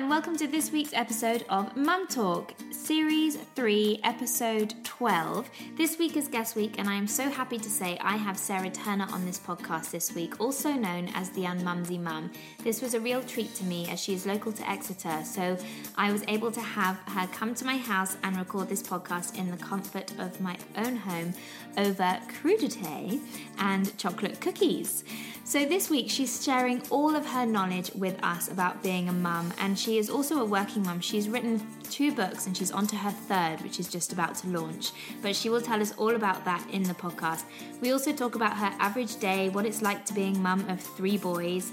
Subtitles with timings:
[0.00, 2.54] and welcome to this week's episode of Mum Talk,
[2.90, 5.48] Series 3, Episode 12.
[5.76, 8.68] This week is guest week, and I am so happy to say I have Sarah
[8.68, 12.32] Turner on this podcast this week, also known as the Unmumsy Mum.
[12.64, 15.56] This was a real treat to me as she is local to Exeter, so
[15.96, 19.52] I was able to have her come to my house and record this podcast in
[19.52, 21.32] the comfort of my own home
[21.78, 23.20] over crudité
[23.58, 25.04] and chocolate cookies.
[25.44, 29.52] So this week she's sharing all of her knowledge with us about being a mum,
[29.58, 30.98] and she is also a working mum.
[30.98, 34.48] She's written two books and she's on to her third, which is just about to
[34.48, 34.92] launch.
[35.20, 37.44] But she will tell us all about that in the podcast.
[37.80, 41.18] We also talk about her average day, what it's like to being mum of three
[41.18, 41.72] boys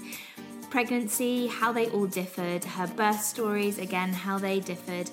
[0.70, 5.08] pregnancy, how they all differed, her birth stories, again, how they differed.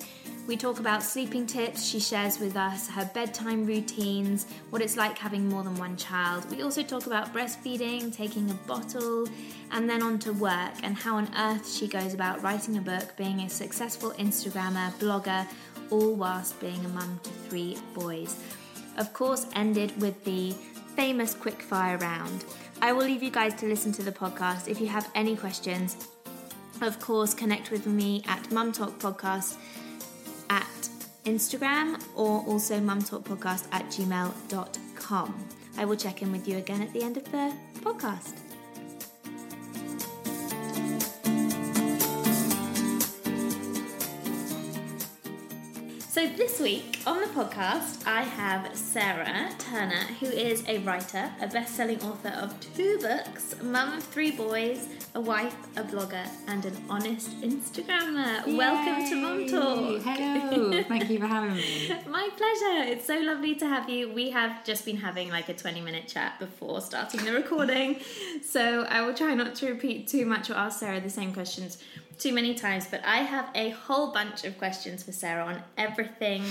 [0.46, 1.84] We talk about sleeping tips.
[1.84, 6.48] She shares with us her bedtime routines, what it's like having more than one child.
[6.48, 9.26] We also talk about breastfeeding, taking a bottle,
[9.72, 13.16] and then on to work and how on earth she goes about writing a book,
[13.16, 15.44] being a successful Instagrammer, blogger,
[15.90, 18.36] all whilst being a mum to three boys.
[18.98, 20.52] Of course, ended with the
[20.94, 22.44] famous quickfire round.
[22.80, 24.68] I will leave you guys to listen to the podcast.
[24.68, 25.96] If you have any questions,
[26.82, 29.56] of course, connect with me at Mum Talk Podcast
[30.50, 30.88] at
[31.24, 35.44] Instagram or also mumtalkpodcast at gmail.com.
[35.78, 38.45] I will check in with you again at the end of the podcast.
[46.16, 51.46] So, this week on the podcast, I have Sarah Turner, who is a writer, a
[51.46, 56.64] best selling author of two books, Mum of Three Boys, a wife, a blogger, and
[56.64, 58.46] an honest Instagrammer.
[58.46, 58.56] Yay.
[58.56, 60.02] Welcome to Mum Talk.
[60.04, 61.92] Hello, thank you for having me.
[62.08, 62.90] My pleasure.
[62.90, 64.10] It's so lovely to have you.
[64.10, 68.00] We have just been having like a 20 minute chat before starting the recording.
[68.42, 71.76] so I will try not to repeat too much or ask Sarah the same questions
[72.18, 76.42] too many times, but I have a whole bunch of questions for Sarah on everything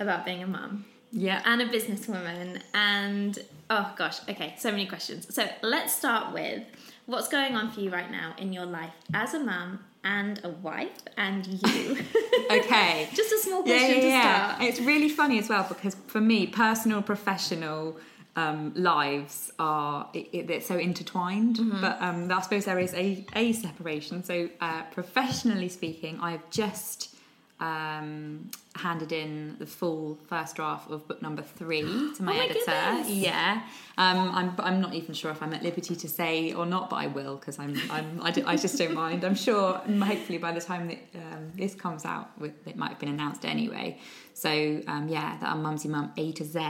[0.00, 1.42] about being a mum Yeah.
[1.44, 2.60] and a businesswoman.
[2.72, 3.38] And
[3.70, 5.32] oh gosh, okay, so many questions.
[5.34, 6.62] So let's start with
[7.06, 10.48] what's going on for you right now in your life as a mum and a
[10.50, 11.96] wife and you.
[12.50, 13.08] Okay.
[13.14, 14.54] Just a small Yeah, question yeah, to yeah.
[14.56, 14.62] start.
[14.68, 17.96] It's really funny as well because for me, personal, professional
[18.36, 21.56] um, lives are it, it, they're so intertwined.
[21.56, 21.80] Mm-hmm.
[21.80, 24.24] But um, I suppose there is a, a separation.
[24.24, 27.14] So uh, professionally speaking, I've just
[27.60, 31.82] um, handed in the full first draft of book number three
[32.16, 32.60] to my, Oh my editor.
[32.66, 33.08] goodness.
[33.08, 33.62] Yeah,
[33.96, 34.54] um, I'm.
[34.58, 37.36] I'm not even sure if I'm at liberty to say or not, but I will
[37.36, 37.80] because I'm.
[37.90, 38.20] I'm.
[38.22, 39.24] I, do, I just don't mind.
[39.24, 39.74] I'm sure.
[39.74, 42.32] Hopefully, by the time that um, this comes out,
[42.66, 43.98] it might have been announced anyway.
[44.34, 44.50] So
[44.88, 46.60] um, yeah, that Unmumsy Mum A to Z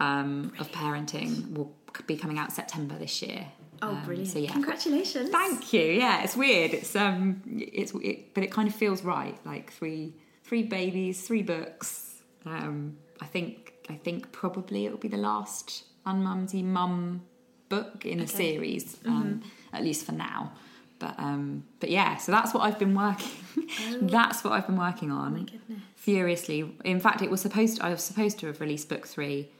[0.00, 1.74] um, of parenting will
[2.06, 3.46] be coming out September this year.
[3.82, 4.30] Oh, Um, brilliant!
[4.30, 5.30] So yeah, congratulations.
[5.30, 5.82] Thank you.
[5.82, 6.72] Yeah, it's weird.
[6.74, 9.38] It's um, it's it, but it kind of feels right.
[9.44, 10.14] Like three,
[10.44, 12.22] three babies, three books.
[12.46, 17.22] Um, I think I think probably it will be the last unmumsy mum
[17.68, 18.54] book in a Okay.
[18.54, 19.42] series, um,
[19.72, 20.52] at least for now.
[20.98, 23.28] But um, but yeah, so that's what I've been working.
[24.00, 25.34] that's what I've been working on.
[25.34, 25.80] Oh my goodness.
[25.96, 26.74] Furiously.
[26.84, 27.80] In fact, it was supposed.
[27.82, 29.50] I was supposed to have released book three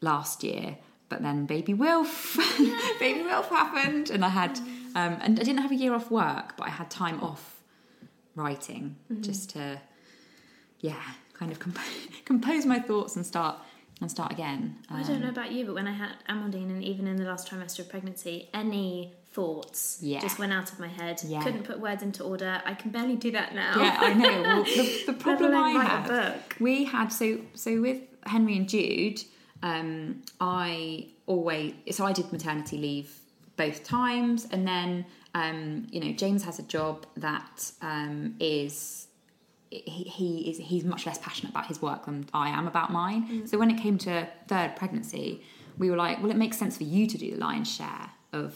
[0.00, 0.76] last year,
[1.08, 2.36] but then baby Wilf,
[2.98, 4.58] baby Wilf happened, and I had,
[4.94, 7.56] um, and I didn't have a year off work, but I had time off
[8.34, 9.80] writing just to,
[10.80, 11.00] yeah,
[11.34, 11.78] kind of comp-
[12.24, 13.56] compose my thoughts and start
[14.02, 14.76] and start again.
[14.90, 17.24] I don't Um, know about you, but when I had Amandine, and even in the
[17.24, 20.20] last trimester of pregnancy, any thoughts Yeah.
[20.20, 21.22] just went out of my head.
[21.26, 21.42] Yeah.
[21.42, 22.60] Couldn't put words into order.
[22.66, 23.72] I can barely do that now.
[23.80, 24.42] Yeah, I know.
[24.42, 29.22] Well, the, the problem I had, we had so so with Henry and Jude,
[29.62, 33.18] um, I always so I did maternity leave
[33.56, 39.08] both times, and then um, you know James has a job that um, is.
[39.68, 43.46] He, he is he's much less passionate about his work than I am about mine.
[43.48, 45.42] So when it came to third pregnancy,
[45.76, 48.54] we were like, well, it makes sense for you to do the lion's share of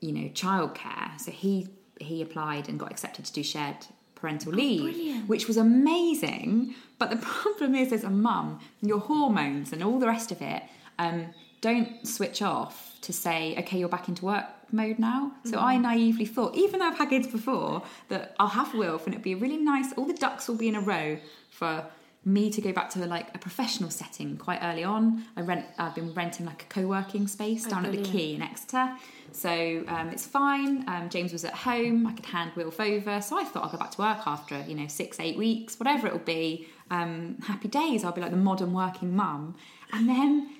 [0.00, 1.68] you know childcare so he
[2.00, 3.76] he applied and got accepted to do shared
[4.20, 5.28] parental leave brilliant.
[5.28, 10.06] which was amazing but the problem is as a mum your hormones and all the
[10.06, 10.62] rest of it
[10.98, 11.26] um,
[11.60, 16.24] don't switch off to say okay you're back into work mode now so i naively
[16.26, 19.36] thought even though i've had kids before that i'll have wilf and it'll be a
[19.36, 21.18] really nice all the ducks will be in a row
[21.50, 21.84] for
[22.24, 25.24] me to go back to like a professional setting quite early on.
[25.38, 25.64] I rent.
[25.78, 28.14] I've been renting like a co-working space Oh, down at the brilliant.
[28.14, 28.94] Quay in Exeter,
[29.32, 30.84] so um, it's fine.
[30.88, 32.06] Um, James was at home.
[32.06, 34.74] I could hand Wilf over, so I thought I'd go back to work after you
[34.74, 36.68] know six, eight weeks, whatever it'll be.
[36.90, 38.04] Um, happy days.
[38.04, 39.56] I'll be like the modern working mum,
[39.92, 40.50] and then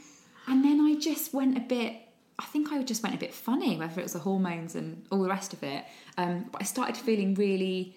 [0.47, 1.95] and then I just went a bit.
[2.39, 5.23] I think I just went a bit funny, whether it was the hormones and all
[5.23, 5.85] the rest of it.
[6.17, 7.95] Um, but I started feeling really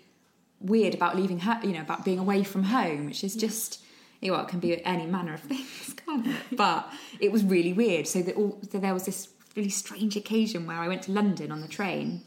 [0.59, 3.81] weird about leaving her, you know, about being away from home, which is just,
[4.21, 6.35] know, it can be any manner of things, can't it?
[6.51, 8.07] But it was really weird.
[8.07, 11.51] So, that all, so there was this really strange occasion where I went to London
[11.51, 12.21] on the train,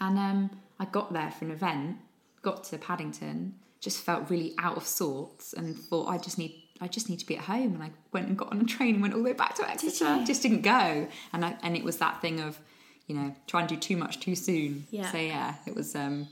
[0.00, 1.96] and um, I got there for an event,
[2.42, 6.54] got to Paddington, just felt really out of sorts, and thought I just need.
[6.82, 8.94] I just need to be at home, and I went and got on a train
[8.94, 10.16] and went all the way back to Exeter.
[10.16, 10.26] you?
[10.26, 12.58] Just didn't go, and I, and it was that thing of,
[13.06, 14.86] you know, trying to do too much too soon.
[14.90, 15.12] Yeah.
[15.12, 15.94] So yeah, it was.
[15.94, 16.28] um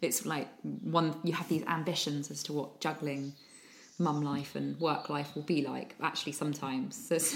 [0.00, 3.32] It's like one you have these ambitions as to what juggling
[3.98, 5.96] mum life and work life will be like.
[6.00, 7.34] Actually, sometimes there's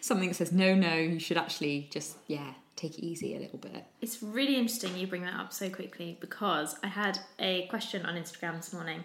[0.00, 0.94] something that says no, no.
[0.94, 3.84] You should actually just yeah take it easy a little bit.
[4.00, 8.14] It's really interesting you bring that up so quickly because I had a question on
[8.14, 9.02] Instagram this morning.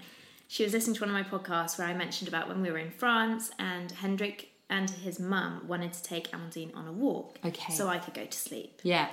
[0.48, 2.78] She was listening to one of my podcasts where I mentioned about when we were
[2.78, 7.74] in France and Hendrik and his mum wanted to take Amandine on a walk Okay.
[7.74, 8.80] so I could go to sleep.
[8.84, 9.10] Yeah,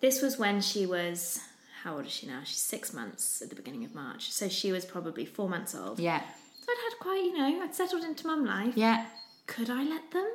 [0.00, 1.40] This was when she was,
[1.82, 2.40] how old is she now?
[2.44, 4.30] She's six months at the beginning of March.
[4.32, 5.98] So she was probably four months old.
[6.00, 8.74] yeah, So I'd had quite, you know, I'd settled into mum life.
[8.76, 9.06] yeah.
[9.46, 10.28] Could I let them?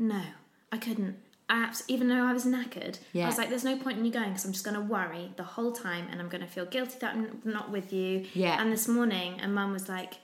[0.00, 0.22] No,
[0.72, 1.16] I couldn't.
[1.48, 4.10] I abs- even though I was knackered, I was like, "There's no point in you
[4.12, 6.64] going because I'm just going to worry the whole time, and I'm going to feel
[6.64, 8.60] guilty that I'm not with you." Yeah.
[8.60, 10.14] And this morning, and Mum was like,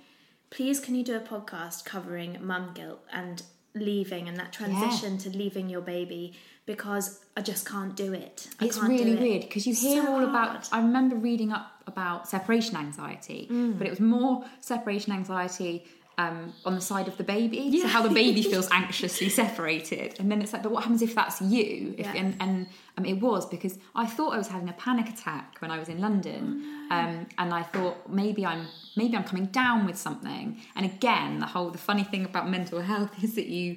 [0.51, 3.43] "Please, can you do a podcast covering mum guilt and
[3.75, 6.33] leaving and that transition to leaving your baby
[6.65, 8.49] because I just can't do it.
[8.59, 9.21] I It's can't do really it.
[9.21, 10.31] weird because you hear So all hard.
[10.31, 10.69] about.
[10.73, 13.77] I remember reading up about separation anxiety, Mm.
[13.79, 15.85] but it was more separation anxiety
[16.19, 17.81] um, on the side of the baby.
[17.81, 21.15] So how the baby feels anxiously separated, and then it's like, but what happens if
[21.15, 21.95] that's you?
[21.99, 22.15] If, Yeah.
[22.15, 22.67] And, and
[22.97, 25.89] um, it was because I thought I was having a panic attack when I was
[25.89, 28.67] in London, Oh, um, and I thought maybe I'm
[28.97, 30.59] maybe I'm coming down with something.
[30.75, 33.77] And again, the whole the funny thing about mental health is that you.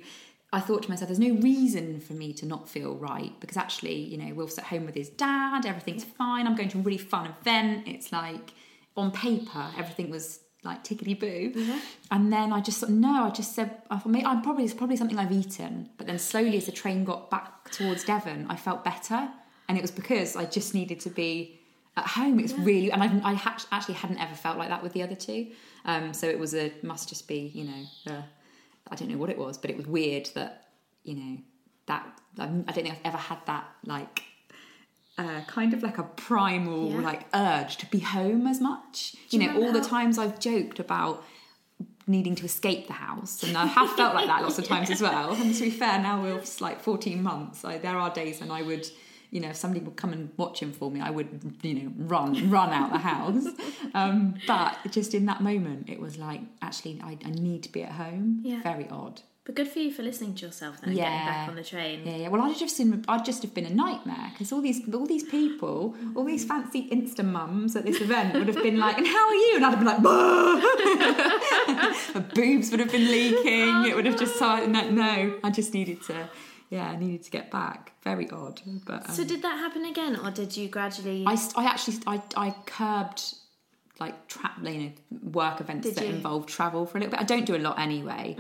[0.52, 3.98] I thought to myself, there's no reason for me to not feel right because actually,
[3.98, 6.48] you know, Wilf's at home with his dad, everything's fine.
[6.48, 7.88] I'm going to a really fun event.
[7.88, 8.54] It's like
[8.98, 11.54] on paper, everything was like tickety boo.
[12.12, 14.98] And then I just thought, no, I just said, I thought, I'm probably it's probably
[14.98, 15.90] something I've eaten.
[15.98, 19.30] But then slowly, as the train got back towards Devon, I felt better,
[19.68, 21.60] and it was because I just needed to be
[21.96, 22.40] at home.
[22.40, 25.16] It's really, and I, I ha- actually hadn't ever felt like that with the other
[25.16, 25.48] two.
[25.86, 28.22] Um, so it was a must just be, you know, uh,
[28.90, 30.68] I don't know what it was, but it was weird that
[31.04, 31.38] you know
[31.86, 32.06] that
[32.38, 34.24] I don't think I've ever had that like
[35.20, 37.02] uh, kind of like a primal Yeah.
[37.02, 39.16] like urge to be home as much.
[39.30, 41.16] You you know, all the times I've joked about
[42.08, 45.02] needing to escape the house, and I have felt like that lots of times as
[45.02, 45.32] well.
[45.34, 47.64] And to be fair, now we're like 14 months.
[47.64, 48.88] I, there are days when I would.
[49.32, 51.30] You know, if somebody would come and watch him for me, I would,
[51.62, 53.46] you know, run, run out the house.
[53.94, 57.84] Um, but just in that moment, it was like, actually, I, I need to be
[57.84, 58.40] at home.
[58.44, 58.64] Yeah.
[58.64, 59.22] Very odd.
[59.50, 62.06] But good for you for listening to yourself then, and getting back on the train.
[62.06, 62.28] Yeah, yeah.
[62.28, 65.24] Well, I'd just been, I'd just have been a nightmare because all these, all these
[65.24, 69.28] people, all these fancy Insta mums at this event would have been like, "And how
[69.28, 70.02] are you?" And I'd have been like!
[70.04, 70.62] My
[72.36, 73.86] boobs would have been leaking.
[73.90, 74.70] it would have just started.
[74.70, 76.30] No, no, I just needed to,
[76.70, 77.94] yeah, I needed to get back.
[78.04, 81.24] Very odd, but um, So did that happen again, or did you gradually?
[81.26, 83.34] I, I actually, I, I curbed
[84.00, 84.92] like tra- you know
[85.32, 86.14] work events Did that you?
[86.16, 87.20] involve travel for a little bit.
[87.20, 88.36] I don't do a lot anyway.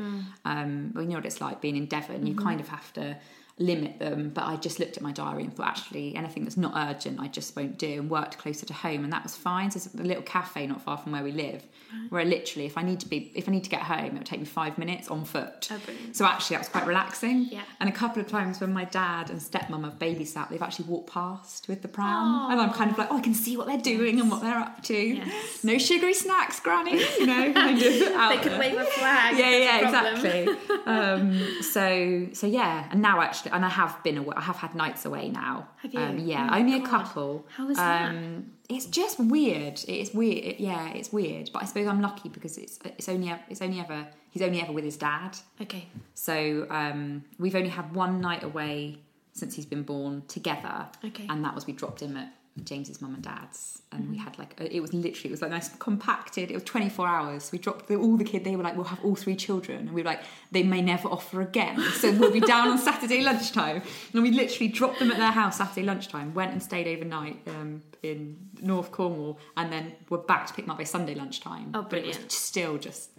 [0.45, 2.25] Um, well, you know what it's like being in Devon.
[2.25, 3.17] You kind of have to
[3.59, 4.29] limit them.
[4.29, 7.27] But I just looked at my diary and thought, actually, anything that's not urgent, I
[7.27, 7.99] just won't do.
[7.99, 9.69] And worked closer to home, and that was fine.
[9.69, 11.63] So there's a little cafe not far from where we live,
[12.09, 14.25] where literally, if I need to be, if I need to get home, it would
[14.25, 15.69] take me five minutes on foot.
[15.71, 15.79] Oh.
[16.13, 17.47] So actually, that was quite relaxing.
[17.51, 17.61] Yeah.
[17.79, 21.11] And a couple of times when my dad and stepmom have babysat, they've actually walked
[21.11, 23.77] past with the pram, and I'm kind of like, oh, I can see what they're
[23.77, 24.97] doing and what they're up to.
[24.97, 25.63] Yes.
[25.63, 26.99] No sugary snacks, Granny.
[27.19, 29.37] You know, kind of they could wave a flag.
[29.37, 30.47] Yeah, yeah, there's a problem.
[30.47, 30.75] exactly.
[30.85, 34.33] um, so, so yeah, and now actually, and I have been away.
[34.37, 35.69] I have had nights away now.
[35.81, 35.99] Have you?
[35.99, 37.45] Um, yeah, Oh only a couple.
[37.55, 38.09] How was that?
[38.09, 39.79] Um, it's just weird.
[39.87, 40.37] It's weird.
[40.45, 41.49] It- yeah, it's weird.
[41.53, 44.71] But I suppose I'm lucky because it's it's only it's only ever he's only ever
[44.71, 45.37] with his dad.
[45.61, 45.87] Okay.
[46.13, 48.99] So um, we've only had one night away
[49.33, 50.87] since he's been born together.
[51.05, 51.25] Okay.
[51.29, 52.33] And that was we dropped him at
[52.65, 55.69] James's mum and dad's, and we had like it was literally it was like nice
[55.77, 56.51] compacted.
[56.51, 57.51] It was 24 hours.
[57.51, 58.43] We dropped the, all the kid.
[58.43, 61.07] They were like, we'll have all three children, and we were like, they may never
[61.07, 61.79] offer again.
[61.99, 63.81] So we'll be down on Saturday lunchtime,
[64.13, 66.33] and we literally dropped them at their house Saturday lunchtime.
[66.33, 70.71] Went and stayed overnight um, in North Cornwall, and then we're back to pick them
[70.71, 71.71] up by Sunday lunchtime.
[71.73, 72.31] Oh, But it was brilliant.
[72.31, 73.11] still just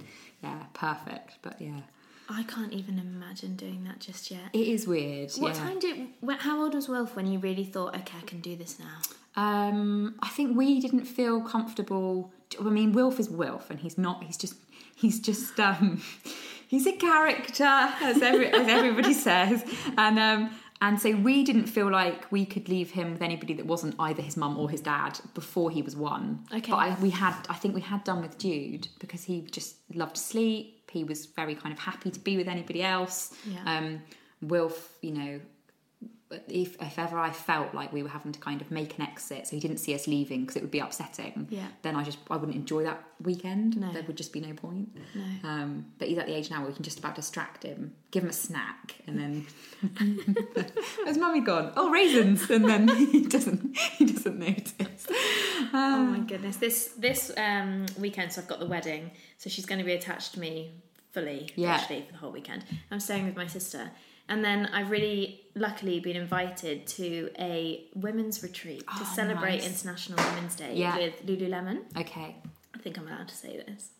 [0.43, 1.39] yeah perfect.
[1.43, 1.81] But yeah.
[2.33, 4.51] I can't even imagine doing that just yet.
[4.53, 5.33] It is weird.
[5.33, 5.61] What yeah.
[5.61, 6.09] time did?
[6.39, 8.99] How old was Wilf when you really thought, okay, I can do this now?
[9.37, 12.33] Um, I think we didn't feel comfortable.
[12.59, 14.25] I mean, Wilf is Wilf, and he's not.
[14.25, 14.55] He's just.
[14.97, 15.59] He's just.
[15.59, 16.03] Um,
[16.69, 19.65] he's a character, as every, as everybody says,
[19.97, 20.51] and um,
[20.83, 24.23] And so we didn't feel like we could leave him with anybody that wasn't either
[24.23, 26.45] his mum or his dad before he was one.
[26.55, 26.71] Okay.
[26.71, 30.17] But I, we had, I think we had done with Jude because he just loved
[30.17, 30.91] to sleep.
[30.91, 33.35] He was very kind of happy to be with anybody else.
[33.47, 33.59] Yeah.
[33.67, 34.03] Um,
[34.41, 35.41] Wilf, you know,
[36.49, 39.47] if, if ever I felt like we were having to kind of make an exit,
[39.49, 41.49] so he didn't see us leaving because it would be upsetting.
[41.51, 41.67] Yeah.
[41.83, 43.77] Then I just I wouldn't enjoy that weekend.
[43.81, 43.93] No.
[43.93, 44.97] There would just be no point.
[45.15, 45.49] No.
[45.49, 48.23] Um, but he's at the age now where we can just about distract him, give
[48.23, 49.47] him a snack, and then
[51.05, 51.73] where's mummy gone?
[51.77, 55.07] Oh, raisins, and then he doesn't he doesn't notice.
[55.73, 56.57] Oh my goodness!
[56.57, 60.35] This this um, weekend, so I've got the wedding, so she's going to be attached
[60.35, 60.73] to me
[61.13, 61.73] fully, Yeah.
[61.75, 62.65] actually, for the whole weekend.
[62.91, 63.91] I'm staying with my sister,
[64.31, 69.67] and then I've really luckily been invited to a women's retreat to Oh, celebrate nice.
[69.67, 70.97] International Women's Day Yeah.
[70.97, 71.79] with Lululemon.
[71.99, 72.37] Okay.
[72.75, 73.91] I think I'm allowed to say this.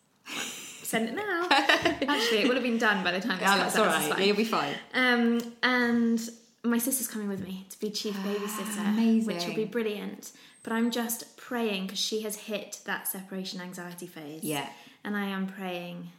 [0.83, 1.47] Send it now.
[1.51, 4.25] Actually, it would have been done by the time this Yeah, that's all right.
[4.25, 4.75] You'll be fine.
[4.93, 6.19] Um, and
[6.63, 9.25] my sister's coming with me to be chief babysitter, amazing.
[9.27, 10.31] which will be brilliant.
[10.63, 14.43] But I'm just praying because she has hit that separation anxiety phase.
[14.43, 14.67] Yeah.
[15.03, 16.09] And I am praying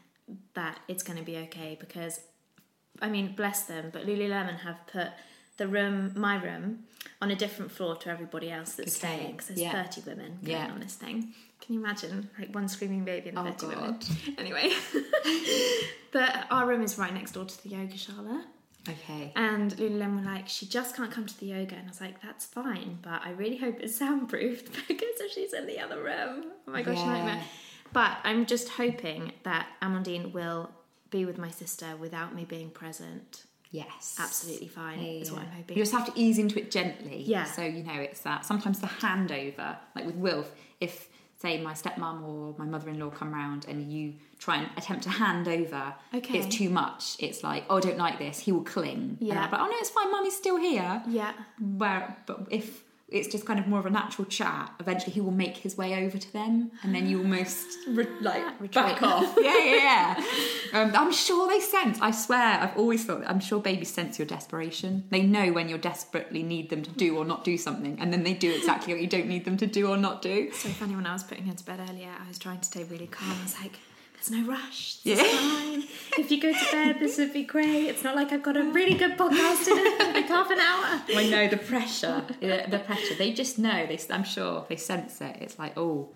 [0.54, 2.21] that it's going to be okay because,
[3.01, 5.09] I mean, bless them, but Lululemon have put
[5.57, 6.85] the room, my room,
[7.21, 9.83] on a different floor to everybody else that's Okay, staying because there's yeah.
[9.85, 10.71] 30 women Yeah.
[10.71, 11.35] on this thing.
[11.61, 12.29] Can you imagine?
[12.39, 13.91] Like one screaming baby and Oh, 30 women.
[13.93, 14.05] God.
[14.39, 14.73] Anyway.
[16.13, 18.43] but our room is right next door to the yoga shala.
[18.89, 19.33] Okay.
[19.37, 21.77] And Lululemon were like, she just can't come to the yoga.
[21.77, 25.53] And I was like, that's fine, but I really hope it's soundproofed because if she's
[25.53, 27.07] in the other room, oh my gosh, Yeah.
[27.07, 27.43] nightmare.
[27.93, 30.71] But I'm just hoping that Amandine will
[31.12, 33.45] be with my sister without me being present.
[33.71, 34.16] Yes.
[34.19, 35.76] Absolutely fine, is what I'm hoping.
[35.76, 37.23] You just have to ease into it gently.
[37.23, 37.45] Yeah.
[37.45, 40.50] So, you know, it's that sometimes the handover, like with Wilf,
[40.81, 44.69] if, say, my stepmom or my mother in law come round and you try and
[44.76, 46.38] attempt to hand over, Okay.
[46.38, 47.16] it's too much.
[47.19, 48.40] It's like, oh, I don't like this.
[48.40, 49.16] He will cling.
[49.21, 49.42] Yeah.
[49.45, 50.11] I'm like, oh, no, it's fine.
[50.11, 51.02] Mummy's still here.
[51.09, 51.33] Yeah.
[51.59, 55.31] Where, but if it's just kind of more of a natural chat, eventually he will
[55.31, 58.73] make his way over to them, and then you almost re- like Retreat.
[58.75, 59.37] back off.
[59.40, 60.81] yeah, yeah, yeah.
[60.81, 61.99] Um, I'm sure they sense.
[62.00, 63.23] I swear, I've always thought.
[63.26, 65.04] I'm sure babies sense your desperation.
[65.11, 68.23] They know when you desperately need them to do or not do something, and then
[68.25, 70.50] they do exactly what you don't need them to do or not do.
[70.52, 72.85] So funny when I was putting her to bed earlier, I was trying to stay
[72.85, 73.37] really calm.
[73.38, 73.78] I was like,
[74.29, 74.99] there's no rush.
[75.05, 75.17] Yeah.
[75.19, 75.83] It's fine.
[76.19, 77.87] If you go to bed, this would be great.
[77.88, 80.14] It's not like I've got a really good podcast in it.
[80.14, 81.02] like half an hour.
[81.17, 82.23] I know the pressure.
[82.41, 83.14] the, the pressure.
[83.14, 83.87] They just know.
[83.87, 85.37] They, I'm sure they sense it.
[85.41, 86.11] It's like, oh,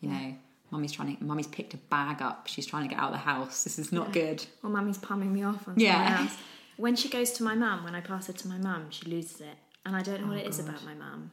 [0.00, 0.34] you know,
[0.70, 1.24] mummy's trying to.
[1.24, 2.46] Mummy's picked a bag up.
[2.46, 3.64] She's trying to get out of the house.
[3.64, 4.22] This is not Yeah.
[4.22, 4.46] good.
[4.62, 6.06] Or mummy's palming me off on Yeah.
[6.06, 6.36] someone else.
[6.78, 9.40] When she goes to my mum, when I pass her to my mum, she loses
[9.42, 9.56] it.
[9.84, 11.30] And I don't know what Oh, it is about my mum.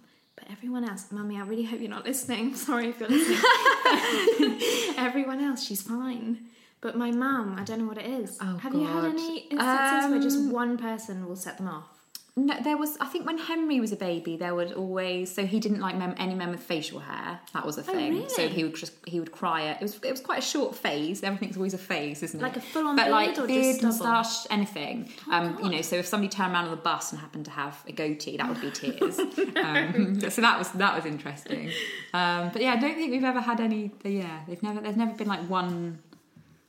[0.52, 2.56] Everyone else, mummy, I really hope you're not listening.
[2.68, 4.62] Sorry if you're listening.
[4.98, 6.46] everyone else, she's fine.
[6.82, 8.38] But my mum, I don't know what it is.
[8.42, 11.99] Oh, Have you had any instances where just Um, one person will set them off?
[12.46, 12.98] No, there was.
[13.00, 15.34] I think when Henry was a baby, there would always.
[15.34, 17.40] So he didn't like mem, any men with facial hair.
[17.54, 18.14] That was a thing.
[18.16, 18.30] really?
[18.30, 19.64] So he would just he would cry.
[19.64, 21.24] It was it was quite a short phase.
[21.24, 22.44] Everything's always a phase, isn't it?
[22.44, 25.10] Like a full-on beard like or just beard, moustache, anything.
[25.32, 25.82] um, you know.
[25.82, 28.48] So if somebody turned around on the bus and happened to have a goatee, that
[28.48, 29.20] would be tears.
[29.20, 31.72] um, so that was that was interesting.
[32.14, 33.92] Um, but yeah, I don't think we've ever had any.
[34.04, 34.82] Yeah, they've never.
[34.82, 36.00] There's never been like one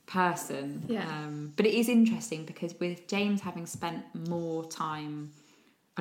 [0.07, 0.83] person.
[0.87, 1.07] Yeah.
[1.07, 5.31] Um, but it is interesting because with James having spent more time,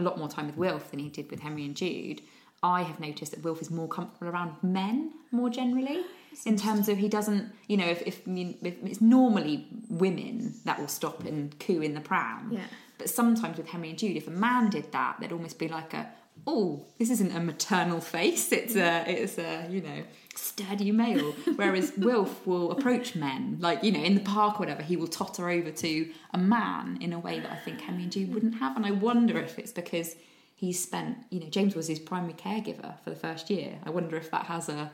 [0.00, 2.22] a lot more time with Wilf than he did with Henry and Jude,
[2.62, 6.02] I have noticed that Wilf is more comfortable around men more generally.
[6.44, 10.54] In terms of he doesn't, you know, if, if, I mean, if it's normally women
[10.64, 12.50] that will stop and coo in the pram.
[12.52, 12.64] Yeah.
[12.98, 15.92] But sometimes with Henry and Jude, if a man did that, there'd almost be like
[15.94, 16.08] a,
[16.46, 18.52] oh, this isn't a maternal face.
[18.52, 20.02] It's a, it's a, you know,
[20.36, 21.32] sturdy male.
[21.56, 24.82] Whereas Wilf will approach men, like you know, in the park or whatever.
[24.82, 28.12] He will totter over to a man in a way that I think Henry and
[28.12, 28.76] Jude wouldn't have.
[28.76, 30.14] And I wonder if it's because
[30.54, 33.78] he's spent, you know, James was his primary caregiver for the first year.
[33.84, 34.90] I wonder if that has a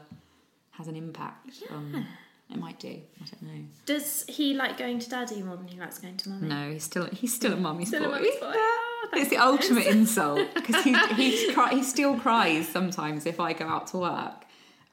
[0.72, 1.62] has an impact.
[1.70, 2.06] Um,
[2.50, 2.88] it might do.
[2.88, 3.64] I don't know.
[3.86, 6.48] Does he like going to daddy more than he likes going to mummy?
[6.48, 8.14] No, he's still he's still a mummy's Still a boy.
[8.14, 8.52] mummy's boy.
[8.54, 13.52] Oh, it's the ultimate insult because he he, cry, he still cries sometimes if I
[13.52, 14.44] go out to work.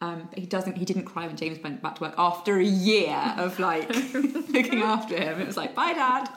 [0.04, 0.76] Um, but he doesn't.
[0.78, 3.88] He didn't cry when James went back to work after a year of like
[4.58, 5.40] looking after him.
[5.40, 6.30] It was like, bye, dad.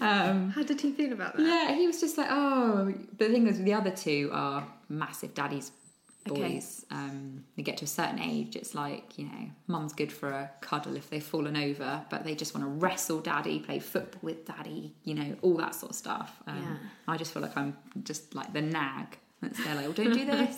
[0.00, 1.42] Um, How did he feel about that?
[1.42, 2.92] yeah, he was just like, oh.
[3.18, 5.72] The thing is, the other two are massive daddy's
[6.26, 6.54] Okay.
[6.54, 6.86] boys.
[6.90, 10.50] Um, they get to a certain age, it's like you know, mum's good for a
[10.62, 14.46] cuddle if they've fallen over, but they just want to wrestle daddy, play football with
[14.46, 16.30] daddy, you know, all that sort of stuff.
[16.46, 17.12] Um, Yeah.
[17.12, 19.18] I just feel like I'm just like the nag.
[19.52, 20.56] They're like, oh, don't do this.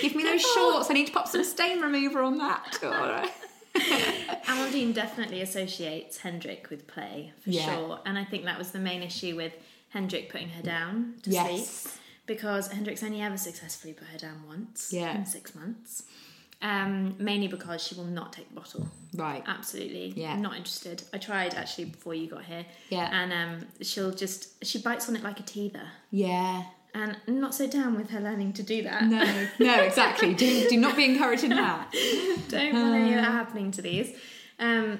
[0.00, 0.90] Give me those shorts.
[0.90, 2.78] I need to pop some stain remover on that.
[2.82, 3.30] All right.
[4.46, 7.66] Amandine definitely associates Hendrik with play for Yeah.
[7.76, 9.52] sure, and I think that was the main issue with
[9.90, 11.68] Hendrik putting her down to Yes.
[11.70, 11.94] sleep
[12.26, 15.16] because Hendrik's only ever successfully put her down once Yeah.
[15.16, 16.04] in six months.
[16.62, 18.86] Um, mainly because she will not take the bottle.
[19.14, 19.42] Right.
[19.46, 20.12] Absolutely.
[20.14, 20.36] Yeah.
[20.36, 21.02] Not interested.
[21.14, 22.66] I tried actually before you got here.
[22.90, 23.08] Yeah.
[23.10, 25.86] And um, she'll just, she bites on it like a teether.
[26.10, 26.64] Yeah.
[26.94, 29.04] And not so down with her learning to do that.
[29.04, 30.34] No, no, exactly.
[30.34, 31.92] Do, do not be encouraging that.
[32.48, 33.18] Don't want any Uh.
[33.18, 34.12] of that happening to these.
[34.58, 34.98] Um,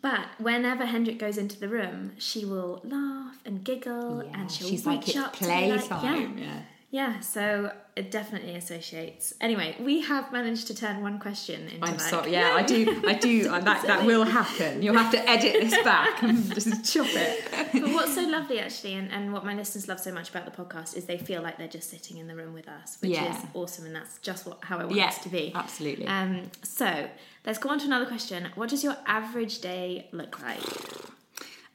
[0.00, 4.68] but whenever Hendrik goes into the room, she will laugh and giggle Yeah, and she'll
[4.68, 6.62] she's reach like up to me like- yeah, yeah.
[6.92, 7.18] Yeah.
[7.20, 9.34] So it definitely associates.
[9.40, 12.32] Anyway, we have managed to turn one question into I'm like, sorry.
[12.32, 13.02] Yeah, I do.
[13.06, 13.48] I do.
[13.52, 14.82] uh, That that will happen.
[14.82, 17.44] You'll have to edit this back and just chop it.
[17.72, 20.62] but what's so lovely actually and, and what my listeners love so much about the
[20.62, 23.36] podcast is they feel like they're just sitting in the room with us which Yeah.
[23.36, 26.06] is awesome and that's just what how i want Yeah, us to be absolutely.
[26.06, 27.08] um, so
[27.46, 30.60] let's go on to another question what does your average day look like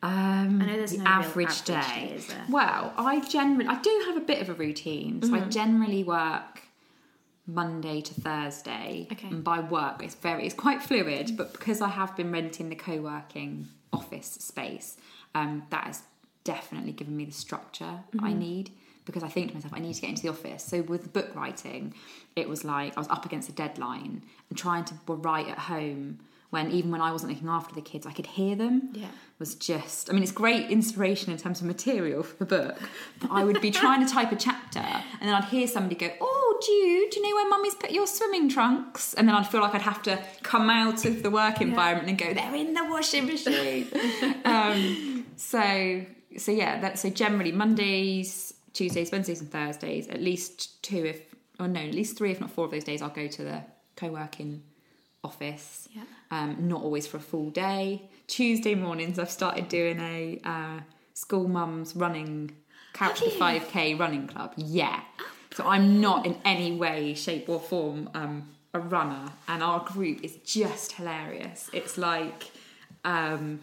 [0.04, 2.22] Um, I know there's the no average, average day.
[2.27, 2.36] day?
[2.50, 5.22] Well, I generally I do have a bit of a routine.
[5.24, 5.50] So I Mm-hmm.
[5.50, 6.62] generally work
[7.46, 9.08] Monday to Thursday.
[9.12, 9.27] Okay.
[9.30, 12.75] And by work, it's very it's quite fluid, but because I have been renting the
[12.75, 14.98] co-working office space,
[15.34, 16.01] um, that has
[16.44, 18.39] definitely given me the structure I Mm-hmm.
[18.39, 18.72] need.
[19.06, 20.63] Because I think to myself, I need to get into the office.
[20.66, 21.94] So with book writing,
[22.36, 26.20] it was like I was up against a deadline and trying to write at home
[26.50, 29.08] when even when I wasn't looking after the kids, I could hear them Yeah.
[29.39, 32.77] Was just I mean it's great inspiration in terms of material for the book
[33.20, 36.10] but I would be trying to type a chapter and then I'd hear somebody go
[36.20, 39.62] oh Jude do you know where mummy's put your swimming trunks and then I'd feel
[39.62, 42.86] like I'd have to come out of the work environment and go they're in the
[42.86, 43.88] washing machine
[44.46, 46.03] um, so
[46.38, 51.22] so yeah that so generally Mondays Tuesdays Wednesdays and Thursdays at least two if
[51.60, 53.62] or no at least three if not four of those days I'll go to the
[53.96, 54.63] co-working
[55.24, 56.03] office Yeah.
[56.32, 58.10] um, not always for a full day.
[58.27, 60.79] Tuesday mornings, I've started doing a uh,
[61.13, 62.51] school mums running
[62.93, 64.54] couch to 5k running club.
[64.58, 65.02] Yeah.
[65.54, 70.23] So I'm not in any way, shape, or form um, a runner, and our group
[70.23, 71.69] is just hilarious.
[71.73, 72.52] It's like,
[73.06, 73.62] um,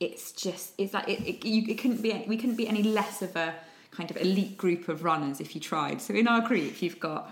[0.00, 3.22] it's just, it's like it, it, you, it couldn't be, we couldn't be any less
[3.22, 3.54] of a
[3.90, 6.00] kind of elite group of runners if you tried.
[6.00, 7.30] So in our group, you've got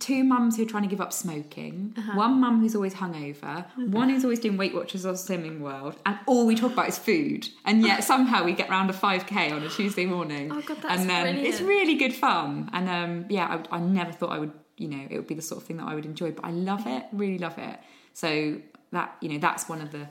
[0.00, 2.12] two mums who are trying to give up smoking, Uh-huh.
[2.16, 6.18] one mum who's always hungover, one who's always doing Weight Watchers or Slimming World, and
[6.26, 7.48] all we talk about is food.
[7.64, 10.50] And yet somehow we get round a 5k on a Tuesday morning.
[10.52, 12.68] Oh, God, that's and then it's really good fun.
[12.72, 15.42] And um, yeah, I, I never thought I would, you know, it would be the
[15.42, 17.78] sort of thing that I would enjoy, but I love it, really love it.
[18.12, 18.60] So
[18.92, 20.08] that, you know, that's one of the,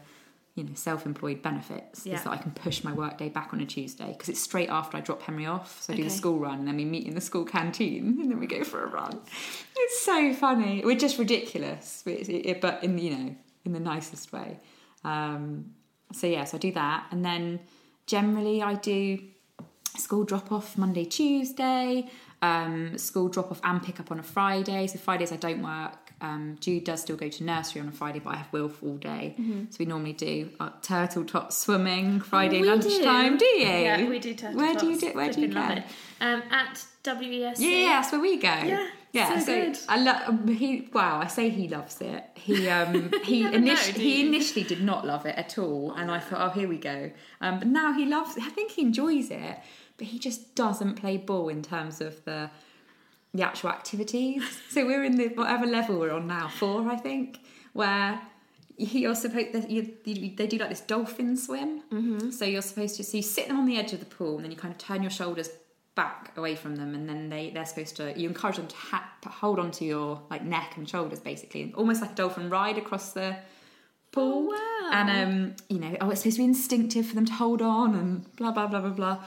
[0.56, 2.16] you know, self-employed benefits Yeah.
[2.16, 4.96] is that I can push my workday back on a Tuesday because it's straight after
[4.96, 5.82] I drop Henry off.
[5.82, 8.32] So I do the school run and then we meet in the school canteen and
[8.32, 9.20] then we go for a run.
[9.76, 10.82] It's so funny.
[10.84, 12.20] We're just ridiculous, but,
[12.62, 14.60] but in you know in the nicest way.
[15.04, 15.74] Um,
[16.14, 17.60] so yeah, so I do that, and then
[18.08, 19.20] generally I do
[19.98, 22.10] school drop off Monday, Tuesday,
[22.42, 24.88] um, school drop off and pick up on a Friday.
[24.88, 26.05] So Fridays I don't work.
[26.22, 28.98] Um, Jude does still go to nursery on a Friday, but I have Wilf all
[28.98, 29.36] day.
[29.70, 32.70] So we normally do uh, Turtle Tots swimming Friday Mm-hmm.
[32.70, 33.38] Oh, lunchtime.
[33.38, 33.40] do.
[33.40, 33.68] Do, you?
[33.68, 35.12] Yeah, we do turtle Where do you do?
[35.12, 35.60] Where do you go?
[36.22, 37.60] Um, at WES.
[37.62, 38.48] Yeah, yeah, that's where we go.
[38.48, 39.40] Yeah, yeah.
[39.40, 39.78] so good.
[39.90, 40.48] I love.
[40.50, 42.24] He wow, I say he loves it.
[42.36, 46.42] He um he initially he initially did not love it at all, and I thought,
[46.42, 47.12] oh, here we go.
[47.42, 48.38] Um, but now he loves.
[48.38, 48.44] It.
[48.44, 49.60] I think he enjoys it,
[49.98, 52.50] but he just doesn't play ball in terms of the
[53.36, 54.44] the actual activities.
[54.70, 57.40] so we're in the whatever level we're on now, four, I think,
[57.74, 58.22] where
[58.78, 61.82] you're supposed that you, they do like this dolphin swim.
[61.92, 62.32] Mm-hmm.
[62.32, 64.44] So you're supposed to so you sit them on the edge of the pool, and
[64.44, 65.50] then you kind of turn your shoulders
[65.96, 69.12] back away from them, and then they they're supposed to you encourage them to, ha-
[69.22, 73.14] to hold onto your like neck and shoulders, basically, almost like a dolphin ride across
[73.14, 73.36] the
[74.12, 74.50] pool.
[74.52, 74.90] Oh, wow.
[74.92, 77.96] And um, you know, oh, it's supposed to be instinctive for them to hold on,
[77.96, 79.24] and blah blah blah blah blah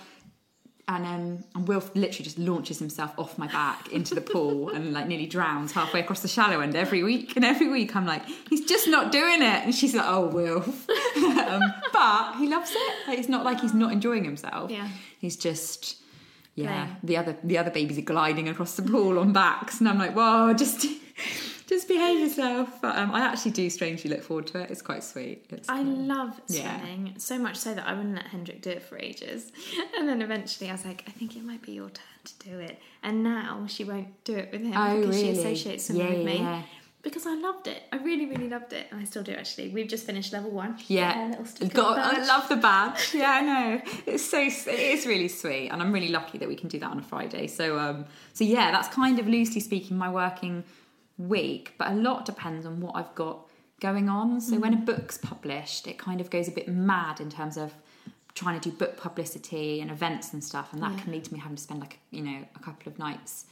[0.88, 4.92] and um, and Will literally just launches himself off my back into the pool and
[4.92, 7.37] like nearly drowns halfway across the shallow end every week.
[7.37, 9.64] And every week I'm like, he's just not doing it.
[9.64, 10.62] And she's like, oh, Will.
[11.46, 12.94] um, but he loves it.
[13.07, 14.70] Like, it's not like he's not enjoying himself.
[14.70, 14.88] Yeah.
[15.20, 15.96] He's just.
[16.55, 16.96] Yeah, Playing.
[17.05, 20.16] the other the other babies are gliding across the pool on backs, and I'm like,
[20.16, 20.87] whoa, just
[21.68, 22.81] just behave yourself.
[22.81, 24.70] But um, I actually do strangely look forward to it.
[24.70, 25.46] It's quite sweet.
[25.50, 26.78] It's, I love Yeah.
[26.81, 29.52] swimming so much so that I wouldn't let Hendrik do it for ages.
[29.98, 32.59] And then eventually I was like, I think it might be your turn to do
[32.59, 32.81] it.
[33.02, 36.26] And now she won't do it with him Oh, because she associates swimming Yeah, with
[36.26, 36.38] me.
[36.38, 36.62] yeah.
[37.00, 37.83] Because I loved it.
[37.92, 38.87] I really, really loved it.
[38.90, 39.68] And I still do actually.
[39.68, 40.76] We've just finished level one.
[40.88, 41.33] Yeah,
[41.72, 43.11] Got- I love the badge.
[43.14, 43.81] Yeah, I know.
[44.07, 46.90] It's so it is really sweet, and I'm really lucky that we can do that
[46.90, 47.46] on a Friday.
[47.46, 48.04] So, um,
[48.35, 50.64] so yeah, that's kind of loosely speaking my working
[51.18, 53.40] week, but a lot depends on what I've got
[53.81, 54.40] going on.
[54.40, 57.72] So when a book's published, it kind of goes a bit mad in terms of
[58.35, 60.98] trying to do book publicity and events and stuff, and that Yeah.
[61.00, 63.46] can lead to me having to spend like you know a couple of nights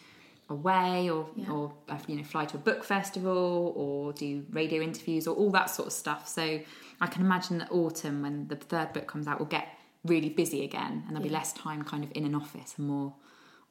[0.49, 1.51] away or Yeah.
[1.51, 5.51] or uh, you know fly to a book festival or do radio interviews or all
[5.51, 6.61] that sort of stuff so
[7.01, 9.67] i can imagine that autumn when the third book comes out will get
[10.05, 13.13] really busy again and there'll be less time kind of in an office and more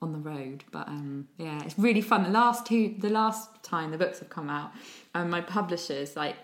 [0.05, 3.91] on the road but um yeah it's really fun the last two the last time
[3.91, 4.71] the books have come out
[5.13, 6.35] um, my publishers like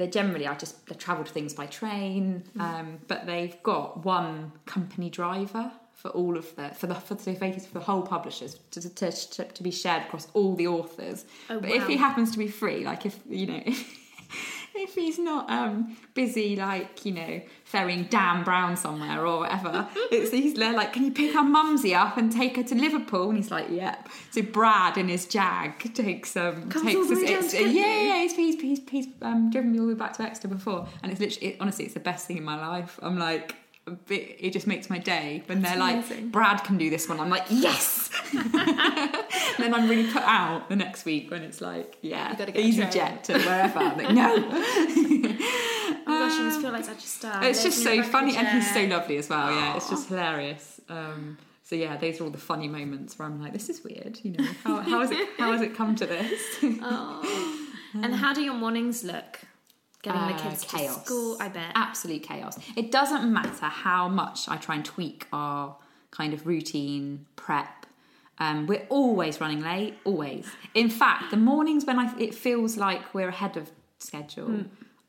[0.00, 4.50] they're generally I just I travel to things by train, um, but they've got one
[4.64, 8.80] company driver for all of the for the for the, for the whole publishers to,
[8.80, 11.26] to, to, to be shared across all the authors.
[11.50, 13.62] Oh, but if he happens to be free, like if you know.
[13.66, 14.00] If,
[14.74, 20.32] if he's not um, busy, like you know, ferrying Dan Brown somewhere or whatever, it's
[20.32, 23.28] he's there like, can you pick Unmumsy up and take her to Liverpool?
[23.28, 24.08] And he's like, yep.
[24.32, 27.16] So Brad in his Jag takes um Comes takes us.
[27.16, 29.92] way down to get yeah, yeah, he's he's he's, he's um, driven me all the
[29.92, 32.44] way back to Exeter before, and it's literally it, honestly, it's the best thing in
[32.44, 32.98] my life.
[33.02, 33.54] I'm like.
[34.08, 36.22] It just makes my day when That's they're amazing.
[36.24, 37.20] like, Brad can do this one.
[37.20, 38.10] I'm like, yes.
[38.32, 42.64] then I'm really put out the next week when it's like, yeah, You gotta get
[42.64, 43.78] a easyJet to wherever.
[43.78, 44.34] I'm like, no.
[44.36, 47.44] Oh my gosh, you must feel like such a star.
[47.44, 49.50] It's just so funny, and he's so lovely as well.
[49.50, 50.80] Yeah, it's just hilarious.
[50.88, 54.18] Um, so yeah, those are all the funny moments where I'm like, this is weird.
[54.22, 56.40] You know, how, how has it how has it come to this?
[56.62, 57.66] Oh.
[57.92, 59.40] And how do your mornings look?
[60.02, 60.96] Getting the Uh, kids chaos.
[60.96, 61.72] to school, I bet.
[61.74, 62.58] Absolute chaos.
[62.76, 65.76] It doesn't matter how much I try and tweak our
[66.10, 67.86] kind of routine prep.
[68.38, 70.46] Um, we're always running late, always.
[70.74, 74.62] In fact, the mornings when I, it feels like we're ahead of schedule Hmm.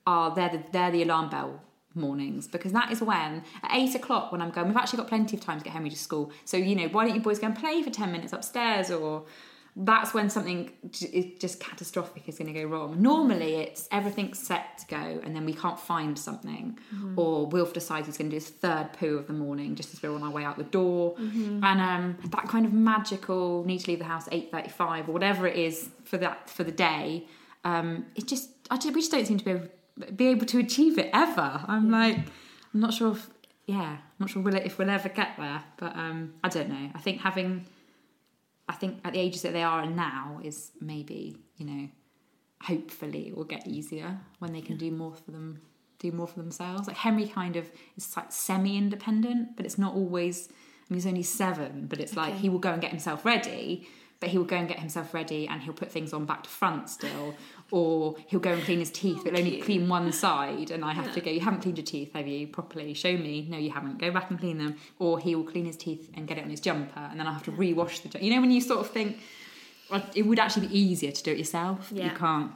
[0.06, 1.62] are they're the, they're the alarm bell
[1.96, 4.68] mornings because that is when at eight o'clock when I'm going.
[4.68, 7.06] We've actually got plenty of time to get Henry to school, so you know why
[7.06, 9.24] don't you boys go and play for ten minutes upstairs or.
[9.74, 10.70] That's when something
[11.02, 13.02] is just catastrophic is going to go wrong.
[13.02, 16.78] Normally, it's everything's set to go, and then we can't find something,
[17.16, 20.04] or Wilf decides he's going to do his third poo of the morning just as
[20.04, 23.92] we're on our way out the door, and um, that kind of magical need to
[23.92, 27.26] leave the house at eight thirty-five or whatever it is for that for the day.
[27.64, 29.68] Um, it just, I just, we just don't seem to be able,
[30.16, 31.64] be able to achieve it ever.
[31.66, 32.18] I'm like,
[32.74, 33.30] I'm not sure if,
[33.68, 36.90] yeah, I'm not sure we'll, if we'll ever get there, but um, I don't know.
[36.94, 37.66] I think having
[38.72, 41.90] I think at the ages that they are now is maybe you know
[42.64, 45.62] hopefully it will get easier when they can do more for them
[46.00, 46.88] do more for themselves.
[46.88, 50.54] Like henry kind of is like semi-independent but it's not always I
[50.94, 53.88] mean, he's only seven but it's like he will go and get himself ready
[54.22, 56.50] but he will go and get himself ready and he'll put things on back to
[56.50, 57.36] front still
[57.72, 59.64] or he'll go and clean his teeth but only cute.
[59.66, 62.46] clean one side and i have to go you haven't cleaned your teeth have you
[62.48, 65.66] properly show me no you haven't go back and clean them or he will clean
[65.66, 68.24] his teeth and get it on his jumper and then i have to re-wash the
[68.24, 69.18] you know when you sort of think
[69.90, 72.12] well, it would actually be easier to do it yourself Yeah.
[72.12, 72.52] you can't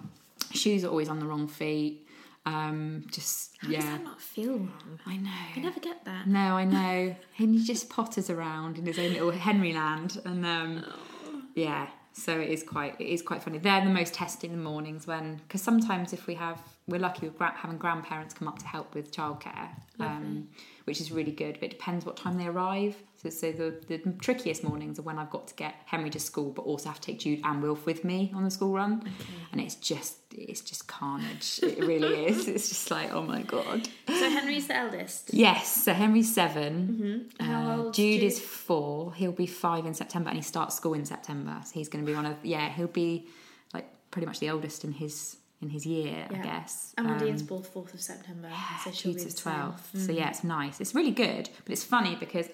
[0.54, 2.01] shoes are always on the wrong feet
[2.45, 4.99] um just How does yeah that not feel wrong?
[5.06, 6.28] i know I never get that.
[6.28, 7.15] no, I know.
[7.39, 11.41] And he just potters around in his own little Henry land, and um, Oh.
[11.56, 11.88] yeah.
[12.17, 13.58] So it is quite it is quite funny.
[13.58, 17.28] They're the most testing in the mornings when because sometimes if we have we're lucky
[17.28, 19.69] with having grandparents come up to help with childcare,
[20.00, 20.48] um,
[20.84, 21.56] which is really good.
[21.56, 22.95] But it depends what time they arrive.
[23.15, 26.52] So, so the, the trickiest mornings are when I've got to get Henry to school,
[26.52, 29.04] but also have to take Jude and Wilf with me on the school run,
[29.52, 31.60] and it's just it's just carnage.
[31.63, 32.48] it really is.
[32.48, 33.88] It's just like oh my god.
[34.08, 35.34] So Henry's the eldest.
[35.34, 37.45] Yes, so Henry's 7 Mm-hmm.
[37.52, 38.28] How Uh, old's Jude, Jude?
[38.28, 39.12] is four.
[39.15, 41.62] He'll be five in September, and he starts school in September.
[41.65, 42.69] So he's going to be one of yeah.
[42.69, 43.28] He'll be
[43.74, 46.93] like pretty much the oldest in his in his year, I guess.
[46.97, 48.49] And Um, Mondine's both fourth of September.
[48.84, 49.54] so she'll Jude's be is the same.
[49.54, 49.58] Mm.
[49.60, 49.89] twelve.
[50.06, 50.80] So yeah, it's nice.
[50.82, 52.47] It's really good, but it's funny because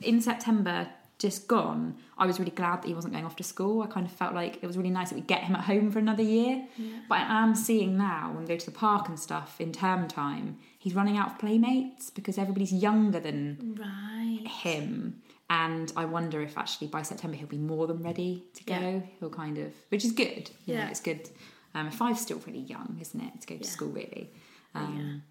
[0.00, 3.80] in September just gone, I was really glad that he wasn't going off to school.
[3.82, 5.90] I kind of felt like it was really nice that we get him at home
[5.90, 6.66] for another year.
[7.08, 10.08] But I am seeing now when we go to the park and stuff in term
[10.08, 14.46] time, he's running out of playmates because everybody's younger than Right.
[14.46, 15.22] him.
[15.48, 18.74] And I wonder if actually by September he'll be more than ready to go.
[18.74, 19.00] Yeah.
[19.18, 20.50] He'll kind of, which is good.
[20.66, 20.88] You know, Yeah.
[20.90, 21.30] it's good.
[21.76, 23.70] Um, five's still pretty young, isn't it, to go to Yeah.
[23.70, 24.30] school really.
[24.74, 25.22] Um,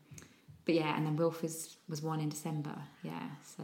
[0.65, 2.75] But yeah, and then Wilf was, was one in December.
[3.03, 3.63] Yeah, so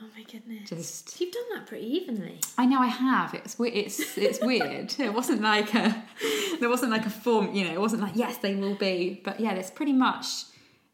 [0.00, 0.68] Oh my goodness.
[0.68, 2.38] just You've done that pretty evenly.
[2.56, 3.34] I know I have.
[3.34, 4.94] It's it's it's weird.
[4.98, 6.04] It wasn't like a
[6.60, 7.52] there wasn't like a form.
[7.54, 9.20] You know, it wasn't like yes they will be.
[9.24, 10.26] But yeah, there's pretty much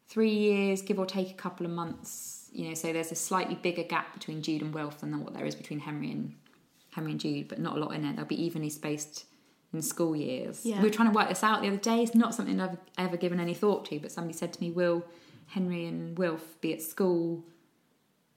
[0.07, 2.49] three years, give or take a couple of months.
[2.51, 5.45] You know, so there's a slightly bigger gap between Jude and Wilf than what there
[5.45, 6.33] is between Henry and
[6.91, 8.15] Henry and Jude, but not a lot in it.
[8.15, 9.25] They'll be evenly spaced
[9.73, 10.65] in school years.
[10.65, 10.77] Yeah.
[10.77, 12.01] We were trying to work this out the other day.
[12.03, 15.03] It's not something I've ever given any thought to, but somebody said to me, "Will
[15.47, 17.43] Henry and Wilf be at school?"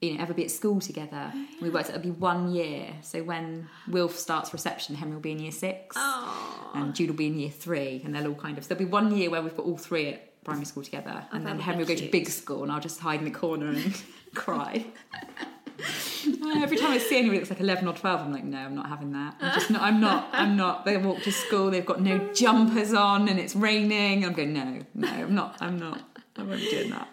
[0.01, 1.33] you know, ever be at school together.
[1.61, 1.89] We worked.
[1.89, 2.93] It'll be one year.
[3.01, 6.71] So when Wilf starts reception, Henry will be in year six, Oh.
[6.73, 8.63] and Jude will be in year three, and they'll all kind of.
[8.63, 11.45] So there'll be one year where we've got all three at primary school together, and
[11.45, 14.01] then Henry will go to big school, and I'll just hide in the corner and
[14.35, 14.85] cry.
[15.79, 18.75] Uh, Every time I see anybody that's like eleven or twelve, I'm like, no, I'm
[18.75, 19.35] not having that.
[19.39, 19.81] I'm just not.
[19.81, 20.29] I'm not.
[20.33, 20.85] I'm not.
[20.85, 24.25] They walk to school, they've got no jumpers on, and it's raining.
[24.25, 25.57] I'm going, no, no, I'm not.
[25.61, 26.01] I'm not.
[26.37, 27.07] I won't be doing that.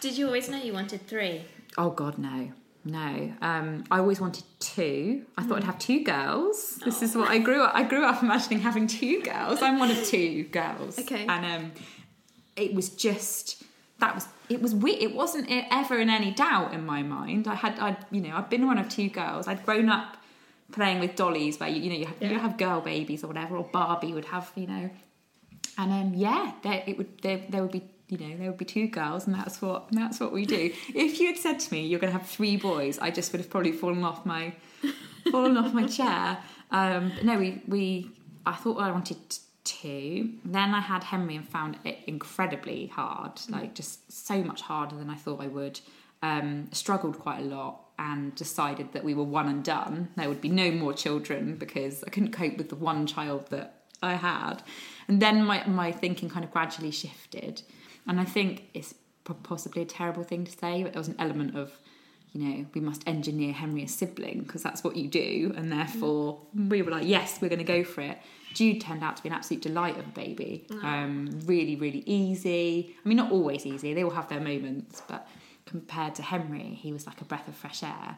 [0.00, 1.44] Did you always know you wanted three?
[1.78, 2.52] Oh God, no,
[2.84, 3.32] no.
[3.40, 5.24] Um, I always wanted two.
[5.36, 6.80] I thought I'd have two girls.
[6.84, 7.74] This is what I grew up.
[7.74, 9.62] I grew up imagining having two girls.
[9.62, 10.98] I'm one of two girls.
[10.98, 11.26] Okay.
[11.26, 11.72] And um,
[12.56, 13.62] it was just
[13.98, 15.02] that was it was weird.
[15.02, 17.48] It wasn't ever in any doubt in my mind.
[17.48, 19.48] I had I you know I'd been one of two girls.
[19.48, 20.16] I'd grown up
[20.72, 23.56] playing with dollies where you you know you have, you have girl babies or whatever
[23.56, 24.90] or Barbie would have you know
[25.78, 28.64] and um, yeah, there it would there, there would be you know there would be
[28.64, 30.72] two girls, and that's what that's what we do.
[30.94, 33.40] If you had said to me you're going to have three boys, I just would
[33.40, 34.54] have probably fallen off my
[35.30, 36.38] fallen off my chair.
[36.70, 38.10] Um, but no, we we
[38.46, 39.18] I thought I wanted
[39.64, 40.34] two.
[40.44, 45.10] Then I had Henry and found it incredibly hard, like just so much harder than
[45.10, 45.80] I thought I would.
[46.22, 50.08] Um, struggled quite a lot and decided that we were one and done.
[50.16, 53.82] There would be no more children because I couldn't cope with the one child that
[54.02, 54.62] I had.
[55.08, 57.62] And then my, my thinking kind of gradually shifted.
[58.06, 58.94] And I think it's
[59.42, 61.72] possibly a terrible thing to say, but there was an element of,
[62.32, 65.52] you know, we must engineer Henry a sibling because that's what you do.
[65.56, 68.18] And therefore, we were like, yes, we're going to go for it.
[68.54, 70.66] Jude turned out to be an absolute delight of a baby.
[70.82, 72.96] Um, really, really easy.
[73.04, 75.28] I mean, not always easy, they all have their moments, but
[75.66, 78.16] compared to Henry, he was like a breath of fresh air.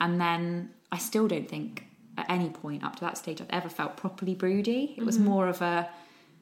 [0.00, 1.84] And then I still don't think
[2.16, 4.94] at any point up to that stage I've ever felt properly broody.
[4.96, 5.88] It was more of a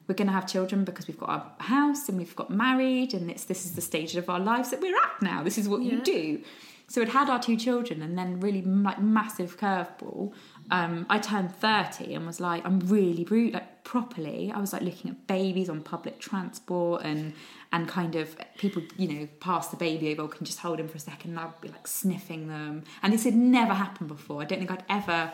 [0.09, 3.31] we're going to have children because we've got our house and we've got married and
[3.31, 5.43] it's this is the stage of our lives that we're at now.
[5.43, 6.43] This is what you do.
[6.89, 10.33] So it had our two children and then really like massive curveball.
[10.71, 14.53] Um, I turned 30 and was like, I'm really broody, like properly.
[14.55, 17.33] I was like looking at babies on public transport and
[17.73, 20.97] and kind of people, you know, pass the baby over, can just hold him for
[20.97, 22.85] a second and I'd be like sniffing them.
[23.03, 24.41] And this had never happened before.
[24.41, 25.33] I don't think I'd ever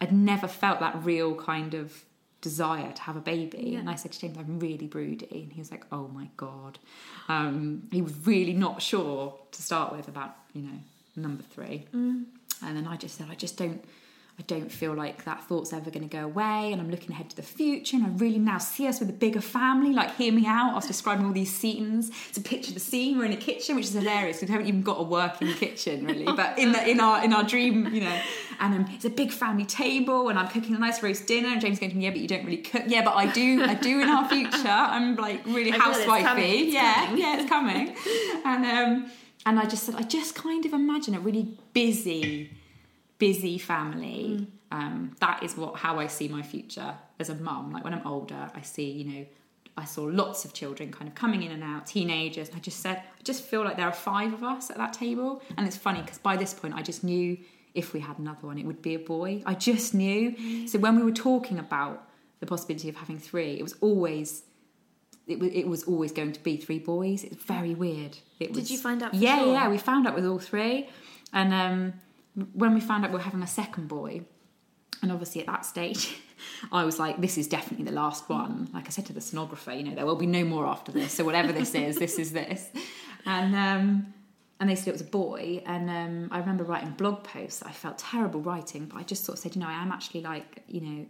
[0.00, 2.04] I'd never felt that real kind of
[2.40, 3.70] desire to have a baby.
[3.72, 3.80] Yeah.
[3.80, 5.42] And I said to James, I'm really broody.
[5.42, 6.78] And he was like, oh my God.
[7.28, 10.78] Um, he was really not sure to start with about, you know,
[11.16, 11.86] number three.
[12.62, 13.84] And then I just said, I just don't.
[14.38, 17.28] I don't feel like that thought's ever going to go away, and I'm looking ahead
[17.30, 19.92] to the future, and I really now see us with a bigger family.
[19.92, 20.72] Like, hear me out.
[20.72, 22.12] I was describing all these scenes.
[22.28, 23.18] It's a picture of the scene.
[23.18, 24.40] We're in a kitchen, which is hilarious.
[24.40, 26.24] We haven't even got a working kitchen, really.
[26.24, 28.20] But in the in our in our dream, you know,
[28.60, 31.48] and um, it's a big family table, and I'm cooking a nice roast dinner.
[31.48, 32.84] And James going to me, yeah, but you don't really cook.
[32.86, 33.64] Yeah, but I do.
[33.64, 34.68] I do in our future.
[34.68, 36.72] I'm like really I feel it's coming, housewifey.
[36.72, 37.20] Yeah, coming.
[37.20, 37.96] yeah, it's coming.
[38.44, 39.10] and um,
[39.46, 42.50] and I just said, I just kind of imagine a really busy
[43.18, 44.46] busy family.
[44.70, 47.72] Um, that is what how I see my future as a mum.
[47.72, 49.26] Like when I'm older, I see you know
[49.76, 52.48] I saw lots of children kind of coming in and out, teenagers.
[52.48, 54.92] And I just said I just feel like there are five of us at that
[54.92, 57.38] table, and it's funny because by this point I just knew
[57.74, 59.42] if we had another one, it would be a boy.
[59.46, 60.66] I just knew.
[60.66, 62.08] So when we were talking about
[62.40, 64.42] the possibility of having three, it was always.
[65.26, 67.22] It was, it was always going to be three boys.
[67.22, 68.16] It's very weird.
[68.40, 69.52] It was, you find out yeah, sure?
[69.52, 69.68] yeah.
[69.68, 70.88] We found out with all three,
[71.34, 71.92] and um,
[72.52, 74.22] when we found out we're having a second boy,
[75.02, 76.16] and obviously at that stage,
[76.72, 78.68] I was like, this is definitely the last one.
[78.72, 81.12] Like I said to the sonographer, you know, there will be no more after this.
[81.12, 82.68] So whatever this is, this is this.
[83.26, 84.14] And um,
[84.60, 85.62] and they said it was a boy.
[85.66, 87.62] And um, I remember writing blog posts.
[87.62, 90.22] I felt terrible writing, but I just sort of said, you know, I am actually
[90.22, 91.06] like, you know,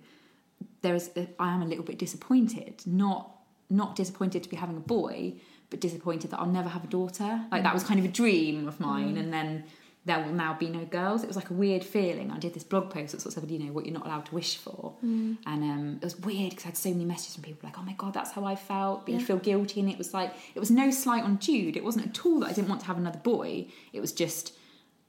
[0.83, 2.83] there is, I am a little bit disappointed.
[2.87, 3.35] Not
[3.71, 5.35] not disappointed to be having a boy,
[5.69, 7.41] but disappointed that I'll never have a daughter.
[7.51, 9.65] Like that was kind of a dream of mine, and then
[10.09, 11.23] there will now be no girls.
[11.23, 12.31] It was like a weird feeling.
[12.31, 14.27] I did this blog post that sort of said, you know, what you're not allowed
[14.27, 17.45] to wish for, and um, it was weird because I had so many messages from
[17.45, 19.99] people like, oh my god, that's how I felt, but you feel guilty, and it
[19.99, 21.77] was like it was no slight on Jude.
[21.77, 23.67] It wasn't at all that I didn't want to have another boy.
[23.93, 24.55] It was just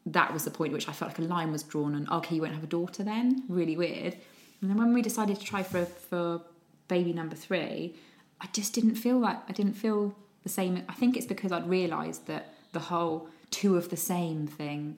[0.06, 2.36] that was the point at which I felt like a line was drawn and okay,
[2.36, 3.44] you won't have a daughter then.
[3.48, 4.18] Really weird.
[4.62, 6.42] And then when we decided to try for for
[6.88, 7.96] baby number three,
[8.42, 10.84] I just didn't feel like, I didn't feel the same.
[10.88, 14.98] I think it's because I'd realised that the whole two of the same thing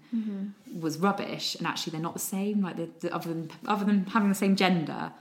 [0.80, 2.62] was rubbish, and actually they're not the same.
[2.62, 5.12] Like the, the, other than other than having the same gender,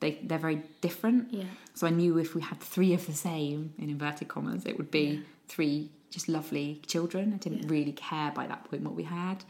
[0.00, 1.32] they they're very different.
[1.32, 1.44] Yeah.
[1.74, 4.90] So I knew if we had three of the same, in inverted commas, it would
[4.90, 7.32] be three just lovely children.
[7.34, 7.68] I didn't Yeah.
[7.76, 9.44] really care by that point what we had.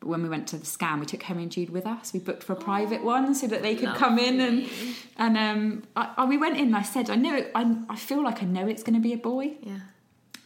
[0.00, 2.12] But when we went to the scan, we took Henry and Jude with us.
[2.12, 4.68] We booked for a private one so that they could come in and
[5.16, 6.66] and um, I, I, we went in.
[6.66, 9.00] and I said, I know, it, I, I feel like I know it's going to
[9.00, 9.54] be a boy.
[9.62, 9.78] Yeah.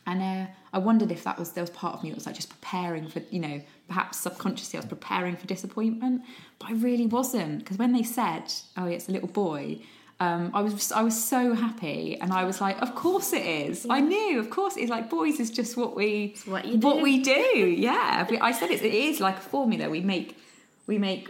[0.09, 2.35] And uh, I wondered if that was there was part of me that was like
[2.35, 6.23] just preparing for you know perhaps subconsciously I was preparing for disappointment,
[6.59, 9.81] but I really wasn't because when they said oh yeah, it's a little boy,
[10.19, 13.87] um, I was I was so happy, and I was like, of course it is.
[13.91, 14.89] I knew, of course it is.
[14.89, 17.03] Like boys is just what we what you do.
[17.03, 17.77] we do.
[17.89, 19.91] Yeah, I said it, it is like a formula.
[19.91, 20.39] We make
[20.87, 21.29] we make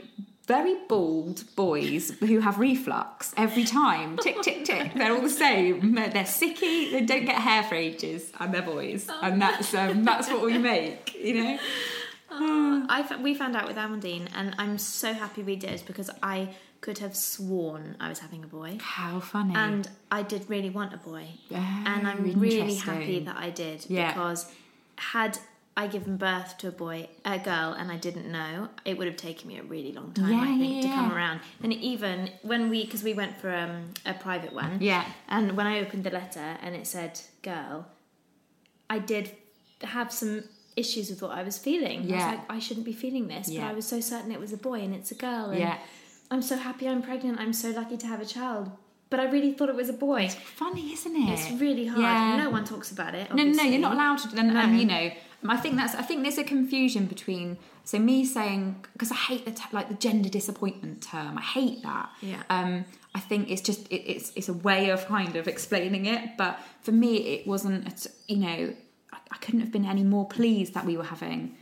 [0.49, 4.17] very bald boys who have reflux every time.
[4.17, 4.95] Tick tick tick.
[4.95, 5.95] They're all the same.
[5.95, 6.91] They're, sicky.
[6.91, 10.57] They don't get hair for ages, and they're boys, and that's um, that's what we
[10.59, 11.15] make.
[11.15, 11.59] You know.
[12.31, 16.55] I f- we found out with Amandine, and I'm so happy we did because I
[16.81, 18.79] could have sworn I was having a boy.
[18.81, 19.55] How funny.
[19.55, 21.27] And I did really want a boy.
[21.51, 24.13] Oh, and I'm really happy that I did Yeah.
[24.13, 24.51] because
[24.97, 25.39] had
[25.79, 29.17] I given birth to a boy, a girl, and I didn't know, it would have
[29.17, 31.17] taken me a really long time, Yeah, I think, yeah, to come yeah.
[31.17, 31.41] around.
[31.63, 35.05] And even when we, because we went for um, a private one, Yeah.
[35.29, 37.13] and when I opened the letter and it said
[37.43, 37.87] girl,
[38.91, 39.31] I did
[39.83, 40.45] have some
[40.77, 42.01] issues with what I was feeling.
[42.01, 42.17] I Yeah.
[42.17, 44.57] was like, I shouldn't be feeling this, but I was so certain it was a
[44.71, 45.51] boy and it's a girl.
[45.51, 45.79] And Yeah.
[46.31, 47.39] I'm so happy I'm pregnant.
[47.41, 48.71] I'm so lucky to have a child.
[49.11, 50.23] But I really thought it was a boy.
[50.25, 51.31] It's funny, isn't it?
[51.35, 52.03] It's really hard.
[52.03, 52.37] Yeah.
[52.45, 53.33] No one talks about it.
[53.35, 54.39] No, no, no, you're not allowed to.
[54.39, 55.11] And, and you know,
[55.47, 55.95] I think that's.
[55.95, 57.59] I think there's a confusion between.
[57.85, 61.39] So me saying because I hate the t- like the gender disappointment term.
[61.39, 62.11] I hate that.
[62.21, 62.43] Yeah.
[62.51, 66.37] Um, I think it's just it, it's it's a way of kind of explaining it.
[66.37, 67.87] But for me, it wasn't.
[67.87, 68.75] a You know,
[69.13, 71.57] I, I couldn't have been any more pleased that we were having,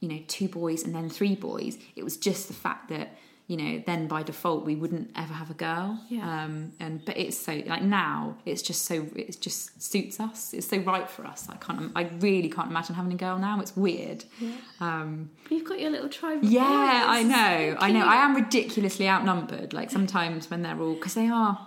[0.00, 1.76] you know, two boys and then three boys.
[1.94, 3.16] It was just the fact that
[3.48, 5.98] you know then by default we wouldn't ever have a girl.
[6.10, 6.44] Yeah.
[6.44, 10.52] Um, and but it's so like now it's just so it just suits us.
[10.52, 11.48] It's so right for us.
[11.48, 11.90] I can't.
[11.96, 13.58] I really can't imagine having a girl now.
[13.60, 14.24] It's weird.
[14.38, 14.52] Yeah.
[14.80, 16.40] Um, You've got your little tribe.
[16.42, 17.16] Yeah, boys.
[17.16, 17.76] I know.
[17.80, 18.06] So I know.
[18.06, 19.72] I am ridiculously outnumbered.
[19.72, 21.66] Like sometimes when they're all because they are.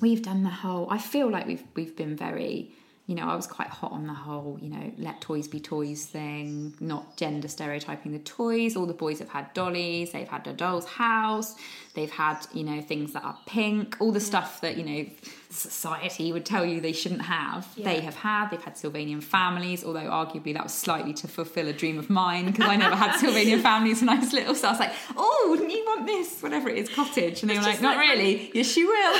[0.00, 0.88] We've done the whole.
[0.90, 2.72] I feel like we've we've been very.
[3.10, 4.56] You know, I was quite hot on the whole.
[4.62, 6.76] You know, let toys be toys thing.
[6.78, 8.76] Not gender stereotyping the toys.
[8.76, 10.12] All the boys have had dollies.
[10.12, 11.56] They've had a doll's house.
[11.94, 13.96] They've had you know things that are pink.
[14.00, 15.10] All the stuff that you know
[15.50, 17.66] society would tell you they shouldn't have.
[17.74, 18.50] They have had.
[18.50, 19.82] They've had Sylvanian families.
[19.84, 23.12] Although arguably that was slightly to fulfil a dream of mine because I never had
[23.20, 24.54] Sylvanian families when I was little.
[24.54, 26.40] So I was like, oh, wouldn't you want this?
[26.42, 27.42] Whatever it is, cottage.
[27.42, 28.50] And they were like, not like- really.
[28.54, 29.18] Yes, you will.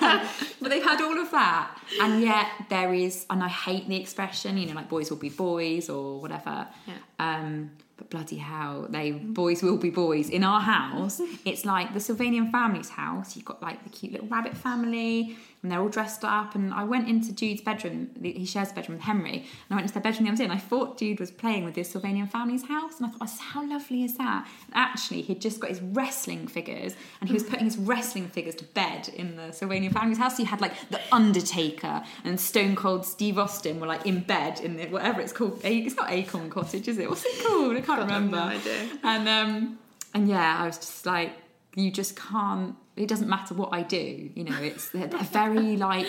[0.60, 1.78] but they've had all of that.
[2.00, 5.30] And yet there is, and I hate the expression, you know, like boys will be
[5.30, 6.66] boys or whatever.
[6.86, 6.94] Yeah.
[7.20, 10.30] Um, but bloody hell, they boys will be boys.
[10.30, 13.36] In our house, it's like the Sylvanian family's house.
[13.36, 16.54] You've got like the cute little rabbit family, and they're all dressed up.
[16.54, 18.10] And I went into Jude's bedroom.
[18.22, 20.44] He shares a bedroom with Henry, and I went into their bedroom the other day,
[20.44, 23.68] and I thought Jude was playing with this Sylvanian family's house, and I thought, how
[23.68, 24.46] lovely is that?
[24.66, 28.54] And actually, he'd just got his wrestling figures, and he was putting his wrestling figures
[28.56, 30.36] to bed in the Sylvanian family's house.
[30.36, 34.60] So you had like the Undertaker and Stone Cold Steve Austin were like in bed
[34.60, 35.60] in the, whatever it's called.
[35.64, 37.08] It's not Acorn Cottage, is it?
[37.08, 37.72] What's it called?
[37.76, 38.36] I can't God, remember.
[38.36, 38.88] no idea.
[39.02, 39.78] And um,
[40.14, 41.32] and yeah, I was just like,
[41.74, 42.74] you just can't.
[42.98, 44.30] It doesn't matter what I do.
[44.34, 46.06] You know, it's they're, they're very like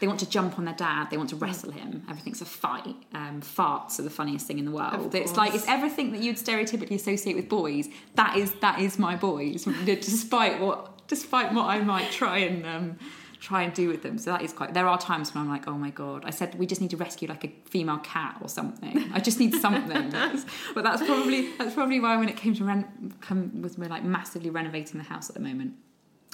[0.00, 1.10] they want to jump on their dad.
[1.10, 2.04] They want to wrestle him.
[2.08, 2.96] Everything's a fight.
[3.14, 5.14] Um, farts are the funniest thing in the world.
[5.14, 7.88] It's like it's everything that you'd stereotypically associate with boys.
[8.14, 12.66] That is that is my boys, despite what despite what I might try and.
[12.66, 12.98] Um,
[13.42, 15.66] try and do with them so that is quite there are times when i'm like
[15.66, 18.48] oh my god i said we just need to rescue like a female cat or
[18.48, 20.10] something i just need something
[20.74, 24.04] but that's probably that's probably why when it came to ren- come was we're like
[24.04, 25.74] massively renovating the house at the moment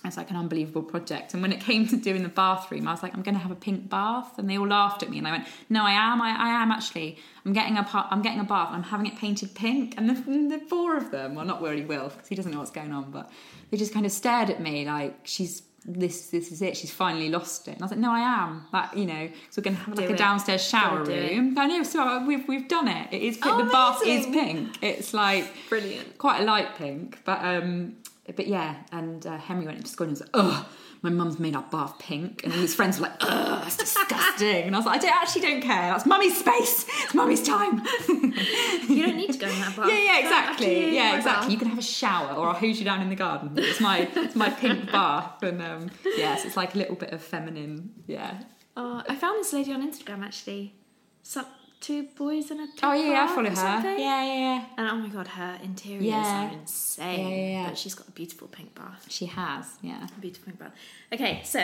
[0.05, 1.35] it's like an unbelievable project.
[1.35, 3.51] And when it came to doing the bathroom i was like i'm going to have
[3.51, 4.39] a pink bath.
[4.39, 6.71] And they all laughed at me and i went no i am i, I am
[6.71, 7.19] actually.
[7.45, 8.69] I'm getting a pa- i'm getting a bath.
[8.73, 9.95] I'm having it painted pink.
[9.97, 10.15] And the,
[10.59, 13.11] the four of them well not really will because he doesn't know what's going on
[13.11, 13.31] but
[13.71, 16.77] they just kind of stared at me like she's this this is it.
[16.77, 17.73] She's finally lost it.
[17.75, 18.67] And i was like no i am.
[18.73, 20.19] That you know so we're going to have like Do a it.
[20.19, 21.59] downstairs shower room.
[21.59, 23.09] I know so we've, we've done it.
[23.13, 23.55] It is pink.
[23.55, 24.77] Oh, the bath is pink.
[24.83, 26.19] It's like Brilliant.
[26.19, 27.97] quite a light pink, but um,
[28.37, 28.77] but yeah.
[28.93, 30.67] And uh, Henry went into school and was like, "Ugh,
[31.03, 34.65] my mum's made our bath pink," and all his friends were like, "Ugh, it's disgusting."
[34.65, 35.91] And I was like, "I don't, actually don't care.
[35.91, 36.87] That's mummy's space.
[37.05, 37.83] It's mummy's time."
[38.89, 39.89] You don't need to go in that bath.
[39.89, 40.95] yeah, yeah, exactly.
[40.95, 41.43] Yeah, exactly.
[41.45, 41.51] bath.
[41.53, 43.53] You can have a shower, or I'll hose you down in the garden.
[43.57, 47.23] It's my it's my pink bath, and um, yes, it's like a little bit of
[47.23, 47.93] feminine.
[48.07, 48.41] Yeah.
[48.77, 50.75] Oh, I found this lady on Instagram actually.
[51.23, 51.47] Some
[51.81, 52.77] two boys in a dog.
[52.83, 53.57] Oh yeah, yeah, I follow her.
[53.57, 53.99] something.
[53.99, 54.65] Yeah, yeah, yeah.
[54.77, 56.49] And oh my god, her interiors Yeah.
[56.49, 57.21] are insane.
[57.21, 57.69] Yeah, yeah, yeah.
[57.69, 59.07] But she's got a beautiful pink bath.
[59.09, 59.67] She has.
[59.83, 60.07] Yeah.
[60.07, 60.73] A beautiful pink bath.
[61.13, 61.61] Okay, so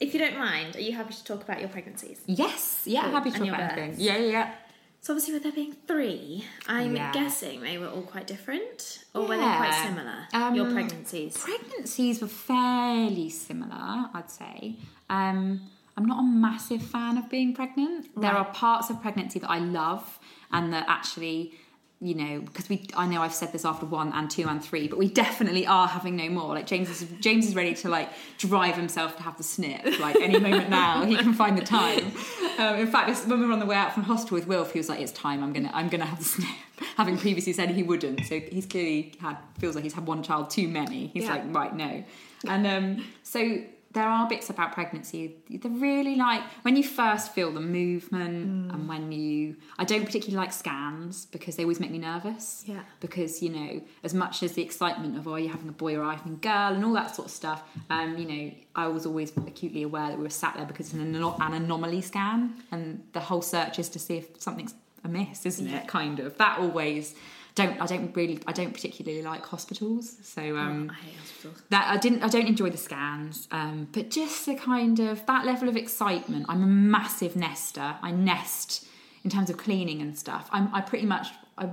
[0.00, 2.20] if you don't mind, are you happy to talk about your pregnancies?
[2.26, 2.82] Yes.
[2.84, 3.02] Yeah.
[3.02, 3.10] Cool.
[3.12, 3.94] Happy to talk about anything.
[3.98, 4.54] Yeah, yeah, yeah.
[5.00, 7.12] So obviously, with there being three, I'm Yeah.
[7.12, 10.26] guessing they were all quite different, or were they quite similar?
[10.32, 11.36] Um, your pregnancies.
[11.36, 14.76] Pregnancies were fairly similar, I'd say.
[15.10, 15.60] Um,
[15.96, 18.08] I'm not a massive fan of being pregnant.
[18.20, 20.18] There are parts of pregnancy that I love
[20.52, 21.54] and that actually
[22.00, 24.88] you know, because we, I know I've said this after one and two and three,
[24.88, 26.48] but we definitely are having no more.
[26.54, 29.82] Like James is, James is ready to like drive himself to have the snip.
[30.00, 32.12] Like any moment now, he can find the time.
[32.58, 34.72] Um, in fact, it's- when we were on the way out from hospital with Wilf,
[34.72, 35.42] he was like, "It's time.
[35.42, 36.48] I'm gonna, I'm gonna have the snip."
[36.96, 40.50] Having previously said he wouldn't, so he's clearly had feels like he's had one child
[40.50, 41.06] too many.
[41.06, 41.36] He's Yeah.
[41.36, 42.04] like, right, no.
[42.46, 43.62] And um, so
[43.94, 48.74] there are bits about pregnancy they're really like when you first feel the movement Mm.
[48.74, 52.64] and when you I don't particularly like scans because they always make me nervous.
[52.66, 52.80] Yeah.
[53.00, 56.02] Because, you know, as much as the excitement of oh you're having a boy or
[56.02, 56.16] a
[56.50, 60.08] girl and all that sort of stuff, um, you know, I was always acutely aware
[60.08, 63.78] that we were sat there because it's an, an anomaly scan and the whole search
[63.78, 64.74] is to see if something's
[65.04, 65.78] amiss, isn't Yeah.
[65.82, 65.88] it?
[65.88, 66.36] Kind of.
[66.38, 67.14] That always
[67.54, 70.16] don't I don't really I don't particularly like hospitals.
[70.22, 71.62] So um I hate hospitals.
[71.70, 75.46] that I didn't I don't enjoy the scans um, but just the kind of that
[75.46, 78.86] level of excitement I'm a massive nester I nest
[79.22, 81.70] in terms of cleaning and stuff I'm I pretty much I,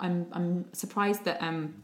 [0.00, 1.74] I'm I'm surprised that um,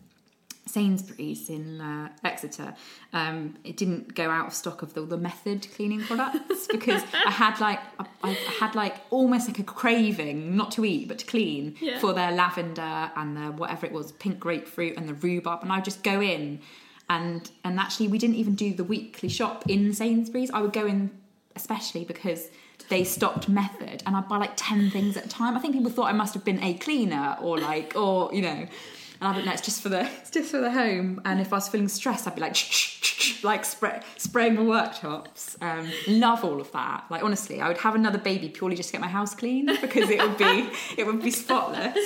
[0.68, 2.74] Sainsbury's in uh, Exeter
[3.12, 7.30] um, it didn't go out of stock of the, the method cleaning products because I
[7.30, 11.26] had like I, I had like almost like a craving not to eat but to
[11.26, 11.98] clean Yeah.
[11.98, 15.76] for their lavender and the whatever it was pink grapefruit and the rhubarb and I
[15.76, 16.60] would just go in
[17.10, 20.50] and and actually we didn't even do the weekly shop in Sainsbury's.
[20.50, 21.10] I would go in
[21.56, 22.48] especially because
[22.88, 25.56] they stopped method and I'd buy like 10 things at a time.
[25.56, 28.66] I think people thought I must have been a cleaner or like or you know
[29.20, 31.20] and I don't know it's just for the it's just for the home.
[31.24, 32.56] And if I was feeling stressed I'd be like
[33.42, 35.56] like spray, spraying my workshops.
[35.60, 37.04] Um, love all of that.
[37.10, 40.08] Like honestly I would have another baby purely just to get my house clean because
[40.10, 41.96] it would be it would be spotless.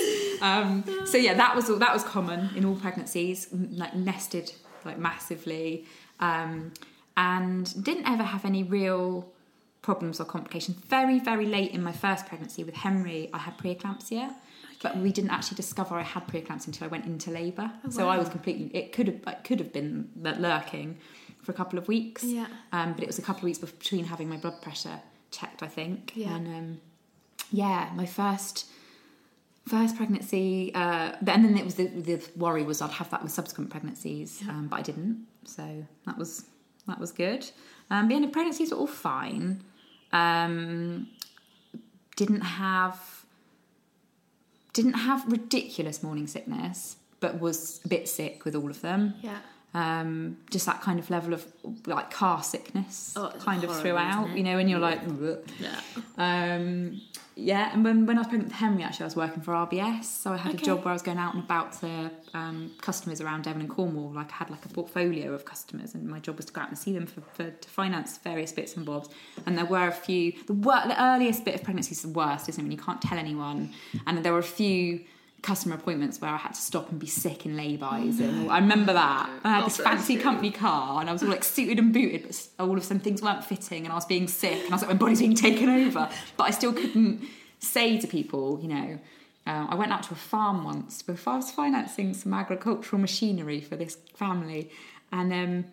[0.41, 4.53] Um, so yeah that was all that was common in all pregnancies like nested
[4.85, 5.87] like massively.
[6.21, 6.73] Um,
[7.17, 9.29] and didn't ever have any real
[9.83, 10.79] problems or complications.
[10.79, 14.35] Very very late in my first pregnancy with Henry I had preeclampsia
[14.83, 17.71] but we didn't actually discover I had preeclampsia until I went into labour.
[17.91, 20.99] So I was completely it could have it could have been lurking
[21.43, 22.25] for a couple of weeks.
[22.25, 22.47] Yeah.
[22.73, 25.69] um, but it was a couple of weeks between having my blood pressure checked I
[25.69, 26.13] think.
[26.15, 26.35] Yeah.
[26.35, 26.81] and um,
[27.51, 28.67] yeah my first
[29.67, 33.33] first pregnancy uh, and then it was the, the worry was I'd have that with
[33.33, 35.27] subsequent pregnancies um, but I didn't.
[35.45, 36.45] So that was
[36.87, 37.49] that was good.
[37.91, 39.63] Um, but yeah, the pregnancies were all fine.
[40.13, 41.09] Um,
[42.17, 43.22] didn't have
[44.73, 49.39] didn't have ridiculous morning sickness but was a bit sick with all of them Yeah.
[49.75, 51.47] um, just that kind of level of
[51.87, 55.01] like car sickness Oh, kind of throughout you know and you're like
[55.61, 55.81] Yeah.
[56.19, 57.01] um,
[57.35, 60.05] yeah, and when, when I was pregnant with Henry, actually, I was working for RBS,
[60.05, 60.63] so I had Okay.
[60.63, 63.71] a job where I was going out and about to um, customers around Devon and
[63.71, 64.13] Cornwall.
[64.13, 66.69] Like I had like a portfolio of customers, and my job was to go out
[66.69, 69.09] and see them for, for to finance various bits and bobs.
[69.47, 70.33] And there were a few.
[70.47, 72.65] The, wor- the earliest bit of pregnancy is the worst, isn't it?
[72.65, 73.73] When you can't tell anyone.
[74.07, 75.01] And there were a few
[75.43, 78.93] customer appointments where I had to stop and be sick in lay-bys and I remember
[78.93, 79.29] that.
[79.45, 80.21] I had Oh, this fancy you.
[80.21, 83.01] company car and I was all like suited and booted but all of a sudden
[83.01, 85.35] things weren't fitting and I was being sick and I was like my body's being
[85.35, 86.09] taken over.
[86.37, 87.23] But I still couldn't
[87.59, 88.99] say to people you know
[89.45, 93.61] uh, I went out to a farm once before I was financing some agricultural machinery
[93.61, 94.71] for this family.
[95.11, 95.65] And um,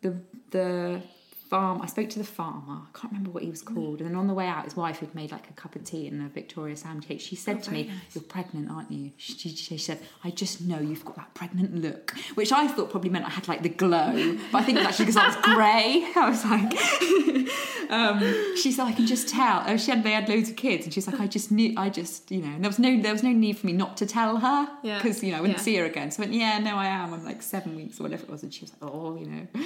[0.00, 0.16] the
[0.50, 1.02] the
[1.54, 4.16] farm I spoke to the farmer I can't remember what he was called and then
[4.16, 6.28] on the way out his wife had made like a cup of tea and a
[6.28, 7.20] Victoria sandwich cake.
[7.20, 7.96] She said Oh, to me nice.
[8.14, 9.12] you're pregnant aren't you?
[9.16, 12.90] She, she, she said I just know you've got that pregnant look which I thought
[12.90, 14.12] probably meant I had like the glow
[14.50, 16.12] but I think it's actually because I was grey.
[16.16, 16.72] I was like
[17.90, 20.84] um, she said I can just tell oh, she had they had loads of kids
[20.86, 23.22] and she's like I just knew I just you know there was no there was
[23.22, 24.98] no need for me not to tell her Yeah.
[25.00, 25.64] because you know I wouldn't Yeah.
[25.64, 26.10] see her again.
[26.10, 27.14] So I went yeah no I am.
[27.14, 29.46] I'm like seven weeks or whatever it was and she was like oh you know.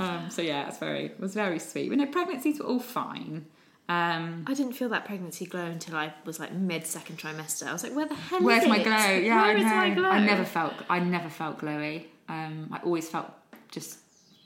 [0.00, 3.46] Um, so yeah it's very was very sweet but no pregnancies were all fine
[3.86, 7.66] um, I didn't feel that pregnancy glow until I was like mid second trimester.
[7.66, 8.84] I was like, where the hell Where's is my it?
[8.84, 8.94] glow?
[9.28, 9.76] Yeah, Where I is know.
[9.76, 10.08] my glow?
[10.08, 10.72] I never felt.
[10.88, 12.06] I never felt glowy.
[12.30, 13.30] Um, I always felt
[13.70, 13.98] just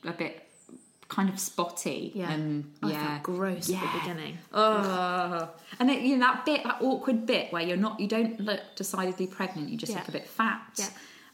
[0.05, 0.43] a bit
[1.07, 2.11] kind of spotty.
[2.17, 2.33] Yeah.
[2.33, 3.07] And I yeah.
[3.11, 3.93] felt gross at Yeah.
[3.93, 4.39] the beginning.
[4.53, 5.49] Oh.
[5.79, 8.61] And then, you know that bit, that awkward bit where you're not, you don't look
[8.75, 9.69] decidedly pregnant.
[9.69, 9.99] You just Yeah.
[9.99, 10.63] look a bit fat.
[10.77, 10.89] Yeah.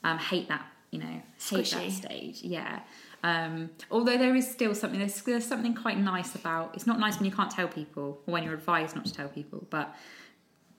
[0.04, 0.66] Um, hate that.
[0.90, 1.22] You know, hate
[1.64, 1.70] Squishy.
[1.86, 2.42] that stage.
[2.42, 2.80] Yeah.
[3.24, 6.74] Um, although there is still something, there's, there's something quite nice about.
[6.74, 9.28] It's not nice when you can't tell people, or when you're advised not to tell
[9.28, 9.96] people, but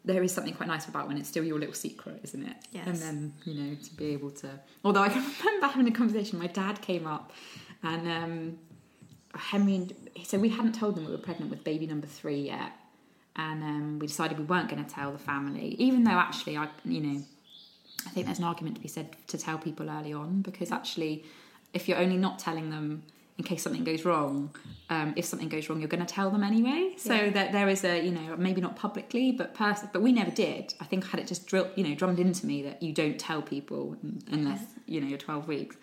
[0.05, 2.55] there is something quite nice about when it's still your little secret, isn't it?
[2.71, 2.85] Yes.
[2.87, 4.59] And then you know to be able to.
[4.83, 6.37] Although I can remember having a conversation.
[6.37, 7.31] My dad came up,
[7.81, 8.59] and um,
[9.33, 9.75] Henry.
[9.75, 9.93] And,
[10.23, 12.73] so we hadn't told them we were pregnant with baby number three yet,
[13.35, 16.67] and um, we decided we weren't going to tell the family, even though actually I,
[16.85, 17.23] you know,
[18.05, 21.25] I think there's an argument to be said to tell people early on because actually,
[21.76, 23.03] if you're only not telling them
[23.38, 24.49] in case something goes wrong.
[24.89, 26.93] Um, if something goes wrong, you're going to tell them anyway.
[26.97, 27.30] So Yeah.
[27.32, 30.73] that there is a, you know, maybe not publicly, but pers- but we never did.
[30.80, 33.19] I think I had it just drilled, you know, drummed into me that you don't
[33.19, 33.97] tell people
[34.32, 35.76] unless you know you're 12 weeks.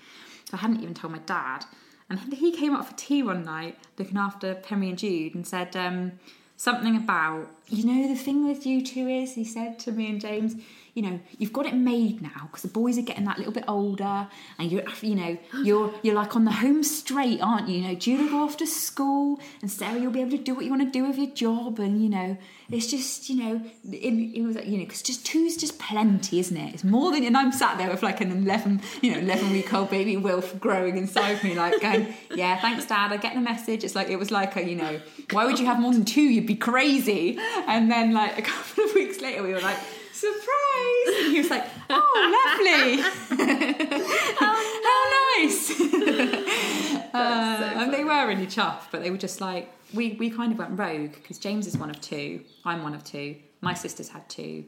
[0.48, 1.66] So I hadn't even told my dad,
[2.08, 5.76] and he came up for tea one night looking after Henry and Jude and said
[5.76, 6.12] um,
[6.56, 10.20] something about, you know, the thing with you two is, he said to me and
[10.22, 10.56] James,
[10.94, 13.64] you know, you've got it made now because the boys are getting that little bit
[13.66, 14.28] older,
[14.58, 17.80] and you're, you know, you're you're like on the home straight, aren't you?
[17.80, 20.64] You know, will go off to school, and Sarah, you'll be able to do what
[20.64, 22.36] you want to do with your job, and you know,
[22.70, 26.38] it's just, you know, it, it was, like, you know, because just two's just plenty,
[26.38, 26.74] isn't it?
[26.74, 29.72] It's more than, and I'm sat there with like an eleven, you know, eleven week
[29.72, 33.82] old baby Wilf growing inside me, like going, yeah, thanks, Dad, I get the message.
[33.82, 36.20] It's like it was like a, you know, why would you have more than two?
[36.20, 37.38] You'd be crazy.
[37.66, 39.78] And then like a couple of weeks later, we were like.
[40.22, 41.16] Surprise!
[41.18, 43.02] And he was like, "Oh, lovely!
[44.38, 44.54] How
[45.36, 45.80] nice!"
[47.12, 50.58] Uh, and they were really chuffed, but they were just like, we, we kind of
[50.58, 54.28] went rogue because James is one of two, I'm one of two, my sisters had
[54.28, 54.64] two,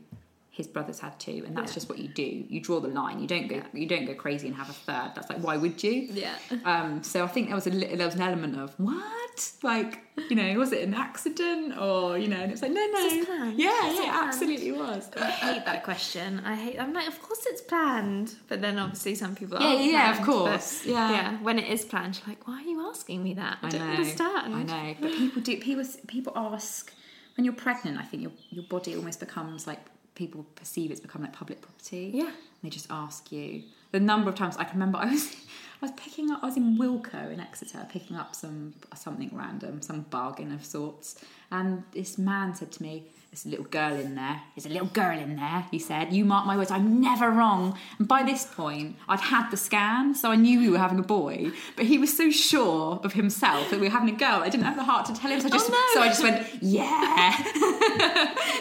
[0.57, 1.75] his brothers had two, and that's Yeah.
[1.75, 2.45] just what you do.
[2.49, 3.19] You draw the line.
[3.21, 5.11] You don't go you don't go crazy and have a third.
[5.17, 6.09] That's like why would you?
[6.13, 6.37] Yeah.
[6.65, 9.99] Um, so I think there was a there was an element of what, like
[10.31, 12.37] you know, was it an accident or you know?
[12.37, 13.59] And it's like no, no, planned?
[13.59, 14.29] yeah, Is it yeah, planned?
[14.29, 15.11] absolutely was.
[15.17, 16.41] I hate that question.
[16.45, 16.79] I hate.
[16.81, 19.59] I'm like, of course it's planned, but then obviously some people.
[19.61, 21.11] Yeah, yeah, yeah, of planned, but course, yeah.
[21.11, 21.37] yeah.
[21.43, 23.59] When it is planned, you're like, why are you asking me that?
[23.63, 24.55] I, don't understand.
[24.55, 25.57] I know, but people do.
[25.59, 26.93] People people ask
[27.37, 27.99] when you're pregnant.
[27.99, 29.81] I think your your body almost becomes like
[30.15, 32.11] people perceive it's become like public property.
[32.15, 32.31] Yeah.
[32.63, 33.63] they just ask you.
[33.93, 35.35] The number of times I can remember, I was
[35.83, 36.43] I was picking up.
[36.43, 41.23] I was in Wilko in Exeter, picking up some something random, some bargain of sorts,
[41.51, 43.05] and this man said to me.
[43.35, 44.43] There's a little girl in there.
[44.55, 46.13] There's a little girl in there, he said.
[46.13, 47.77] You mark my words, I'm never wrong.
[47.99, 51.03] And by this point, I'd had the scan, so I knew we were having a
[51.03, 51.51] boy.
[51.75, 54.67] But he was so sure of himself that we were having a girl, I didn't
[54.67, 55.41] have the heart to tell him.
[55.41, 55.95] So I just, Oh, no.
[55.95, 57.43] so I just went, yeah.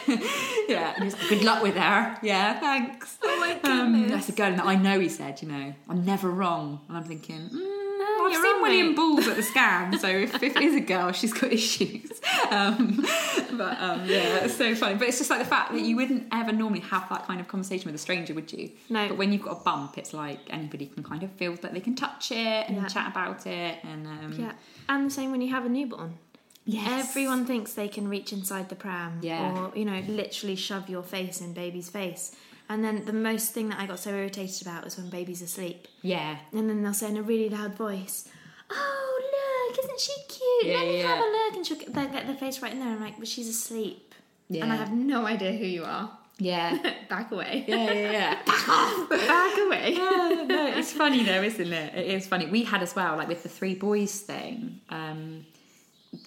[0.67, 0.93] yeah.
[0.95, 2.17] And he was like, good luck with her.
[2.23, 3.19] Yeah, thanks.
[3.23, 4.59] Oh my Um, that's a girl.
[4.59, 6.81] I know he said, you know, I'm never wrong.
[6.87, 8.95] And I'm thinking, mm, I've seen William mate.
[8.95, 12.11] Balls at the scan, so if, if it is a girl, she's got issues.
[12.51, 13.05] Um,
[13.53, 14.95] but um, yeah, it's so funny.
[14.95, 17.47] But it's just like the fact that you wouldn't ever normally have that kind of
[17.47, 18.71] conversation with a stranger, would you?
[18.89, 19.07] No.
[19.09, 21.79] But when you've got a bump, it's like anybody can kind of feel that they
[21.79, 22.37] can touch it
[22.67, 22.87] and Yeah.
[22.87, 23.77] chat about it.
[23.83, 24.53] And um, Yeah,
[24.89, 26.17] and the same when you have a newborn.
[26.65, 27.09] Yes.
[27.09, 29.51] Everyone thinks they can reach inside the pram, Yeah.
[29.67, 32.33] or you know, literally shove your face in baby's face.
[32.69, 35.87] And then the most thing that I got so irritated about was when baby's asleep,
[36.01, 36.37] Yeah.
[36.53, 38.27] and then they'll say in a really loud voice,
[38.71, 39.21] "Oh
[39.69, 40.71] look, isn't she cute?
[40.73, 42.71] Yeah, Let me yeah, have a look." And she'll get, they'll get their face right
[42.71, 42.89] in there.
[42.89, 44.15] I'm like, "But she's asleep,"
[44.49, 44.63] Yeah.
[44.63, 46.17] and I have no idea who you are.
[46.39, 46.77] Yeah.
[47.09, 47.63] Back away.
[47.67, 48.43] Yeah, yeah, yeah.
[48.45, 49.09] Back off.
[49.09, 49.93] Back away.
[49.97, 51.93] Yeah, no, it's funny though, isn't it?
[51.95, 52.47] It is funny.
[52.47, 55.45] We had as well, like with the three boys thing, um,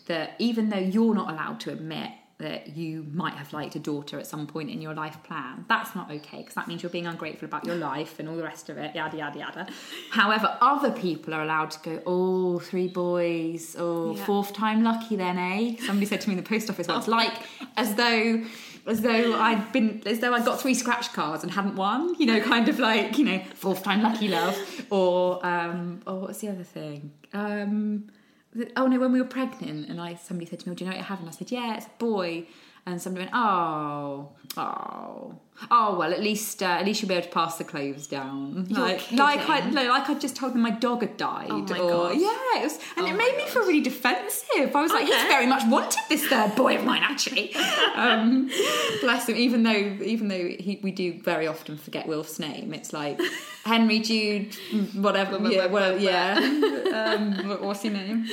[0.07, 4.19] that even though you're not allowed to admit that you might have liked a daughter
[4.19, 7.07] at some point in your life plan, that's not okay because that means you're being
[7.07, 9.67] ungrateful about your life and all the rest of it, yada yada yada.
[10.11, 14.25] However, other people are allowed to go, oh, three boys, oh, Yeah.
[14.27, 15.77] fourth time lucky then, eh?
[15.87, 17.33] Somebody said to me in the post office once, like
[17.77, 18.43] as though
[18.87, 22.27] as though I'd been as though I'd got three scratch cards and hadn't won, you
[22.27, 24.57] know, kind of like, you know, fourth time lucky love.
[24.91, 27.13] Or um or what's the other thing?
[27.33, 28.09] Um
[28.77, 30.91] oh no, when we were pregnant and I somebody said to me, oh, Do you
[30.91, 31.21] know what you have?
[31.21, 32.47] And I said, Yeah, it's a boy.
[32.85, 35.39] And somebody went, Oh, oh,
[35.71, 38.67] oh well at least uh, at least you'll be able to pass the clothes down.
[38.69, 41.49] You're like like I no, like I just told them my dog had died.
[41.51, 42.13] Oh my or God.
[42.15, 44.75] yeah, it was and Oh it made me feel really defensive.
[44.75, 47.55] I was like, he's very much wanted this third boy of mine actually.
[47.95, 48.51] um,
[49.01, 49.37] bless him.
[49.37, 53.21] Even though even though he, we do very often forget Wilf's name, it's like
[53.65, 54.55] Henry Jude,
[54.95, 55.39] whatever.
[55.51, 56.37] yeah, well, yeah.
[56.95, 58.27] um, what's his name?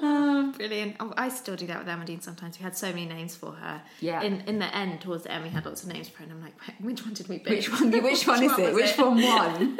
[0.00, 0.96] Um, Brilliant.
[1.00, 2.58] Oh, I still do that with Emmeline sometimes.
[2.58, 3.82] We had so many names for her.
[4.00, 4.22] Yeah.
[4.22, 6.32] In in the end, towards the end, we had lots of names for her, and
[6.32, 7.48] I'm like, which one did we pick?
[7.56, 7.90] which one?
[7.90, 8.72] Which one is it?
[8.72, 9.78] was Which one won?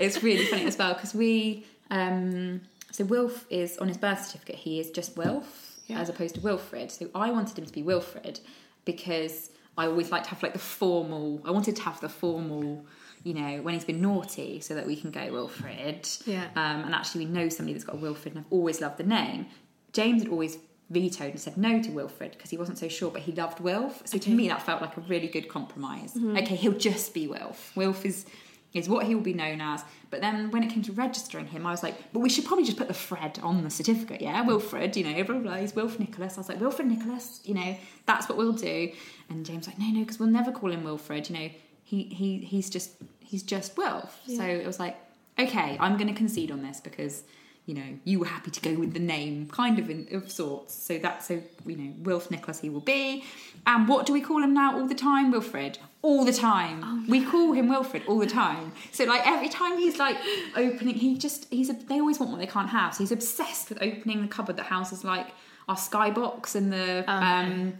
[0.00, 1.66] it's really funny as well because we.
[1.90, 4.56] Um, so Wilf is on his birth certificate.
[4.56, 6.00] He is just Wilf Yeah.
[6.00, 6.90] as opposed to Wilfred.
[6.92, 8.40] So I wanted him to be Wilfred
[8.84, 11.40] because I always like to have like the formal.
[11.44, 12.86] I wanted to have the formal.
[13.24, 16.06] You know, when he's been naughty, so that we can go Wilfred.
[16.26, 16.44] Yeah.
[16.56, 19.04] Um, and actually, we know somebody that's got a Wilfred, and I've always loved the
[19.04, 19.46] name.
[19.94, 20.58] James had always
[20.90, 24.02] vetoed and said no to Wilfred because he wasn't so sure, but he loved Wilf.
[24.06, 26.14] So to me, that felt like a really good compromise.
[26.14, 26.36] Mm-hmm.
[26.38, 27.74] Okay, he'll just be Wilf.
[27.76, 28.26] Wilf is
[28.74, 29.84] is what he will be known as.
[30.10, 32.64] But then when it came to registering him, I was like, but we should probably
[32.64, 34.42] just put the Fred on the certificate, yeah?
[34.42, 36.36] Wilfred, you know, blah, blah, blah, he's Wilf Nicholas.
[36.36, 38.92] I was like, Wilfred Nicholas, you know, that's what we'll do.
[39.30, 41.50] And James was like, no, no, because we'll never call him Wilfred, you know,
[41.84, 44.20] he, he he's just he's just Wilf.
[44.26, 44.96] So it was like,
[45.38, 47.24] okay, I'm going to concede on this because
[47.66, 50.74] you know, you were happy to go with the name, kind of in of sorts.
[50.74, 53.24] So that's so you know, Wilf Nicholas he will be.
[53.66, 55.30] And what do we call him now all the time?
[55.30, 55.78] Wilfred.
[56.02, 56.82] All the time.
[56.84, 58.72] Oh, We call him Wilfred all the time.
[58.92, 60.18] So like every time he's like
[60.54, 62.94] opening, he just he's a, they always want what they can't have.
[62.94, 65.28] So he's obsessed with opening the cupboard that houses like
[65.66, 67.74] our skybox and the Oh, um,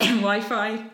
[0.00, 0.84] Wi-Fi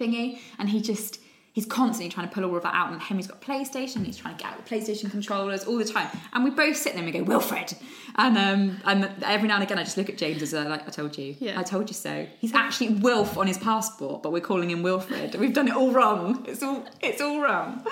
[0.00, 1.20] thingy, and he just
[1.54, 2.92] he's constantly trying to pull all of that out.
[2.92, 6.08] And Henry's got PlayStation, and he's trying to get out PlayStation controllers all the time.
[6.34, 7.74] And we both sit there and we go Wilfred,
[8.16, 10.86] and um, and every now and again I just look at James as a, like
[10.86, 11.58] I told you, Yeah.
[11.58, 12.26] I told you so.
[12.38, 15.34] He's actually Wilf on his passport, but we're calling him Wilfred.
[15.36, 16.44] We've done it all wrong.
[16.46, 17.82] It's all it's all wrong.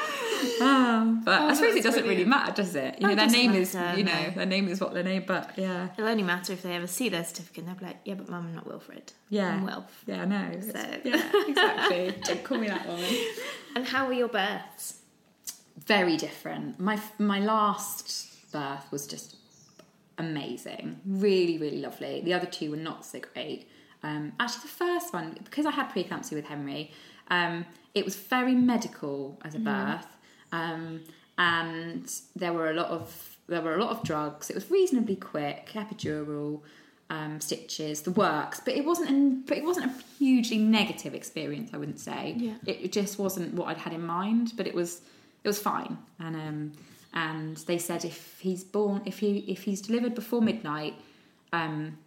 [0.61, 2.97] Ah, but I Oh, suppose it doesn't really matter, does it?
[3.01, 4.31] You No, know, their name is you know no.
[4.37, 5.89] their name is what their name, but yeah.
[5.97, 8.47] It'll only matter if they ever see their certificate they'll be like, yeah, but mum,
[8.49, 9.13] I'm not Wilfred.
[9.29, 9.55] Yeah.
[9.55, 10.03] I'm Wilf.
[10.07, 10.61] Yeah, I know.
[10.61, 12.15] So- Yeah, exactly.
[12.25, 13.05] Don't call me that woman.
[13.75, 15.03] And how were your births?
[15.87, 16.79] very different.
[16.79, 19.37] My my last birth was just
[20.19, 22.21] amazing, really really lovely.
[22.23, 23.69] The other two were not so great.
[24.03, 26.91] Um, actually, the first one because I had preeclampsia with Henry,
[27.29, 30.07] um, it was very medical as a birth,
[30.51, 31.03] um,
[31.39, 34.51] and there were a lot of there were a lot of drugs.
[34.51, 36.61] It was reasonably quick, epidural.
[37.15, 39.11] Um, stitches, the works, but it wasn't.
[39.11, 41.69] An, but it wasn't a hugely negative experience.
[41.75, 42.35] I wouldn't say.
[42.39, 42.55] Yeah.
[42.67, 44.47] It, just wasn't what I'd had in mind.
[44.57, 45.03] But it was
[45.45, 46.73] it was fine and um
[47.15, 50.95] and they said if he's born if he if he's delivered before midnight
[51.53, 51.99] um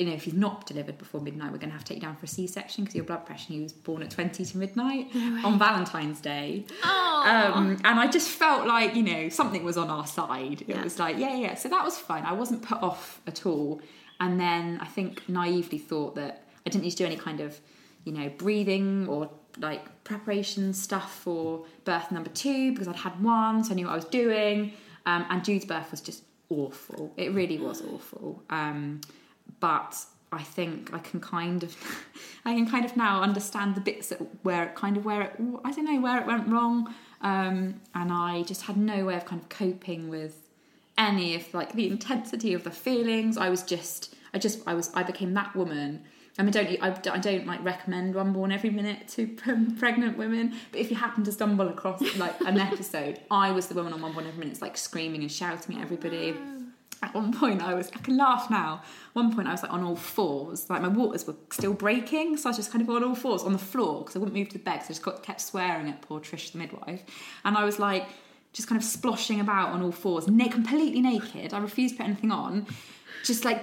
[0.00, 2.06] you know if he's not delivered before midnight we're going to have to take you
[2.08, 5.06] down for a c-section because your blood pressure he was born at 20 to midnight
[5.44, 9.88] on valentine's day Oh, um, and I just felt like you know something was on
[9.88, 10.62] our side.
[10.62, 10.82] It Yeah.
[10.82, 11.54] was like yeah, yeah.
[11.54, 12.24] So that was fun.
[12.24, 13.80] I wasn't put off at all.
[14.24, 17.60] And then I think naively thought that I didn't need to do any kind of
[18.04, 23.62] you know breathing or like preparation stuff for birth number two because I'd had one,
[23.62, 24.72] so I knew what I was doing.
[25.04, 27.12] Um, and Jude's birth was just awful.
[27.18, 28.42] It really was awful.
[28.48, 29.02] Um,
[29.60, 29.94] but
[30.32, 31.76] I think I can kind of,
[32.46, 35.32] I can kind of now understand the bits that where it kind of where it,
[35.66, 39.26] I don't know where it went wrong, um, and I just had no way of
[39.26, 40.43] kind of coping with
[40.96, 43.36] any of like the intensity of the feelings.
[43.36, 46.04] I was just, I just, I was, I became that woman.
[46.38, 49.28] I mean, don't I, I don't like recommend one born every minute to
[49.78, 53.74] pregnant women, but if you happen to stumble across like an episode, I was the
[53.74, 56.34] woman on one born every minute, it's like screaming and shouting at everybody.
[57.02, 58.80] At one point, I was, I can laugh now.
[59.12, 62.48] One point, I was like on all fours, like my waters were still breaking, so
[62.48, 64.48] I was just kind of on all fours on the floor because I wouldn't move
[64.48, 67.02] to the bed, so I just got, kept swearing at poor Trish, the midwife.
[67.44, 68.06] And I was like,
[68.54, 71.52] just kind of sploshing about on all fours, na- completely naked.
[71.52, 72.66] I refused to put anything on,
[73.24, 73.62] just like,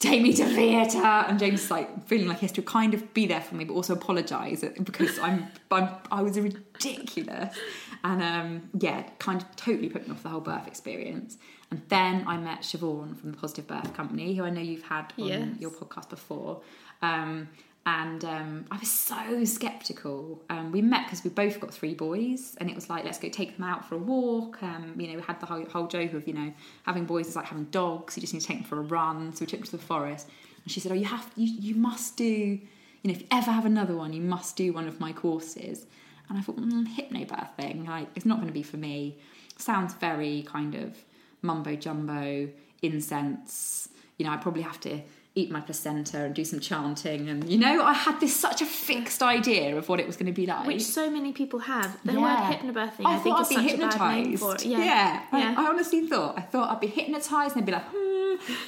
[0.00, 0.98] take me to theatre.
[0.98, 3.64] And James is like feeling like he has to kind of be there for me,
[3.64, 7.56] but also apologise because I'm, I'm I was ridiculous.
[8.02, 11.38] And um, yeah, kind of totally put me off the whole birth experience.
[11.70, 15.12] And then I met Siobhan from the Positive Birth Company, who I know you've had
[15.18, 15.48] on Yes.
[15.58, 16.60] your podcast before.
[17.00, 17.48] Um,
[17.86, 20.42] and um, I was so skeptical.
[20.48, 23.28] Um, we met because we both got three boys, and it was like, let's go
[23.28, 24.62] take them out for a walk.
[24.62, 26.52] Um, you know, we had the whole, whole joke of, you know,
[26.84, 28.16] having boys is like having dogs.
[28.16, 29.34] You just need to take them for a run.
[29.34, 30.28] So we took them to the forest,
[30.62, 32.60] and she said, "Oh, you have, you, you must do, you
[33.04, 35.84] know, if you ever have another one, you must do one of my courses."
[36.30, 39.18] And I thought, mm, hypnobirthing, like it's not going to be for me.
[39.58, 40.96] Sounds very kind of
[41.42, 42.48] mumbo jumbo,
[42.80, 43.90] incense.
[44.16, 45.02] You know, I probably have to
[45.36, 47.28] eat my placenta and do some chanting.
[47.28, 50.26] And you know, I had this such a fixed idea of what it was going
[50.26, 50.66] to be like.
[50.66, 51.98] Which so many people have.
[52.04, 52.20] The Yeah.
[52.20, 54.40] word hypnobirthing, I, I, think, is I'd be a bad name hypnotised.
[54.40, 54.64] for it.
[54.66, 54.78] Yeah.
[54.78, 55.54] yeah, I- Yeah.
[55.58, 58.14] I, honestly thought I thought I'd be hypnotised and they'd be like, hmm.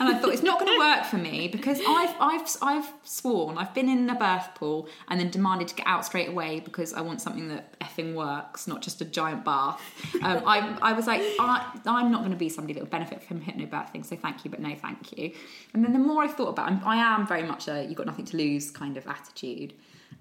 [0.01, 3.59] And I thought it's not going to work for me because I've I've I've sworn
[3.59, 6.93] I've been in a birth pool and then demanded to get out straight away because
[6.95, 9.81] I want something that effing works, not just a giant bath.
[10.23, 13.23] Um, I I was like I, I'm not going to be somebody that would benefit
[13.25, 15.33] from hypnobirthing, so thank you, but no thank you.
[15.75, 18.07] And then the more I thought it, I'm, I am very much a you've got
[18.07, 19.75] nothing to lose kind of attitude,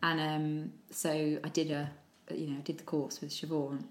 [0.03, 1.09] and um, so
[1.43, 1.89] I did a
[2.33, 3.83] you know I did the course with Siobhan,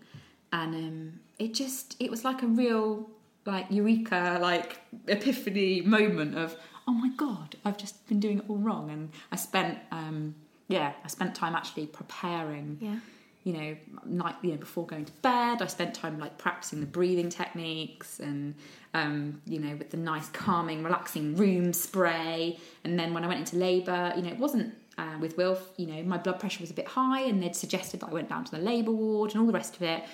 [0.52, 3.08] and um, it just it was like a real
[3.46, 6.56] like eureka like epiphany moment of
[6.88, 10.34] oh my god I've just been doing it all wrong, and I spent um,
[10.68, 12.96] yeah I spent time actually preparing Yeah.
[13.44, 13.76] You know,
[14.06, 18.18] night, you know, before going to bed, I spent time like practicing the breathing techniques
[18.18, 18.54] and,
[18.94, 22.58] um, you know, with the nice, calming, relaxing room spray.
[22.84, 25.86] And then when I went into labour, you know, it wasn't uh, with Wilf, you
[25.86, 28.44] know, my blood pressure was a bit high and they'd suggested that I went down
[28.44, 30.04] to the labour ward and all the rest of it.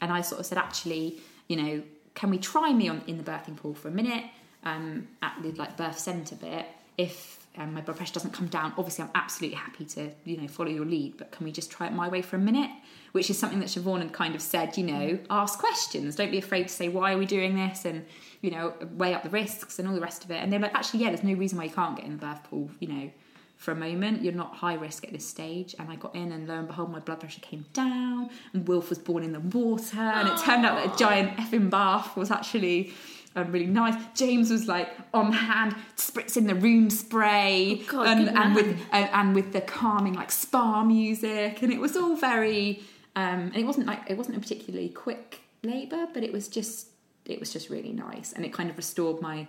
[0.00, 1.82] And I sort of said, actually, you know,
[2.14, 4.24] can we try me on in the birthing pool for a minute
[4.64, 6.66] um, at the like birth centre bit?
[6.98, 10.46] If and my blood pressure doesn't come down, obviously I'm absolutely happy to, you know,
[10.46, 12.70] follow your lead, but can we just try it my way for a minute?
[13.12, 16.14] Which is something that Siobhan had kind of said, you know, ask questions.
[16.14, 17.84] Don't be afraid to say, why are we doing this?
[17.84, 18.06] And,
[18.40, 20.36] you know, weigh up the risks and all the rest of it.
[20.36, 22.44] And they're like, actually, yeah, there's no reason why you can't get in the birth
[22.44, 23.10] pool, you know,
[23.56, 24.22] for a moment.
[24.22, 25.74] You're not high risk at this stage.
[25.80, 28.90] And I got in, and lo and behold, my blood pressure came down, and Wilf
[28.90, 29.98] was born in the water.
[29.98, 32.92] And it turned out that a giant effing bath was actually
[33.36, 33.94] um, really nice.
[34.14, 39.10] James was like on hand, spritzing the room spray, Oh God, and, and with and,
[39.12, 42.82] and with the calming like spa music, and it was all very.
[43.16, 46.88] Um, and it wasn't like it wasn't a particularly quick labour, but it was just
[47.26, 49.46] it was just really nice, and it kind of restored my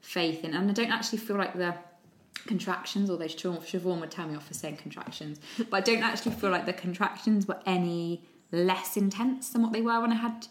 [0.00, 0.54] faith in.
[0.54, 1.74] And I don't actually feel like the
[2.46, 6.50] contractions, although Siobhan would tell me off for saying contractions, but I don't actually feel
[6.50, 8.22] like the contractions were any
[8.52, 10.46] less intense than what they were when I had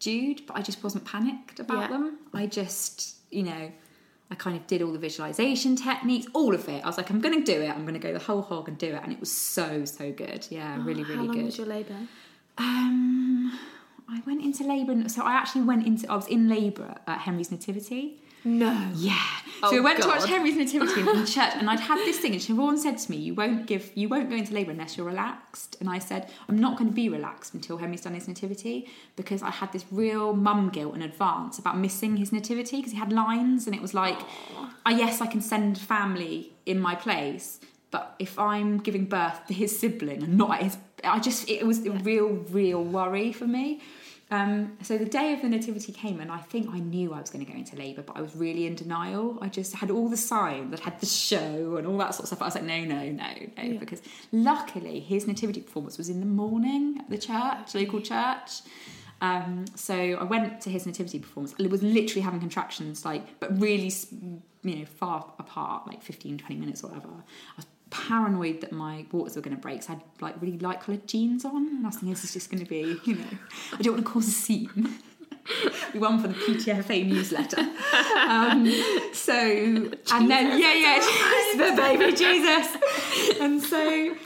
[0.00, 1.88] Jude, but I just wasn't panicked about Yeah.
[1.88, 2.18] them.
[2.34, 3.70] I just, you know,
[4.30, 6.82] I kind of did all the visualization techniques, all of it.
[6.84, 7.68] I was like, I'm going to do it.
[7.70, 10.10] I'm going to go the whole hog and do it, and it was so so
[10.12, 10.46] good.
[10.50, 11.44] Yeah, really Oh, How really long good.
[11.46, 11.96] was your labour?
[12.58, 13.58] Um,
[14.08, 16.10] I went into labour, so I actually went into.
[16.10, 18.22] I was in labour at Henry's Nativity.
[18.44, 18.90] No.
[18.94, 19.18] Yeah.
[19.62, 22.18] Oh, so we went to watch Henry's Nativity in, in church, and I'd had this
[22.18, 24.96] thing, and Siobhan said to me, "You won't give, you won't go into labour unless
[24.96, 28.26] you're relaxed." And I said, "I'm not going to be relaxed until Henry's done his
[28.26, 32.92] nativity because I had this real mum guilt in advance about missing his nativity because
[32.92, 34.18] he had lines, and it was like,
[34.86, 37.60] I yes, I can send family in my place,
[37.90, 41.84] but if I'm giving birth to his sibling and not his, I just it was
[41.84, 43.82] a real, real worry for me."
[44.32, 47.30] Um, so the day of the nativity came, and I think I knew I was
[47.30, 49.38] going to go into labour, but I was really in denial.
[49.42, 52.26] I just had all the signs, I had the show and all that sort of
[52.28, 52.42] stuff.
[52.42, 53.24] I was like, no, no, no,
[53.56, 53.78] no, Yeah.
[53.78, 58.60] because luckily his nativity performance was in the morning at the church, local church.
[59.22, 61.54] Um, so I went to his nativity performance.
[61.58, 63.92] It was literally having contractions, like, but really,
[64.62, 67.08] you know, far apart, like 15, 20 minutes or whatever.
[67.08, 67.22] I
[67.56, 69.82] was paranoid that my waters were going to break.
[69.82, 72.32] So I had like really light coloured jeans on, and I was thinking this is
[72.32, 73.24] just going to be, you know,
[73.72, 74.94] I don't want to cause a scene.
[75.94, 77.60] we won for the PTFA newsletter.
[78.16, 78.70] Um,
[79.12, 80.98] so and then yeah, yeah,
[81.52, 83.40] Jesus, baby Jesus.
[83.40, 84.16] And so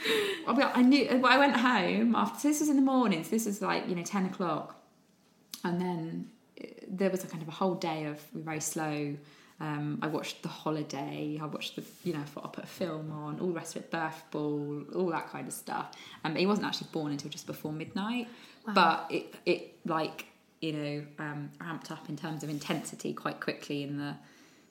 [0.47, 1.21] I knew.
[1.25, 2.39] I went home after.
[2.39, 3.23] So this was in the morning.
[3.23, 4.75] So this was like you know ten o'clock,
[5.63, 6.29] and then
[6.61, 9.15] uh, there was a kind of a whole day of very slow.
[9.59, 11.39] Um, I watched The Holiday.
[11.41, 13.75] I watched the, you know, I thought I'll put a film on, all the rest
[13.75, 15.95] of it, Birth Ball, all that kind of stuff.
[16.23, 18.27] Um, he wasn't actually born until just before midnight,
[18.73, 20.25] but it, it like,
[20.59, 24.15] you know, um, ramped up in terms of intensity quite quickly in the,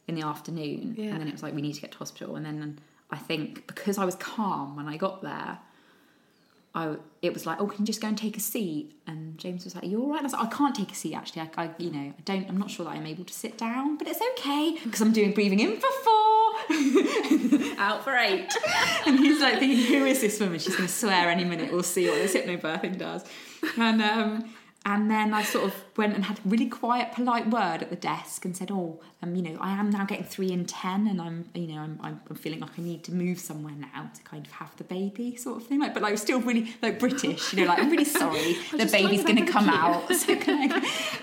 [0.07, 0.95] in the afternoon.
[0.99, 1.13] Yeah.
[1.13, 2.37] And then it was like, we need to get to hospital.
[2.37, 2.79] And then
[3.11, 5.59] I think because I was calm when I got there,
[6.77, 8.99] I, it was like, oh, can you just go and take a seat?
[9.07, 10.19] And James was like, you're you all right?
[10.19, 11.43] And I was like, I can't take a seat actually.
[11.43, 12.49] I, I you know, I don't.
[12.49, 15.33] I'm not sure that I'm able to sit down, but it's okay because I'm doing
[15.33, 18.53] breathing in for four, out for eight.
[19.07, 20.59] And he's like thinking, who is this woman?
[20.59, 21.71] She's going to swear any minute.
[21.71, 23.23] We'll see what this hypnobirthing does.
[23.77, 24.55] And um,
[24.87, 27.97] and then I sort of went and had a really quiet, polite word at the
[27.97, 31.21] desk and said, "Oh, um, you know, I am now getting three in ten, and
[31.21, 34.47] I'm, you know, I'm, I'm, feeling like I need to move somewhere now to kind
[34.47, 35.81] of have the baby, sort of thing.
[35.81, 39.25] Like, but like still really like British, you know, like I'm really sorry, the baby's
[39.25, 40.05] going to come out.
[40.15, 40.77] So can I,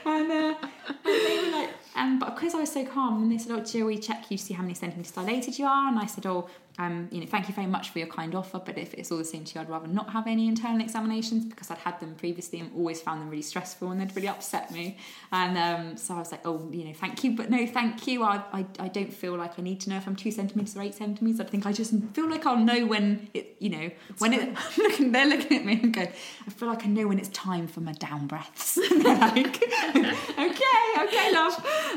[0.05, 0.55] and, uh,
[0.87, 3.63] and they were like, um, but because I was so calm, and they said, "Oh,
[3.63, 6.25] Jill, we check you to see how many centimeters dilated you are," and I said,
[6.25, 9.11] "Oh." Um, you know, thank you very much for your kind offer, but if it's
[9.11, 11.99] all the same to you, I'd rather not have any internal examinations because I'd had
[11.99, 14.97] them previously and always found them really stressful and they'd really upset me.
[15.33, 18.23] And um, so I was like, oh, you know, thank you, but no, thank you.
[18.23, 20.81] I, I, I don't feel like I need to know if I'm two centimeters or
[20.81, 21.41] eight centimeters.
[21.41, 24.57] I think I just feel like I'll know when it, you know, when it.
[24.77, 26.07] Looking, they're looking at me and going,
[26.47, 28.77] I feel like I know when it's time for my down breaths.
[28.91, 29.63] And they're like,
[29.97, 31.53] okay, okay, love.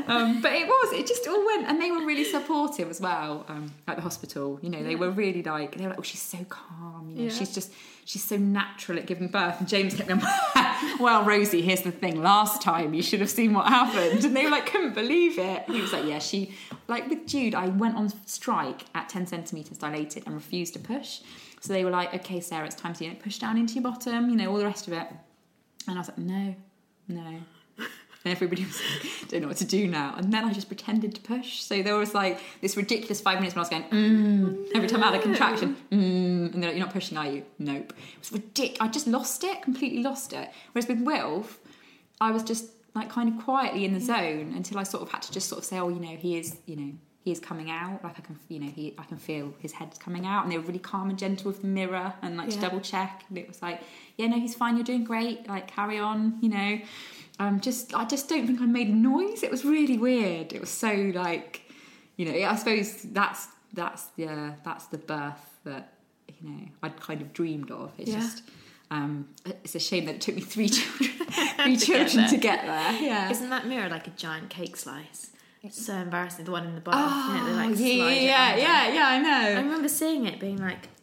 [0.07, 3.45] Um, but it was, it just all went, and they were really supportive as well
[3.49, 4.59] um, at the hospital.
[4.63, 7.09] You know, they were really like, they were like, oh, she's so calm.
[7.11, 7.31] You know, Yeah.
[7.31, 7.73] she's just,
[8.05, 9.59] she's so natural at giving birth.
[9.61, 10.21] And James kept going,
[11.01, 12.23] well, Rosie, here's the thing.
[12.23, 14.25] Last time you should have seen what happened.
[14.25, 15.65] And they were like, couldn't believe it.
[15.69, 16.55] He was like, yeah, she,
[16.89, 21.21] like with Jude, I went on strike at 10 centimetres dilated and refused to push.
[21.61, 23.85] So they were like, okay, Sarah, it's time to you know, push down into your
[23.85, 25.07] bottom, you know, all the rest of it.
[25.89, 26.55] And I was like, no,
[27.09, 27.39] no.
[28.25, 30.15] And everybody was like, don't know what to do now.
[30.17, 31.61] And then I just pretended to push.
[31.61, 35.03] So there was like this ridiculous five minutes when I was going, mm, every time
[35.03, 37.45] I had a contraction, mm, and they're like, you're not pushing, are you?
[37.59, 37.93] Nope.
[37.93, 38.81] It was ridiculous.
[38.81, 40.51] I just lost it, completely lost it.
[40.73, 41.59] Whereas with Wilf,
[42.21, 45.23] I was just like kind of quietly in the zone until I sort of had
[45.23, 46.93] to just sort of say, oh, you know, he is, you know,
[47.25, 48.05] he is coming out.
[48.05, 50.45] Like I can, you know, he, I can feel his head's coming out.
[50.45, 53.25] And they were really calm and gentle with the mirror and like to double check.
[53.29, 53.81] And it was like,
[54.17, 54.77] yeah, no, he's fine.
[54.77, 55.49] You're doing great.
[55.49, 56.79] Like carry on, you know.
[57.39, 59.43] Um, just, I just don't think I made a noise.
[59.43, 60.53] It was really weird.
[60.53, 61.63] It was so like,
[62.17, 65.95] you know, I suppose that's that's the that's the birth that
[66.41, 67.93] you know I'd kind of dreamed of.
[67.99, 68.21] It's Yeah.
[68.21, 68.43] just
[68.91, 72.29] um, it's a shame that it took me three children, three To get children there.
[72.29, 72.93] to get there.
[73.03, 73.31] Yeah.
[73.31, 75.31] Isn't that mirror like a giant cake slice?
[75.63, 76.45] It's so embarrassing.
[76.45, 79.59] The one in the you know, they, like, Oh, yeah, yeah, yeah, yeah, I know.
[79.59, 80.94] I remember seeing it, being like, "The fuck is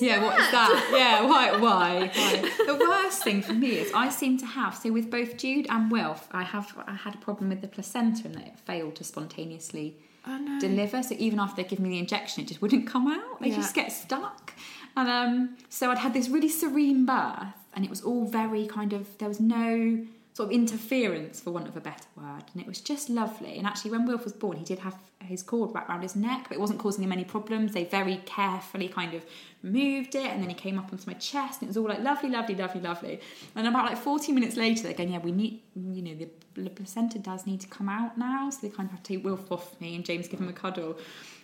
[0.00, 0.90] Yeah, that?" what is that?
[0.92, 2.50] Yeah, why, why, why?
[2.66, 5.90] The worst thing for me is I seem to have so with both Jude and
[5.90, 9.04] Wilf, I have I had a problem with the placenta and that it failed to
[9.04, 10.58] spontaneously Oh no.
[10.58, 11.02] deliver.
[11.02, 13.40] So even after they give me the injection, it just wouldn't come out.
[13.40, 13.56] They Yeah.
[13.56, 14.54] just get stuck.
[14.96, 18.92] And um, so I'd had this really serene birth, and it was all very kind
[18.92, 19.98] of there was no
[20.34, 23.56] sort of interference, for want of a better word, and it was just lovely.
[23.56, 26.46] And actually, when Wilf was born, he did have his cord wrapped around his neck,
[26.48, 27.72] but it wasn't causing him any problems.
[27.72, 29.24] They very carefully kind of
[29.62, 32.00] moved it, and then he came up onto my chest, and it was all like
[32.00, 33.20] lovely, lovely, lovely, lovely.
[33.54, 37.20] And about like 40 minutes later, they're going, yeah, we need, you know, the, placenta
[37.20, 39.80] does need to come out now, so they kind of have to take Wilf off
[39.80, 40.98] me, and James give him a cuddle.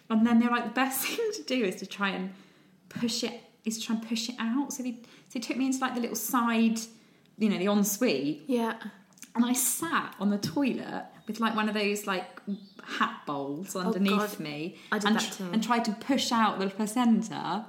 [0.08, 2.34] And then they're like, the best thing to do is to try and
[2.88, 4.72] push it, is to try and push it out.
[4.72, 4.92] So they,
[5.28, 6.80] so they took me into like the little side,
[7.40, 8.74] you know, the ensuite, Yeah.
[9.34, 12.40] and I sat on the toilet with like one of those like
[12.84, 14.40] hat bowls oh, underneath Oh, God.
[14.40, 17.64] me, I did and, and tried to push out the placenta.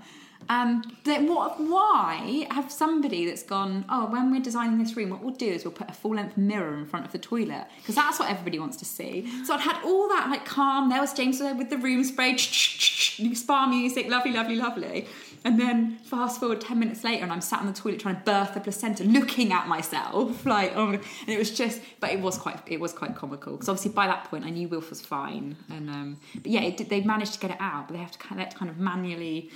[0.49, 1.59] Um, and then what?
[1.59, 3.85] Why have somebody that's gone?
[3.89, 6.35] Oh, when we're designing this room, what we'll do is we'll put a full length
[6.35, 9.29] mirror in front of the toilet because that's what everybody wants to see.
[9.45, 10.89] So I'd had all that like calm.
[10.89, 15.07] There was James with the room spray, spa music, lovely, lovely, lovely.
[15.43, 18.21] And then fast forward 10 minutes later, and I'm sat on the toilet trying to
[18.21, 22.19] birth the placenta, looking at myself, like, oh, my- and it was just, but it
[22.21, 25.01] was quite, it was quite comical because obviously by that point I knew Wilf was
[25.01, 27.99] fine, and um, but yeah, it, did- they managed to get it out, but they
[27.99, 29.49] have to kind of, to kind of manually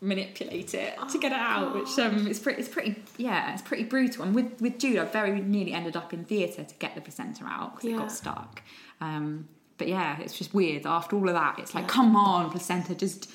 [0.00, 3.84] manipulate it to get it out, which um, it's pretty, it's pretty, yeah, it's pretty
[3.84, 4.24] brutal.
[4.24, 7.44] And with with Jude, I very nearly ended up in theatre to get the placenta
[7.44, 8.62] out because it got stuck.
[9.00, 9.48] Um,
[9.78, 10.86] but yeah, it's just weird.
[10.86, 11.88] After all of that, it's like, Yeah.
[11.90, 13.30] come on, placenta, just.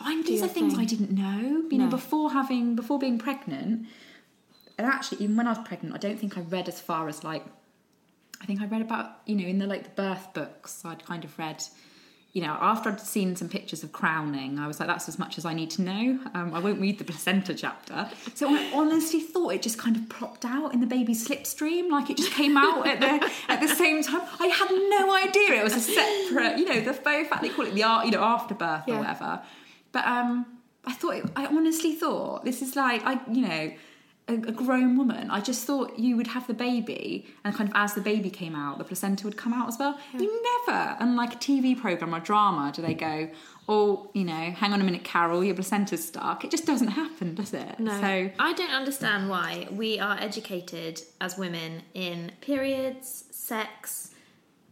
[0.00, 0.82] But I'm, these are things thing.
[0.82, 1.64] I didn't know.
[1.70, 3.86] You know, before having, before being pregnant,
[4.78, 7.22] and actually, even when I was pregnant, I don't think I read as far as
[7.22, 7.44] like.
[8.42, 10.82] I think I read about you know in the like the birth books.
[10.84, 11.62] I'd kind of read.
[12.32, 15.36] You know, after I'd seen some pictures of crowning, I was like, "That's as much
[15.36, 18.08] as I need to know." Um, I won't read the placenta chapter.
[18.36, 22.08] So I honestly thought it just kind of plopped out in the baby's slipstream, like
[22.08, 24.22] it just came out at the at the same time.
[24.38, 26.56] I had no idea it was a separate.
[26.58, 28.94] You know, the very fact they call it the ar- you know afterbirth Yeah.
[28.94, 29.42] or whatever.
[29.92, 30.46] But um,
[30.84, 33.72] I thought, it, I honestly thought this is like I, you know,
[34.28, 35.30] a, a grown woman.
[35.30, 38.54] I just thought you would have the baby, and kind of as the baby came
[38.54, 39.98] out, the placenta would come out as well.
[40.16, 43.28] You never, unlike a TV program or drama, do they go,
[43.68, 46.44] oh, you know, hang on a minute, Carol, your placenta's stuck.
[46.44, 47.78] It just doesn't happen, does it?
[47.80, 54.10] No, So I don't understand why we are educated as women in periods, sex.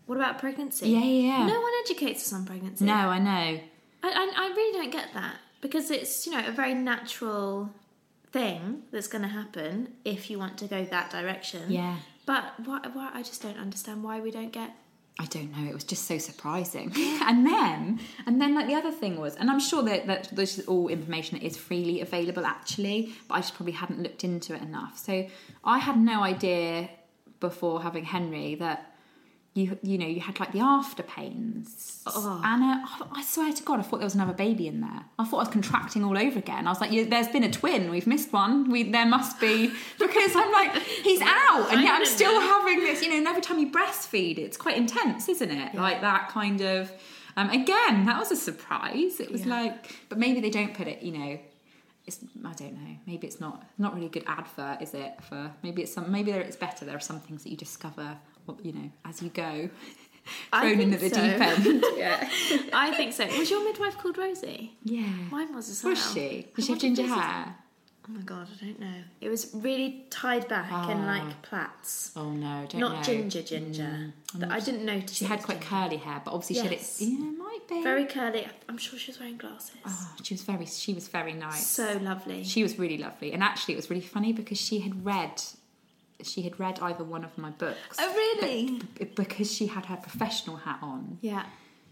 [0.07, 0.89] What about pregnancy?
[0.91, 1.47] Yeah, yeah, yeah.
[1.47, 2.85] No one educates us on pregnancy.
[2.85, 3.61] no, I know.
[4.03, 7.71] I, I, I really don't get that because it's you know a very natural
[8.31, 11.71] thing that's going to happen if you want to go that direction.
[11.71, 11.97] Yeah.
[12.27, 13.11] But why, why?
[13.15, 14.73] I just don't understand why we don't get.
[15.21, 15.69] I don't know.
[15.69, 16.93] It was just so surprising.
[16.97, 20.59] and then, and then, like the other thing was, and I'm sure that, that this
[20.59, 24.55] is all information that is freely available actually, but I just probably hadn't looked into
[24.55, 24.99] it enough.
[24.99, 25.27] So
[25.65, 26.91] I had no idea
[27.41, 28.95] before having Henry that
[29.55, 32.41] you you know you had like the after pains, Oh.
[32.45, 35.05] and uh, I swear to God, I thought there was another baby in there.
[35.19, 36.67] I thought I was contracting all over again.
[36.67, 37.91] I was like, yeah, "There's been a twin.
[37.91, 38.71] We've missed one.
[38.71, 39.69] We there must be
[39.99, 43.03] because I'm like he's out, and yet I'm still having this.
[43.03, 45.75] You know, and every time you breastfeed, it's quite intense, isn't it?
[45.75, 46.93] Like that kind of.
[47.37, 49.21] Um, again, that was a surprise.
[49.21, 49.55] It was Yeah.
[49.63, 51.03] like, but maybe they don't put it.
[51.03, 51.39] You know,
[52.07, 52.97] it's I don't know.
[53.07, 55.13] Maybe it's not not really a good advert, is it?
[55.29, 56.85] For maybe it's some maybe there it's better.
[56.85, 58.17] There are some things that you discover,
[58.63, 59.69] you know, as you go.
[60.53, 61.23] Thrown in think at the so.
[61.23, 61.85] deep end.
[61.97, 62.29] yeah.
[62.75, 63.25] I think so.
[63.39, 64.73] Was your midwife called Rosie?
[64.85, 65.07] Yeah.
[65.31, 65.93] Mine was as well.
[65.95, 66.45] Was she?
[66.55, 67.57] And Did she have ginger hair?
[68.07, 69.03] Oh my god, I don't know.
[69.23, 71.07] It was really tied back and Ah.
[71.07, 72.13] like plaits.
[72.17, 73.03] Oh no, don't Not know.
[73.03, 74.13] ginger, ginger.
[74.35, 75.17] But I didn't notice.
[75.17, 75.69] She had quite ginger.
[75.69, 76.99] curly hair, but obviously Yes.
[76.99, 77.21] she had it.
[77.21, 77.83] Yeah, it might be.
[77.83, 78.47] Very curly.
[78.69, 79.77] I'm sure she was wearing glasses.
[79.87, 80.65] Oh, she was very.
[80.67, 81.67] She was very nice.
[81.67, 82.45] So lovely.
[82.45, 85.43] She was really lovely, and actually, it was really funny because she had read,
[86.23, 87.97] she had read either one of my books.
[87.99, 88.81] Oh, really?
[89.15, 91.45] Because she had her professional hat on, Yeah.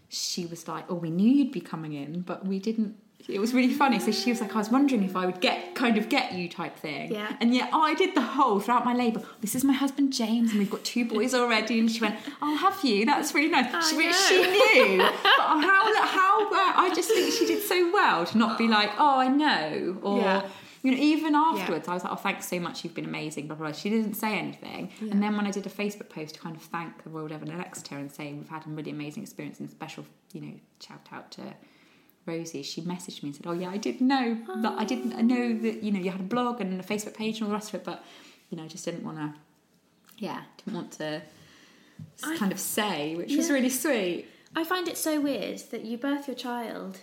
[0.09, 2.95] she was like, "Oh, we knew you'd be coming in, but we didn't."
[3.27, 3.99] It was really funny.
[3.99, 6.47] So she was like, "I was wondering if I would get kind of get you
[6.47, 7.35] type thing." Yeah.
[7.41, 9.21] And yet I did the whole throughout my labour.
[9.41, 11.79] This is my husband James, and we've got two boys already.
[11.79, 13.73] And she went, "I'll have you." That's really nice.
[13.73, 14.11] I she, know.
[14.11, 18.57] she knew, but how how well, I just think she did so well to not
[18.57, 20.19] be like, "Oh, I know," or.
[20.19, 20.41] Yeah.
[20.83, 22.83] You know, even afterwards, I was like, "Oh, thanks so much.
[22.83, 23.67] You've been amazing." Blah blah.
[23.67, 23.73] blah.
[23.75, 25.11] She didn't say anything, Yeah.
[25.11, 27.49] and then when I did a Facebook post to kind of thank the Royal Devon
[27.49, 31.07] and Exeter and saying we've had a really amazing experience and special, you know, shout
[31.11, 31.41] out to
[32.25, 35.21] Rosie, she messaged me and said, "Oh yeah, I didn't know that I didn't I
[35.21, 37.53] know that you know you had a blog and a Facebook page and all the
[37.55, 38.03] rest of it, but
[38.49, 39.33] you know I just didn't want to,
[40.17, 41.21] yeah, didn't want to
[42.23, 44.27] I- kind of say, which was really sweet.
[44.55, 46.99] I find it so weird that you birth your child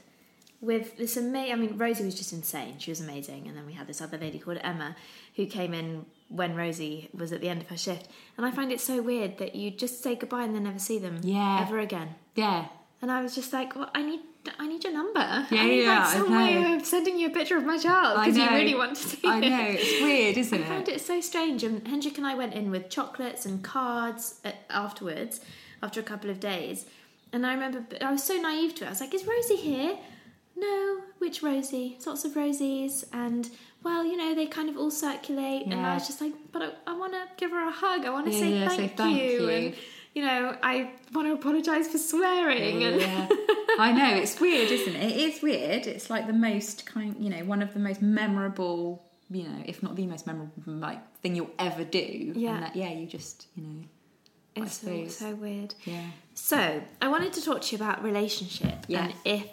[0.64, 1.52] with this amazing.
[1.52, 2.74] I mean, Rosie was just insane.
[2.78, 4.96] She was amazing, and then we had this other lady called Emma
[5.36, 8.08] who came in when Rosie was at the end of her shift.
[8.36, 10.98] And I find it so weird that you just say goodbye and then never see
[10.98, 11.60] them Yeah.
[11.66, 12.14] ever again.
[12.34, 12.66] Yeah,
[13.02, 14.20] And I was just like, well, I need.
[14.58, 15.20] I need your number.
[15.50, 17.78] Yeah, I need yeah, like I some way of sending you a picture of my
[17.78, 19.48] child because you really want to see I it.
[19.48, 20.64] know it's weird, isn't it?
[20.66, 21.00] I found it?
[21.00, 21.64] so strange.
[21.64, 25.40] And Hendrik and I went in with chocolates and cards uh, afterwards,
[25.82, 26.84] after a couple of days.
[27.32, 28.88] And I remember I was so naive to it.
[28.88, 29.96] I was like, "Is Rosie here?"
[30.56, 31.00] No.
[31.18, 31.98] Which Rosie?
[32.06, 33.50] Lots of Rosies, and
[33.82, 35.64] well, you know, they kind of all circulate.
[35.66, 38.04] And I was just like, "But I, I want to give her a hug.
[38.04, 39.24] I want to Yeah, say, yeah, thank say thank you.
[39.42, 39.48] you.
[39.48, 39.74] And
[40.14, 43.28] you know, I want to apologise for swearing." And Yeah,
[43.78, 45.12] I know it's weird, isn't it?
[45.12, 45.86] It is weird.
[45.86, 49.82] It's like the most kind, you know, one of the most memorable, you know, if
[49.82, 52.32] not the most memorable, like thing you'll ever do.
[52.36, 52.54] Yeah.
[52.54, 53.84] and that, yeah, you just, you know,
[54.56, 55.16] it's suppose.
[55.16, 55.74] so weird.
[55.84, 59.00] yeah, So, I wanted to talk to you about relationship Yes.
[59.02, 59.48] and if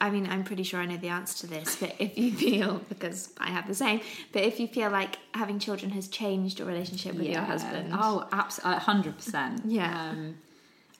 [0.00, 2.80] I mean, I'm pretty sure I know the answer to this, but if you feel
[2.88, 4.00] because I have the same,
[4.32, 7.90] but if you feel like having children has changed your relationship with your husband.
[7.92, 9.62] Oh, absolutely, hundred percent.
[9.66, 10.10] Yeah.
[10.10, 10.36] Um,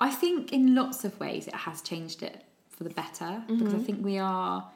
[0.00, 3.76] I think in lots of ways it has changed it for the better because I
[3.76, 3.84] Mm-hmm.
[3.84, 4.70] think we are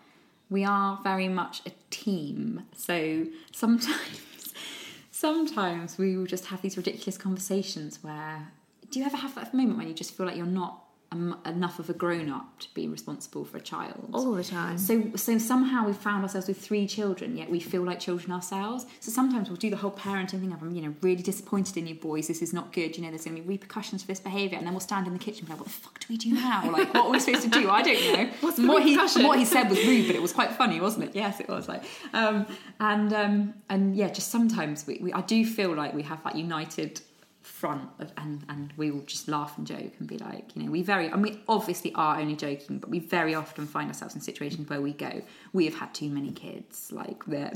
[0.51, 2.63] we are very much a team.
[2.77, 4.53] So sometimes
[5.11, 8.49] sometimes we will just have these ridiculous conversations where
[8.91, 10.83] do you ever have that moment when you just feel like you're not
[11.13, 14.11] enough of a grown up to be responsible for a child?
[14.13, 14.77] all the time.
[14.79, 18.87] So, so somehow we found ourselves with three children, yet we feel like children ourselves.
[19.01, 21.87] So sometimes we'll do the whole parenting thing of, I'm, you know, really disappointed in
[21.87, 22.29] you boys.
[22.29, 22.97] This is not good.
[22.97, 25.13] You know, there's going to be repercussions for this behaviour, and then we'll stand in
[25.13, 26.71] the kitchen and be like, what the fuck do we do now?
[26.71, 27.71] Like, what are we supposed to do?
[27.71, 28.31] I don't know.
[28.41, 31.15] What's what he, what he said was rude, but it was quite funny, wasn't it?
[31.15, 31.69] Yes, it was.
[31.69, 32.47] Like, um,
[32.81, 36.37] and um, and yeah, just sometimes we, we, I do feel like we have that
[36.37, 37.01] united
[37.49, 40.71] front of, and and we will just laugh and joke and be like you know
[40.71, 44.21] we very and we obviously are only joking but we very often find ourselves in
[44.21, 45.23] situations where we go
[45.53, 47.55] we have had too many kids like that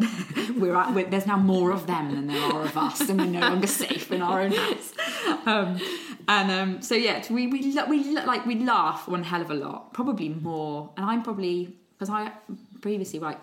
[0.59, 3.26] we're, at, we're there's now more of them than there are of us and we're
[3.26, 4.93] no longer safe in our own house
[5.47, 5.78] um,
[6.26, 9.93] and um, so yeah we we we like we laugh one hell of a lot
[9.93, 12.32] probably more and I'm probably because I
[12.80, 13.38] previously like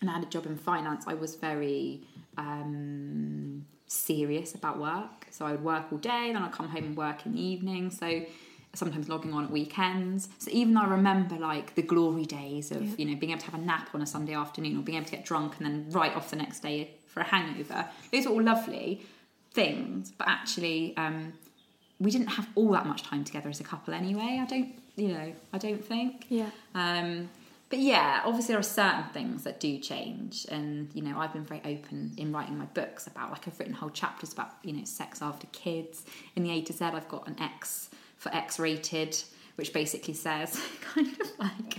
[0.00, 2.02] and I had a job in finance, I was very
[2.36, 5.25] um, serious about work.
[5.36, 7.90] So I would work all day, then I'd come home and work in the evening.
[7.90, 8.24] So
[8.74, 10.28] sometimes logging on at weekends.
[10.38, 12.94] So even though I remember like the glory days of Yeah.
[12.98, 15.06] you know being able to have a nap on a Sunday afternoon or being able
[15.06, 18.30] to get drunk and then right off the next day for a hangover, those are
[18.30, 19.02] all lovely
[19.52, 20.12] things.
[20.18, 21.32] But actually, um,
[21.98, 24.38] we didn't have all that much time together as a couple anyway.
[24.42, 26.26] I don't, you know, I don't think.
[26.28, 26.50] yeah.
[26.74, 27.30] Um,
[27.68, 31.44] but yeah, obviously there are certain things that do change, and you know I've been
[31.44, 34.84] very open in writing my books about like I've written whole chapters about you know
[34.84, 36.04] sex after kids.
[36.36, 39.16] In the A to Z, I've got an X for X rated,
[39.56, 40.60] which basically says
[40.94, 41.78] kind of like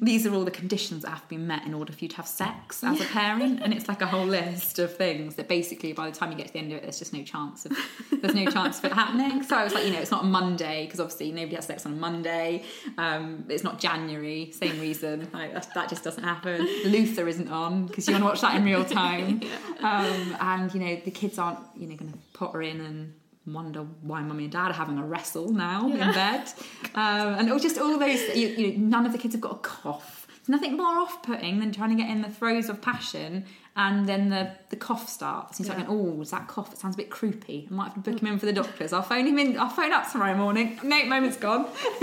[0.00, 2.16] these are all the conditions that have to be met in order for you to
[2.16, 5.92] have sex as a parent, and it's like a whole list of things that basically
[5.92, 7.76] by the time you get to the end of it, there's just no chance of
[8.10, 9.42] there's no chance of it happening.
[9.42, 11.84] So I was like, you know, it's not a Monday because obviously nobody has sex
[11.84, 12.64] on a Monday.
[12.96, 15.28] Um, it's not January, same reason.
[15.32, 16.66] Like that, that just doesn't happen.
[16.84, 19.40] Luther isn't on because you want to watch that in real time.
[19.82, 23.14] Um, and you know, the kids aren't you know going to put her in and
[23.46, 26.08] wonder why mummy and dad are having a wrestle now Yeah.
[26.08, 26.52] in bed.
[26.94, 28.20] Um, and it was just all those.
[28.36, 30.26] You, you know, none of the kids have got a cough.
[30.44, 33.44] There's nothing more off-putting than trying to get in the throes of passion
[33.76, 35.58] and then the, the cough starts.
[35.58, 35.76] He's Yeah.
[35.76, 36.72] like, oh, is that cough?
[36.72, 37.70] It sounds a bit croupy.
[37.70, 38.92] I might have to book him in for the doctors.
[38.92, 39.56] I'll phone him in.
[39.58, 40.78] I'll phone up tomorrow morning.
[40.82, 41.66] No, moment's gone.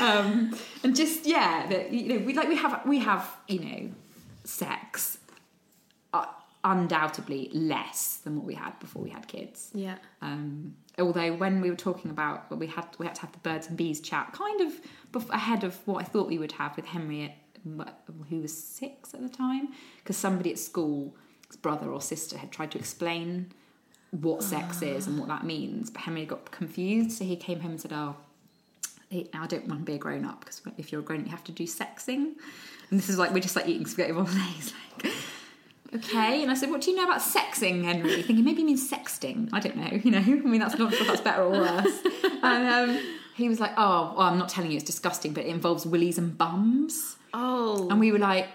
[0.00, 3.90] um, and just yeah, that you know, we like we have we have you know,
[4.44, 5.18] sex,
[6.64, 9.70] undoubtedly less than what we had before we had kids.
[9.74, 9.96] Yeah.
[10.22, 13.38] Um, although when we were talking about what we had, we had to have the
[13.38, 14.72] birds and bees chat, kind of
[15.12, 17.36] bef- ahead of what I thought we would have with Henry,
[18.30, 21.14] who was six at the time, because somebody at school,
[21.46, 23.52] his brother or sister, had tried to explain
[24.10, 27.72] what sex is and what that means, but Henry got confused, so he came home
[27.72, 28.16] and said, "Oh."
[29.12, 31.30] I don't want to be a grown up because if you're a grown up, you
[31.30, 32.32] have to do sexing.
[32.90, 34.72] And this is like, we're just like eating spaghetti bolognese.
[35.04, 35.12] Like,
[35.94, 36.42] okay.
[36.42, 38.22] And I said, what do you know about sexing, Henry?
[38.22, 39.48] Thinking maybe he means sexting.
[39.52, 40.18] I don't know, you know.
[40.18, 42.00] I mean, that's not sure if that's better or worse.
[42.42, 43.00] And um,
[43.36, 46.18] he was like, oh, well, I'm not telling you it's disgusting, but it involves willies
[46.18, 47.16] and bums.
[47.32, 47.88] Oh.
[47.88, 48.48] And we were like,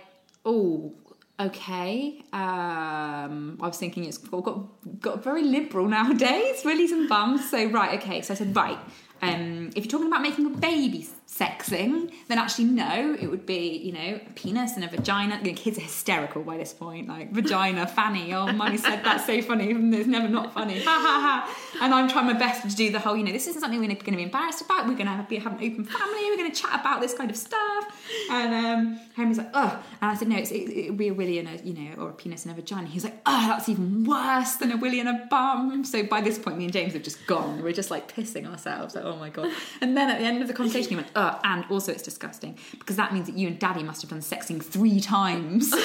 [0.46, 0.94] oh,
[1.40, 2.22] okay.
[2.32, 7.50] Um, I was thinking it's got, got, got very liberal nowadays, willies and bums.
[7.50, 8.22] So, right, okay.
[8.22, 8.78] So I said, right,
[9.22, 11.08] um, if you're talking about making a baby
[11.40, 15.40] sexing, then actually no, it would be you know a penis and a vagina.
[15.42, 18.34] The kids are hysterical by this point, like vagina, fanny.
[18.34, 19.72] Oh, mummy said that's so funny.
[19.72, 20.80] It's never not funny.
[20.80, 21.84] Ha ha ha.
[21.86, 23.16] And I'm trying my best to do the whole.
[23.16, 24.88] You know, this isn't something we're going to be embarrassed about.
[24.88, 26.30] We're going to have, have an open family.
[26.30, 27.86] We're going to chat about this kind of stuff.
[28.30, 31.40] And um, Henry's like, oh, and I said no, it's, it, would be a willy
[31.40, 32.88] and a you know or a penis and a vagina.
[32.88, 35.84] He's like, oh, that's even worse than a willy and a bum.
[35.84, 37.62] So by this point, me and James have just gone.
[37.62, 38.96] We're just like pissing ourselves.
[38.96, 39.52] Like, oh my god.
[39.82, 42.58] And then at the end of the conversation, he went, oh, and also it's disgusting
[42.78, 45.74] because that means that you and Daddy must have done sexing three times.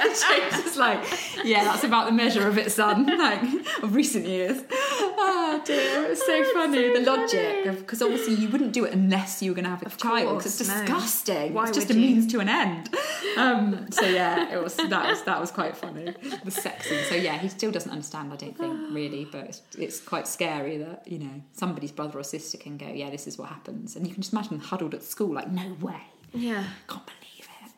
[0.28, 1.02] James is like,
[1.44, 3.06] yeah, that's about the measure of it, son.
[3.24, 3.42] Like
[3.82, 4.62] of recent years.
[4.70, 6.92] Oh dear, it's so funny.
[6.92, 9.90] the logic because obviously you wouldn't do it unless you were going to have a
[9.96, 10.42] child.
[10.42, 10.80] 'cause it's course, no.
[10.86, 11.54] disgusting.
[11.54, 12.00] Why it's just a you?
[12.00, 12.90] means to an end.
[13.36, 16.04] Um, so yeah, it was that was that was quite funny.
[16.44, 17.04] The sexing.
[17.08, 18.32] So yeah, he still doesn't understand.
[18.32, 22.24] I don't think really, but it's, it's quite scary that you know somebody's brother or
[22.24, 25.02] sister can go, yeah, this is what happens, and you can just imagine huddled at
[25.02, 26.00] school, like, no way,
[26.32, 26.64] Yeah.
[26.88, 27.20] can't believe.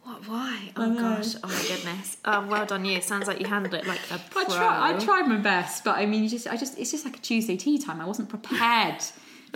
[0.07, 0.29] What?
[0.29, 0.71] Why?
[0.77, 1.35] Oh gosh.
[1.43, 2.17] Oh my goodness.
[2.25, 3.01] Oh, well done you.
[3.01, 4.43] Sounds like you handled it like a pro.
[4.43, 7.05] I try, I tried my best, but I mean, you just, I just, it's just
[7.05, 8.01] like a Tuesday tea time.
[8.01, 9.03] I wasn't prepared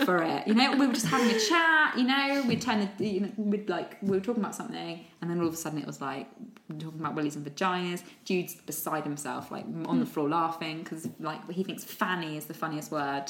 [0.04, 0.48] for it.
[0.48, 1.96] You know, we were just having a chat.
[1.96, 5.30] You know, we'd turn the, you know, we'd like, we were talking about something, and
[5.30, 6.26] then all of a sudden it was like
[6.68, 8.02] we're talking about willies and vaginas.
[8.24, 10.10] Jude's beside himself, like on the hmm.
[10.10, 13.26] floor laughing because like he thinks fanny is the funniest word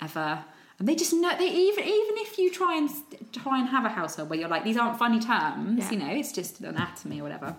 [0.00, 0.44] ever.
[0.78, 2.88] And they just know they even even if you try and
[3.32, 5.90] try and have a household where you're like these aren't funny terms, Yeah.
[5.90, 7.56] you know, it's just anatomy or whatever.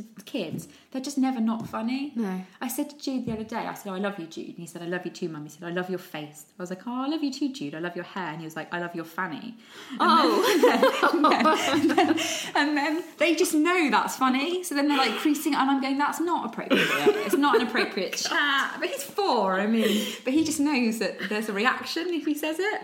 [0.00, 2.12] To the kids, they're just never not funny.
[2.14, 2.42] No.
[2.60, 4.48] I said to Jude the other day, I said, oh, I love you, Jude.
[4.48, 5.44] And he said, I love you too, Mum.
[5.44, 6.46] He said, I love your face.
[6.58, 7.74] I was like, oh, I love you too, Jude.
[7.74, 8.28] I love your hair.
[8.28, 9.56] And he was like, I love your fanny.
[9.98, 11.12] Oh.
[11.12, 12.20] And then, and then,
[12.56, 14.64] and then they just know that's funny.
[14.64, 16.88] So then they're like creasing, and I'm going, that's not appropriate.
[17.26, 18.76] It's not an appropriate chat.
[18.80, 20.06] But he's four, I mean.
[20.24, 22.80] But he just knows that there's a reaction if he says it.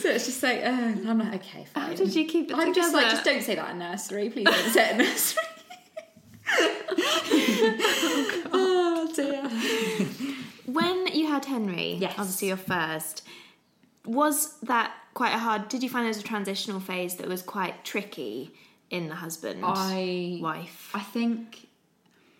[0.00, 1.84] So it's just like, uh, I'm like, okay, fine.
[1.84, 4.30] How did you keep it I'm just like, just don't say that in nursery.
[4.30, 5.42] Please don't say it in nursery.
[8.52, 9.42] Oh dear.
[10.66, 12.14] When you had Henry, Yes.
[12.18, 13.22] obviously your first,
[14.04, 15.68] was that quite a hard?
[15.68, 18.54] Did you find there was a transitional phase that was quite tricky
[18.90, 20.90] in the husband I wife?
[20.94, 21.68] I think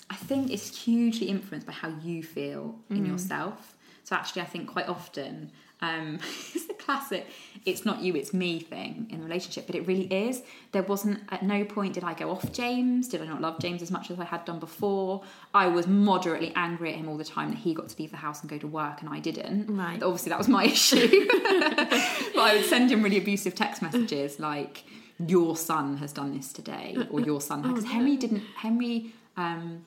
[0.08, 3.08] I think it's hugely influenced by how you feel in mm.
[3.08, 3.74] yourself.
[4.04, 5.50] So actually, I think quite often
[5.80, 6.18] um,
[6.54, 7.26] it's the classic
[7.64, 10.42] "it's not you, it's me" thing in a relationship, but it really is.
[10.72, 13.08] There wasn't at no point did I go off James.
[13.08, 15.22] Did I not love James as much as I had done before?
[15.54, 18.16] I was moderately angry at him all the time that he got to leave the
[18.16, 19.74] house and go to work and I didn't.
[19.74, 20.02] Right.
[20.02, 21.26] Obviously, that was my issue.
[21.28, 24.84] but I would send him really abusive text messages like
[25.18, 29.84] your son has done this today or your son because henry didn't henry um,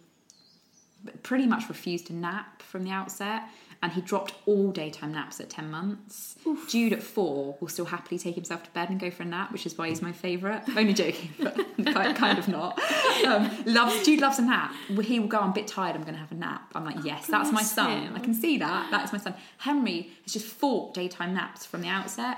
[1.24, 3.44] pretty much refused to nap from the outset
[3.82, 6.36] and he dropped all daytime naps at 10 months.
[6.68, 9.52] Jude at four will still happily take himself to bed and go for a nap
[9.52, 10.68] which is why he's my favourite.
[10.76, 11.56] Only joking but
[11.94, 12.80] kind kind of not.
[13.26, 14.74] Um, loves jude loves a nap.
[15.02, 16.72] He will go i'm a bit tired i'm going to have a nap.
[16.76, 18.04] I'm like yes that's my son.
[18.04, 18.16] him.
[18.16, 18.90] i can see that.
[18.92, 19.34] That's my son.
[19.58, 22.38] Henry has just fought daytime naps from the outset.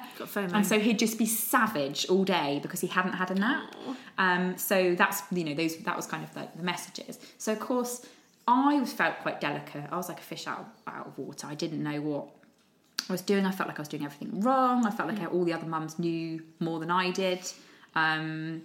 [0.58, 3.76] And so he'd just be savage all day because he hadn't had a nap.
[4.18, 7.20] Um, so that's you know those that was kind of like the messages.
[7.38, 8.06] So of course
[8.48, 9.86] I felt quite delicate.
[9.92, 11.48] I was like a fish out of, out of water.
[11.48, 12.28] I didn't know what
[13.10, 13.46] I was doing.
[13.46, 14.86] I felt like I was doing everything wrong.
[14.86, 17.40] I felt like all the other mums knew more than I did.
[17.96, 18.64] Um,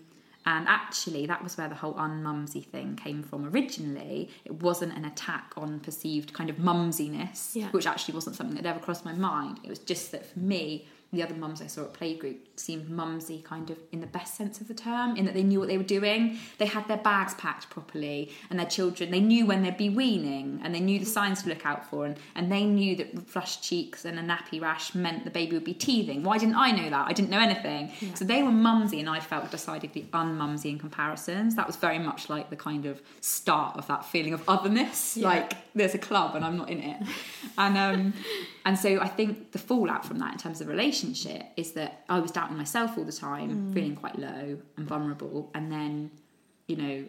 [0.49, 4.31] and actually, that was where the whole unmumsy thing came from originally.
[4.45, 7.68] It wasn't an attack on perceived kind of mumsiness, Yeah.
[7.70, 9.59] which actually wasn't something that ever crossed my mind.
[9.64, 13.42] It was just that for me, the other mums I saw at playgroup seemed mumsy,
[13.42, 15.78] kind of in the best sense of the term, in that they knew what they
[15.78, 16.38] were doing.
[16.59, 20.61] They had their bags packed properly, and their children, they knew when they'd be weaning,
[20.62, 23.62] and they knew the signs to look out for, and, and they knew that flushed
[23.62, 26.22] cheeks and a nappy rash meant the baby would be teething.
[26.22, 27.07] Why didn't I know that?
[27.08, 27.92] I didn't know anything.
[28.14, 31.54] So they were mumsy, and I felt decidedly unmumsy in comparisons.
[31.57, 35.16] That was very much like the kind of start of that feeling of otherness.
[35.16, 35.28] Yeah.
[35.28, 37.03] Like there's a club and I'm not in it.
[37.58, 38.14] And um,
[38.64, 42.18] and so I think the fallout from that in terms of relationship is that I
[42.18, 45.51] was doubting myself all the time, feeling quite low and vulnerable.
[45.55, 46.11] And then,
[46.68, 47.05] you know,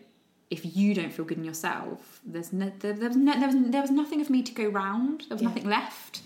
[0.49, 3.55] if you don't feel good in yourself, there's no, there, there was no, there was
[3.71, 5.21] there was nothing of me to go round.
[5.27, 5.49] There was Yeah.
[5.49, 6.21] nothing left.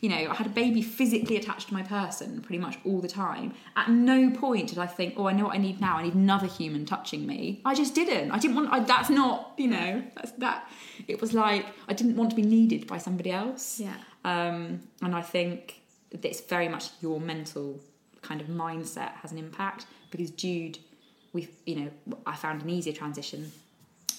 [0.00, 3.08] You know, I had a baby physically attached to my person pretty much all the
[3.08, 3.54] time.
[3.76, 5.96] At no point did I think, "Oh, I know what I need now.
[5.96, 8.30] I need another human touching me." I just didn't.
[8.30, 8.72] I didn't want.
[8.72, 9.52] I, that's not.
[9.56, 10.68] You know, that's that.
[11.08, 13.80] It was like I didn't want to be needed by somebody else.
[13.80, 13.94] Yeah.
[14.24, 15.80] Um, and I think
[16.10, 17.80] it's very much your mental
[18.22, 20.78] kind of mindset has an impact because Jude,
[21.32, 21.90] we, you know,
[22.26, 23.50] I found an easier transition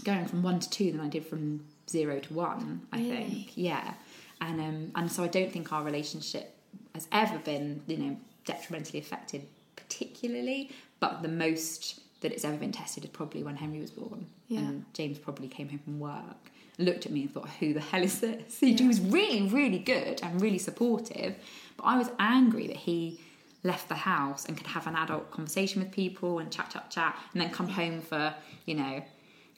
[0.03, 2.81] going from one to two than I did from zero to one.
[2.91, 3.09] I Really?
[3.15, 3.93] think, yeah,
[4.41, 6.55] and um, and so I don't think our relationship
[6.93, 9.43] has ever been, you know, detrimentally affected
[9.75, 14.25] particularly, but the most that it's ever been tested is probably when Henry was born.
[14.47, 14.59] Yeah.
[14.59, 18.01] And James probably came home from work, looked at me and thought, who the hell
[18.03, 18.59] is this?
[18.59, 21.35] He was really, really good and really supportive,
[21.77, 23.19] but I was angry that he
[23.63, 27.17] left the house and could have an adult conversation with people and chat, chat, chat,
[27.33, 28.33] and then come home for,
[28.65, 29.01] you know,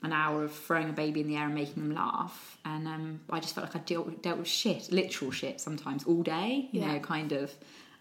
[0.04, 2.58] an hour of throwing a baby in the air and making them laugh.
[2.66, 6.22] And um, I just felt like I dealt, dealt with shit, literal shit sometimes all
[6.22, 6.94] day, you Yeah.
[6.94, 7.52] know, kind of.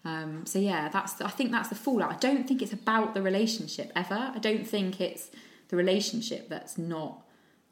[0.03, 2.11] Um, so yeah, that's I think that's the fallout.
[2.13, 4.31] I don't think it's about the relationship ever.
[4.35, 5.31] I don't think it's
[5.69, 7.25] the relationship that's not,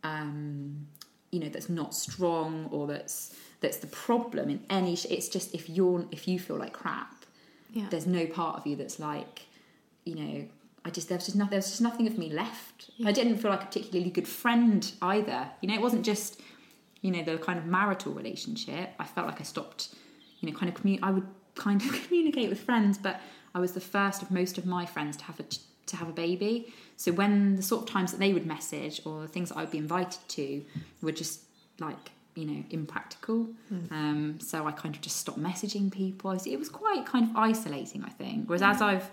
[0.03, 0.88] um,
[1.31, 4.95] you know, that's not strong or that's that's the problem in any.
[4.95, 7.12] sh- It's just if you're if you feel like crap,
[7.73, 7.87] Yeah.
[7.89, 9.47] there's no part of you that's like,
[10.05, 10.45] you know,
[10.85, 12.91] I just there's just nothing there's just nothing of me left.
[13.05, 15.49] I didn't feel like a particularly good friend either.
[15.61, 16.39] You know, it wasn't just,
[17.01, 18.91] you know, the kind of marital relationship.
[18.99, 19.95] I felt like I stopped,
[20.39, 23.19] you know, kind of commu- I would kind of communicate with friends, but
[23.55, 25.45] I was the first of most of my friends to have a
[25.85, 26.73] to have a baby.
[26.97, 29.61] So when the sort of times that they would message or the things that I
[29.61, 30.63] would be invited to
[31.01, 31.41] were just
[31.79, 33.47] like you know impractical.
[33.91, 36.30] Um, so I kind of just stopped messaging people.
[36.31, 38.47] I was- It was quite kind of isolating, I think.
[38.49, 39.10] Whereas as I've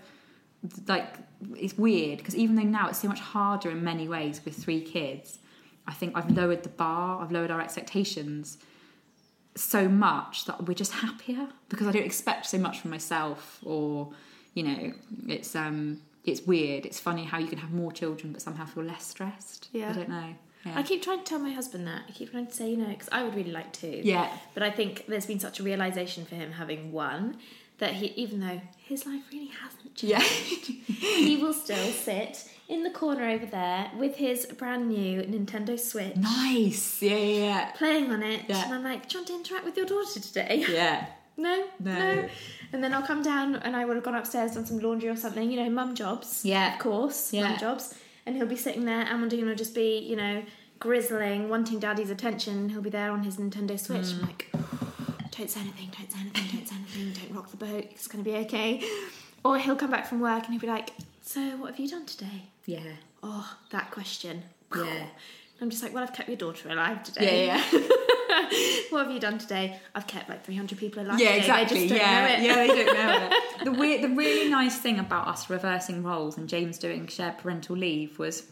[0.87, 1.15] like
[1.57, 4.81] it's weird because even though now it's so much harder in many ways with three
[4.81, 5.39] kids,
[5.87, 7.21] I think I've lowered the bar.
[7.21, 8.57] I've lowered our expectations
[9.55, 14.13] so much that we're just happier because I don't expect so much from myself or
[14.53, 14.93] you know
[15.27, 18.83] it's um it's weird it's funny how you can have more children but somehow feel
[18.83, 19.89] less stressed Yeah.
[19.89, 20.33] I don't know
[20.65, 20.73] yeah.
[20.77, 22.03] I keep trying to tell my husband that.
[22.07, 24.05] I keep trying to say, you know, because I would really like to.
[24.05, 24.29] Yeah.
[24.53, 27.37] But I think there's been such a realization for him having one
[27.79, 30.19] that he, even though his life really hasn't changed, yeah
[30.95, 36.15] he will still sit in the corner over there with his brand new Nintendo Switch,
[36.15, 37.71] nice yeah yeah yeah.
[37.71, 38.43] playing on it.
[38.47, 38.65] Yeah.
[38.65, 40.63] And I'm like, do you want to interact with your daughter today?
[40.69, 41.05] yeah yeah
[41.37, 42.29] No, No.
[42.73, 45.15] And then I'll come down and I would have gone upstairs, done some laundry or
[45.15, 46.45] something, you know, mum jobs.
[46.45, 46.73] Yeah.
[46.75, 47.49] Of course, Yeah.
[47.49, 47.95] mum jobs.
[48.25, 50.43] And he'll be sitting there, Amandine will just be, you know,
[50.79, 52.69] grizzling, wanting daddy's attention.
[52.69, 54.01] He'll be there on his Nintendo Switch.
[54.07, 54.15] Mm.
[54.15, 54.47] I'm like,
[55.31, 58.23] don't say anything, don't say anything, don't say anything, don't rock the boat, it's going
[58.23, 58.83] to be okay.
[59.43, 60.91] Or he'll come back from work and he'll be like,
[61.23, 62.43] so what have you done today?
[62.65, 62.79] yeah
[63.23, 64.43] Oh, that question.
[64.75, 65.05] Yeah.
[65.61, 67.45] I'm just like, well, I've kept your daughter alive today.
[67.47, 67.79] yeah yeah
[68.89, 69.79] what have you done today?
[69.95, 71.39] I've kept like 300 people alive yeah today.
[71.39, 72.41] exactly They just don't yeah know it.
[72.41, 76.37] yeah they don't know it the weird the really nice thing about us reversing roles
[76.37, 78.43] and James doing shared parental leave was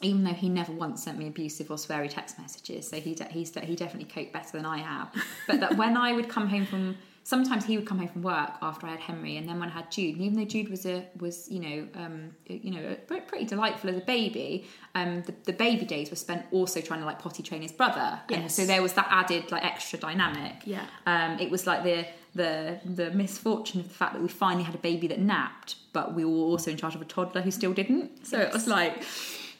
[0.00, 3.24] even though he never once sent me abusive or sweary text messages, so he de-
[3.26, 5.14] he's, he definitely coped better than I have.
[5.46, 8.50] But that when I would come home from, sometimes he would come home from work
[8.60, 10.86] after I had Henry, and then when I had Jude, and even though Jude was
[10.86, 15.34] a was you know um, you know pre- pretty delightful as a baby, um, the,
[15.44, 18.66] the baby days were spent also trying to like potty train his brother, and so
[18.66, 20.56] there was that added like extra dynamic.
[20.64, 20.86] Yeah.
[21.06, 24.74] Um, it was like the the the misfortune of the fact that we finally had
[24.74, 27.72] a baby that napped, but we were also in charge of a toddler who still
[27.72, 28.26] didn't.
[28.26, 29.04] So it was like,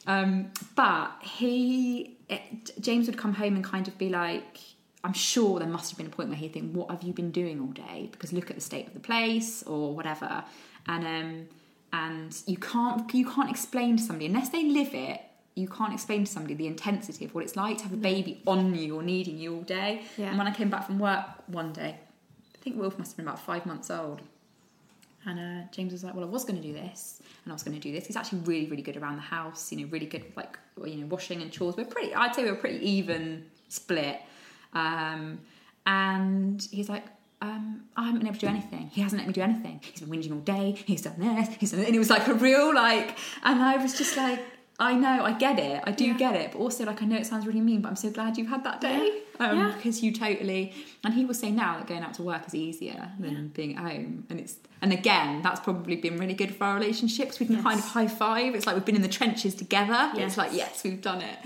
[0.07, 4.59] um, but he it, James would come home and kind of be like.
[5.05, 7.31] I'm sure there must have been a point where he'd think, "What have you been
[7.31, 10.45] doing all day?" Because look at the state of the place, or whatever.
[10.87, 11.49] And um,
[11.93, 15.21] and you can't you can't explain to somebody unless they live it.
[15.55, 18.41] You can't explain to somebody the intensity of what it's like to have a baby
[18.47, 20.03] on you or needing you all day.
[20.17, 20.29] Yeah.
[20.29, 21.99] And when I came back from work one day,
[22.55, 24.23] I think Wilf must have been about five months old.
[25.27, 27.63] And uh, James was like, "Well, I was going to do this, and I was
[27.63, 29.71] going to do this." He's actually really, really good around the house.
[29.71, 31.77] You know, really good with like you know washing and chores.
[31.77, 32.15] We're pretty.
[32.15, 34.21] I'd say we're pretty even split.
[34.73, 35.41] Um,
[35.87, 37.05] and he's like,
[37.41, 38.89] um, I haven't been able to do anything.
[38.93, 39.81] He hasn't let me do anything.
[39.83, 40.77] He's been whinging all day.
[40.87, 41.49] He's done this.
[41.59, 43.17] He's done, and it was like a real like.
[43.43, 44.41] And I was just like,
[44.79, 45.83] I know, I get it.
[45.85, 46.17] I do Yeah.
[46.17, 46.53] get it.
[46.53, 48.63] But also, like, I know it sounds really mean, but I'm so glad you've had
[48.65, 49.23] that day.
[49.41, 49.47] Yeah.
[49.51, 49.73] Um, Yeah.
[49.77, 50.73] Because you totally.
[51.05, 53.83] And he will say now that going out to work is easier than being at
[53.83, 54.25] home.
[54.31, 54.57] And it's.
[54.81, 57.39] And again, that's probably been really good for our relationships.
[57.41, 57.65] We can Yes.
[57.65, 58.55] kind of high five.
[58.55, 60.11] It's like we've been in the trenches together.
[60.15, 60.29] Yes.
[60.29, 61.39] It's like yes, we've done it.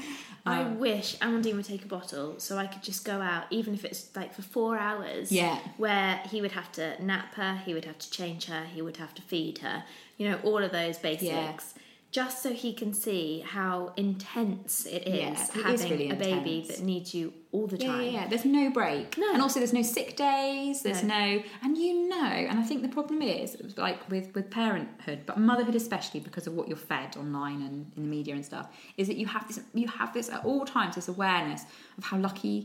[0.47, 3.75] I Um, wish Amandine would take a bottle so I could just go out, even
[3.75, 5.33] if it's like for four hours.
[5.33, 5.59] Yeah.
[5.77, 8.97] Where he would have to nap her, he would have to change her, he would
[8.99, 9.85] have to feed her,
[10.17, 11.25] you know, all of those basics.
[11.27, 11.83] Yeah.
[12.13, 15.51] Just so he can see how intense it is Yeah, it is
[15.83, 18.03] having really a baby that needs you all the Yeah, time.
[18.03, 18.27] yeah, yeah.
[18.29, 19.17] There's no break.
[19.19, 19.33] No.
[19.33, 21.19] And also there's no sick days, there's No.
[21.19, 21.43] no.
[21.63, 25.75] and you know, and I think the problem is like with with parenthood, but motherhood
[25.75, 28.67] especially because of what you're fed online and in the media and stuff,
[28.97, 31.63] is that you have this you have this at all times this awareness
[31.99, 32.57] of how lucky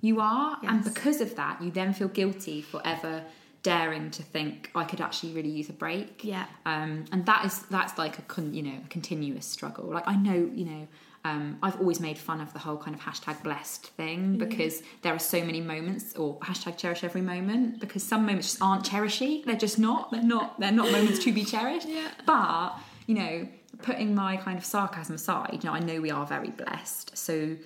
[0.00, 3.24] you are and because of that you then feel guilty for ever
[3.64, 6.22] daring to think I could actually really use a break.
[6.22, 6.46] Yeah.
[6.64, 9.86] Um, and that is that's like a con, you know a continuous struggle.
[9.96, 10.86] Like I know you know
[11.24, 15.14] um, I've always made fun of the whole kind of hashtag blessed thing because there
[15.14, 19.44] are so many moments or hashtag cherish every moment because some moments just aren't cherishy.
[19.44, 20.10] They're just not.
[20.10, 20.58] They're not.
[20.60, 21.88] They're not moments to be cherished.
[21.98, 22.10] Yeah.
[22.26, 23.48] But you know,
[23.82, 27.16] putting my kind of sarcasm aside, you know, I know we are very blessed.
[27.16, 27.56] So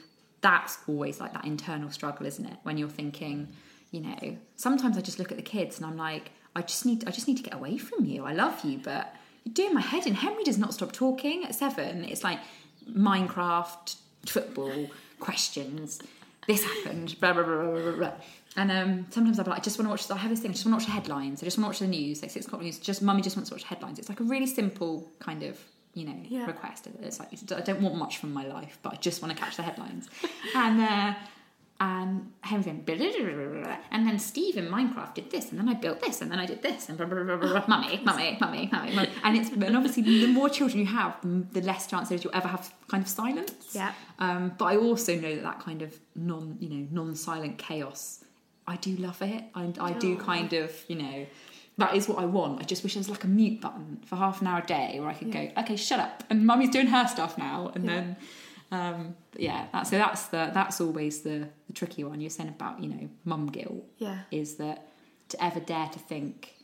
[0.40, 2.56] that's always like that internal struggle, isn't it?
[2.62, 3.48] When you're thinking,
[3.90, 7.06] you know, sometimes I just look at the kids and I'm like, I just need,
[7.08, 8.24] I just need to get away from you.
[8.24, 9.14] I love you, but
[9.44, 10.14] you're doing my head in.
[10.14, 12.04] Henry does not stop talking at seven.
[12.04, 12.38] It's like
[12.90, 13.96] Minecraft,
[14.26, 14.90] football,
[15.20, 16.00] questions.
[16.46, 17.92] This happened, blah blah blah blah blah.
[17.92, 18.12] blah.
[18.56, 20.10] And um, sometimes I'm like, I just want to watch.
[20.10, 20.50] I have this thing.
[20.50, 21.42] I just want to watch the headlines.
[21.42, 22.78] I just want to watch the news, like six o'clock news.
[22.78, 23.98] Just mummy just wants to watch headlines.
[23.98, 25.58] It's like a really simple kind of
[25.94, 26.46] you know Yeah.
[26.46, 26.88] request.
[27.02, 29.56] It's like I don't want much from my life, but I just want to catch
[29.56, 30.08] the headlines.
[30.54, 31.14] and uh,
[31.82, 33.76] and Henry blah.
[33.90, 36.46] and then Steve in Minecraft did this, and then I built this, and then I
[36.46, 39.08] did this, and blah, blah, blah, blah, mummy, mummy, mummy, mummy, mummy.
[39.24, 41.16] And it's and obviously the more children you have,
[41.52, 43.72] the less chance you'll ever have kind of silence.
[43.72, 43.92] Yeah.
[44.20, 48.24] Um, but I also know that that kind of non, you know, non-silent chaos,
[48.68, 49.42] I do love it.
[49.56, 50.24] I, I do Oh.
[50.24, 51.26] kind of, you know,
[51.78, 52.60] that is what I want.
[52.60, 55.00] I just wish there was like a mute button for half an hour a day
[55.00, 55.46] where I could Yeah.
[55.46, 57.90] go, okay, shut up, and mummy's doing her stuff now, and Yeah.
[57.94, 58.16] then,
[58.72, 59.66] um, yeah.
[59.72, 62.20] That, so that's the that's always the, the tricky one.
[62.20, 64.18] You're saying about you know mum guilt Yeah.
[64.30, 64.88] is that
[65.28, 66.54] to ever dare to think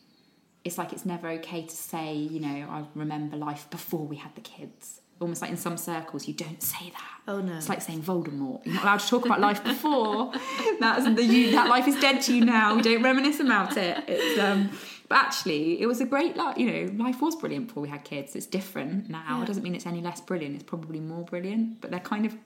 [0.64, 4.34] it's like it's never okay to say, you know, I remember life before we had
[4.34, 5.00] the kids.
[5.20, 7.32] Almost like in some circles, you don't say that.
[7.32, 7.56] Oh no.
[7.56, 8.64] It's like saying Voldemort.
[8.66, 10.32] You're not allowed to talk about life before.
[10.80, 11.52] That's the you.
[11.52, 12.74] That life is dead to you now.
[12.74, 14.04] We don't reminisce about it.
[14.08, 14.70] It's um.
[15.08, 16.58] But actually, it was a great life.
[16.58, 18.36] You know, life was brilliant before we had kids.
[18.36, 19.24] It's different now.
[19.28, 19.42] Yeah.
[19.42, 20.54] It doesn't mean it's any less brilliant.
[20.54, 21.80] It's probably more brilliant.
[21.80, 22.36] But they're kind of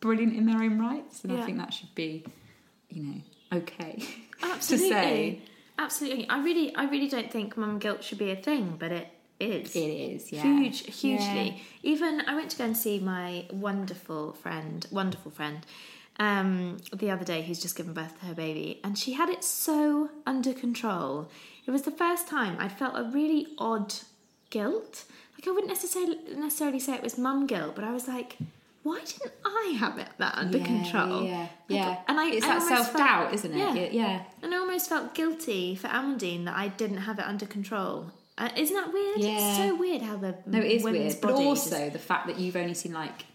[0.00, 1.42] brilliant in their own rights, and Yeah.
[1.42, 2.24] I think that should be,
[2.90, 3.20] you know,
[3.58, 4.02] okay.
[4.42, 4.88] Absolutely.
[4.88, 5.40] to say.
[5.78, 6.28] Absolutely.
[6.28, 9.74] I really, I really don't think mum guilt should be a thing, but it is.
[9.74, 10.42] It is, yeah.
[10.42, 11.62] Huge, hugely.
[11.82, 11.90] Yeah.
[11.92, 15.64] Even I went to go and see my wonderful friend, wonderful friend,
[16.18, 19.42] um, the other day who's just given birth to her baby, and she had it
[19.42, 21.30] so under control.
[21.70, 23.94] It was the first time I felt a really odd
[24.50, 25.04] guilt.
[25.36, 28.38] Like I wouldn't necessarily necessarily say it was mum guilt, but I was like,
[28.82, 31.22] why didn't I have it that under Yeah, control?
[31.22, 32.00] Yeah, Like, yeah.
[32.08, 33.56] and I it's I that almost self doubt, felt- isn't it?
[33.56, 33.74] Yeah.
[33.74, 34.22] Yeah, yeah.
[34.42, 38.10] And I almost felt guilty for Amandine that I didn't have it under control.
[38.36, 39.18] Uh, isn't that weird?
[39.18, 39.56] It's Yeah.
[39.58, 42.56] so weird how the No, it is weird, but also just- the fact that you've
[42.56, 43.26] only seen like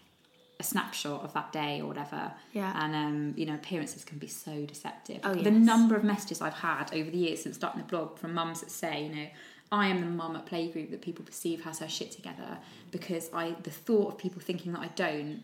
[0.58, 2.32] a snapshot of that day or whatever.
[2.52, 2.72] Yeah.
[2.82, 5.20] And um, you know, appearances can be so deceptive.
[5.24, 5.52] Oh, The yes.
[5.52, 8.70] number of messages I've had over the years since starting the blog from mums that
[8.70, 9.26] say, you know,
[9.72, 12.58] I am the mum at playgroup that people perceive has her shit together
[12.90, 15.42] because I the thought of people thinking that I don't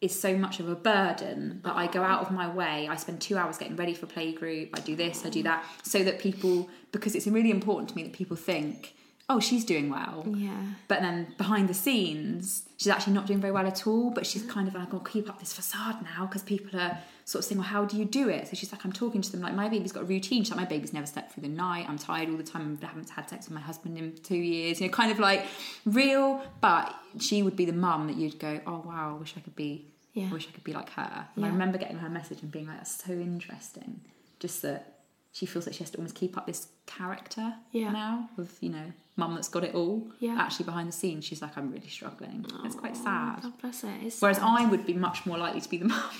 [0.00, 2.86] is so much of a burden that I go out of my way.
[2.86, 4.70] I spend two hours getting ready for playgroup.
[4.74, 8.02] I do this, I do that, so that people because it's really important to me
[8.04, 8.94] that people think,
[9.28, 10.24] oh, she's doing well.
[10.36, 10.56] yeah.
[10.88, 14.10] But then behind the scenes, she's actually not doing very well at all.
[14.10, 17.40] But she's kind of like, I'll keep up this facade now because people are sort
[17.44, 18.46] of saying, well, how do you do it?
[18.46, 20.44] So she's like, I'm talking to them like, my baby's got a routine.
[20.44, 21.86] She's like, my baby's never slept through the night.
[21.88, 22.78] I'm tired all the time.
[22.80, 24.80] I haven't had sex with my husband in two years.
[24.80, 25.44] You know, kind of like
[25.84, 26.40] real.
[26.60, 29.56] But she would be the mum that you'd go, oh, wow, I wish I could
[29.56, 29.86] be.
[30.12, 30.28] Yeah.
[30.30, 31.26] I wish I could be like her.
[31.34, 31.46] And Yeah.
[31.46, 34.02] I remember getting her message and being like, that's so interesting.
[34.38, 35.00] Just that
[35.32, 37.90] she feels like she has to almost keep up this character Yeah.
[37.92, 40.06] now of, you know, mum that's got it all.
[40.20, 40.36] Yeah.
[40.38, 42.44] Actually, behind the scenes, she's like, I'm really struggling.
[42.64, 43.42] it's quite sad.
[43.42, 43.88] God bless her.
[44.20, 44.38] Whereas sad.
[44.40, 46.10] I would be much more likely to be the mum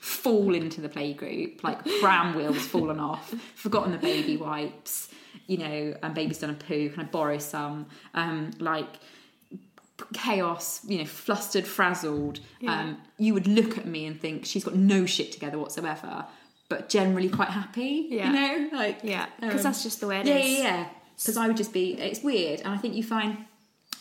[0.00, 5.08] fall into the playgroup, like pram wheels fallen off, forgotten the baby wipes,
[5.46, 7.86] you know, and baby's done a poo, can I borrow some?
[8.14, 8.98] Um, like
[10.12, 12.40] chaos, you know, flustered, frazzled.
[12.60, 12.80] Yeah.
[12.80, 16.24] Um, you would look at me and think she's got no shit together whatsoever,
[16.68, 18.06] but generally quite happy.
[18.10, 18.30] Yeah.
[18.30, 20.50] You know, like Yeah, because um, that's just the way it yeah, is.
[20.50, 20.88] yeah, yeah.
[21.16, 21.94] Because I would just be.
[21.94, 23.38] It's weird, and I think you find.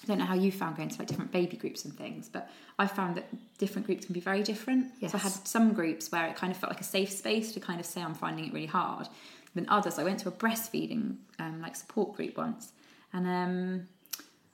[0.03, 2.49] I don't know how you found going to like different baby groups and things, but
[2.79, 3.25] I found that
[3.57, 4.87] different groups can be very different.
[4.99, 5.11] Yes.
[5.11, 7.59] So I had some groups where it kind of felt like a safe space to
[7.59, 9.07] kind of say I'm finding it really hard.
[9.55, 12.71] Then others, I went to a breastfeeding um, like support group once,
[13.11, 13.87] and um,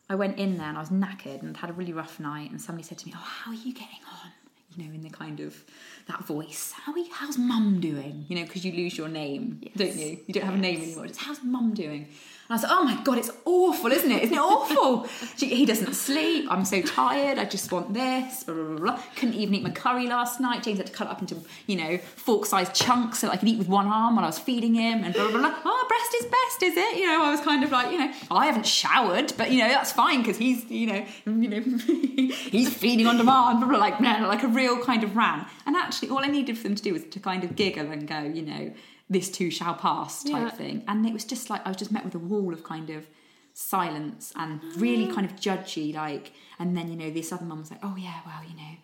[0.09, 2.49] I went in there and I was knackered and had a really rough night.
[2.49, 4.31] And somebody said to me, "Oh, how are you getting on?"
[4.75, 5.61] You know, in the kind of
[6.07, 6.73] that voice.
[6.75, 8.25] How you, how's mum doing?
[8.27, 9.73] You know, because you lose your name, Yes.
[9.75, 10.19] don't you?
[10.27, 11.07] You don't have a name anymore.
[11.07, 12.07] Just how's mum doing?
[12.53, 14.23] And I was like, oh my god, it's awful, isn't it?
[14.23, 15.07] Isn't it awful?
[15.35, 16.45] She, he doesn't sleep.
[16.51, 17.39] I'm so tired.
[17.39, 18.43] I just want this.
[18.43, 19.03] Blah, blah, blah, blah.
[19.15, 20.61] Couldn't even eat my curry last night.
[20.61, 23.57] James had to cut it up into, you know, fork-sized chunks so I could eat
[23.57, 25.03] with one arm while I was feeding him.
[25.03, 25.55] And blah blah blah.
[25.65, 26.97] Oh, breast is best, is it?
[26.97, 29.69] You know, I was kind of like, you know, I haven't showered, but you know
[29.69, 31.61] that's fine because he's, you know, you know,
[32.35, 33.59] he's feeding on demand.
[33.59, 35.47] Blah, blah, like, like a real kind of ran.
[35.65, 38.07] And actually, all I needed for them to do was to kind of giggle and
[38.07, 38.73] go, you know,
[39.09, 40.49] this too shall pass type Yeah.
[40.49, 40.83] thing.
[40.87, 43.07] And it was just like I was just met with a wall of kind of
[43.53, 45.13] silence and really mm.
[45.13, 46.33] kind of judgy, like.
[46.59, 48.75] And then you know this other mum was like, "Oh yeah, well you know,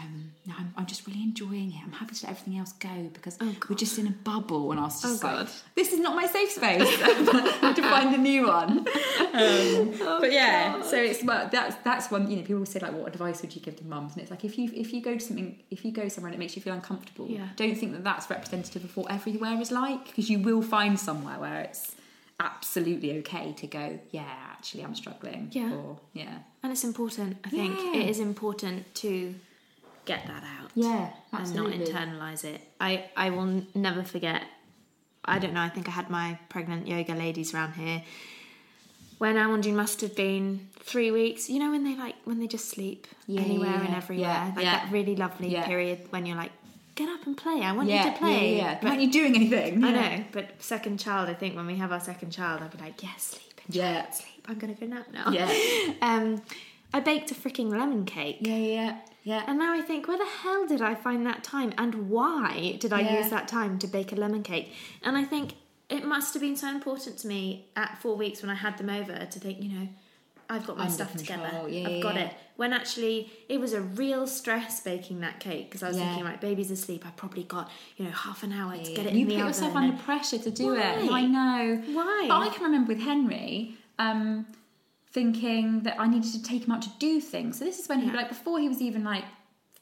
[0.00, 1.80] um, no, I'm, I'm just really enjoying it.
[1.84, 4.70] I'm happy to let everything else go because Oh, we're just in a bubble.
[4.70, 5.48] And I was just Oh, like, God.
[5.74, 6.82] this is not my safe space.
[7.02, 8.86] I have to find a new one.
[9.28, 10.86] Um, but yeah, Oh, God.
[10.90, 12.30] so it's well, that's that's one.
[12.30, 14.14] You know, people say like, what advice would you give to mums?
[14.14, 16.36] And it's like if you if you go to something, if you go somewhere and
[16.36, 17.48] it makes you feel uncomfortable, Yeah.
[17.56, 21.38] don't think that that's representative of what everywhere is like because you will find somewhere
[21.38, 21.94] where it's
[22.40, 23.98] absolutely okay to go.
[24.10, 25.48] Yeah, actually, I'm struggling.
[25.52, 25.72] Yeah.
[25.74, 26.38] Or yeah.
[26.62, 27.36] And it's important.
[27.44, 28.00] I think Yeah.
[28.00, 29.34] it is important to
[30.08, 30.70] get that out.
[30.74, 32.60] Yeah, and not internalize it.
[32.80, 34.42] I I will never forget.
[35.24, 35.60] I don't know.
[35.60, 38.02] I think I had my pregnant yoga ladies around here
[39.18, 41.50] when Amandine must have been three weeks.
[41.50, 44.28] You know when they like when they just sleep Yeah, anywhere yeah, and everywhere.
[44.30, 44.76] Yeah, like yeah.
[44.78, 45.66] that really lovely Yeah.
[45.66, 46.52] period when you're like,
[46.94, 47.60] get up and play.
[47.62, 48.56] I want yeah, you to play.
[48.56, 48.78] Yeah, yeah.
[48.80, 49.84] But- Aren't you doing anything?
[49.84, 51.28] I know, but second child.
[51.28, 54.08] I think when we have our second child, I'll be like, yes, sleep, Yeah.
[54.10, 54.46] sleep.
[54.48, 55.30] I'm gonna go nap now.
[55.30, 55.50] Yeah.
[56.02, 56.40] um,
[56.94, 58.38] I baked a freaking lemon cake.
[58.40, 59.44] Yeah, yeah, yeah.
[59.46, 62.92] And now I think, where the hell did I find that time and why did
[62.92, 63.18] I Yeah.
[63.20, 64.72] use that time to bake a lemon cake?
[65.02, 65.54] And I think
[65.88, 68.90] it must have been so important to me at four weeks when I had them
[68.90, 69.88] over to think, you know,
[70.50, 71.44] I've got my Under stuff control.
[71.44, 71.68] together.
[71.68, 72.20] Yeah, I've yeah, got yeah.
[72.22, 72.34] it.
[72.56, 76.40] When actually it was a real stress baking that cake because I was thinking, right,
[76.40, 77.04] baby's asleep.
[77.06, 79.76] I probably got you know half an hour to get it you in put yourself
[79.76, 80.82] under pressure to do it.
[81.12, 81.82] I know.
[81.92, 82.24] Why?
[82.28, 84.46] But I can remember with Henry, um,
[85.12, 87.58] thinking that I needed to take him out to do things.
[87.58, 88.14] So this is when he Yeah.
[88.14, 89.24] like before he was even like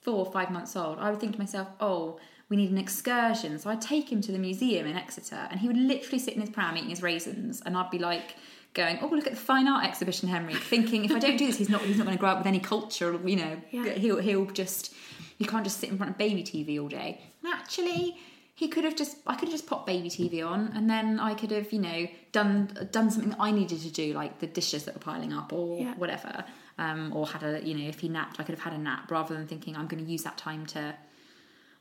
[0.03, 0.99] four or five months old.
[0.99, 2.19] I would think to myself, oh.
[2.49, 5.67] We need an excursion, so I'd take him to the museum in Exeter, and he
[5.67, 8.37] would literally sit in his pram eating his raisins, and I'd be like,
[8.73, 11.59] going, "Oh, look at the fine art exhibition, Henry." Thinking, if I don't do this,
[11.59, 13.19] he's not he's not going to grow up with any culture.
[13.29, 13.95] You know, Yeah.
[13.95, 14.95] he'll he'll just
[15.37, 17.21] he can't just sit in front of baby TV all day.
[17.43, 18.17] And actually,
[18.57, 21.35] he could have just I could have just popped baby TV on, and then I
[21.35, 24.85] could have you know done done something that I needed to do, like the dishes
[24.87, 25.95] that were piling up or Yeah.
[25.95, 26.45] whatever,
[26.79, 29.11] um, or had a you know if he napped, I could have had a nap
[29.11, 30.95] rather than thinking I'm going to use that time to.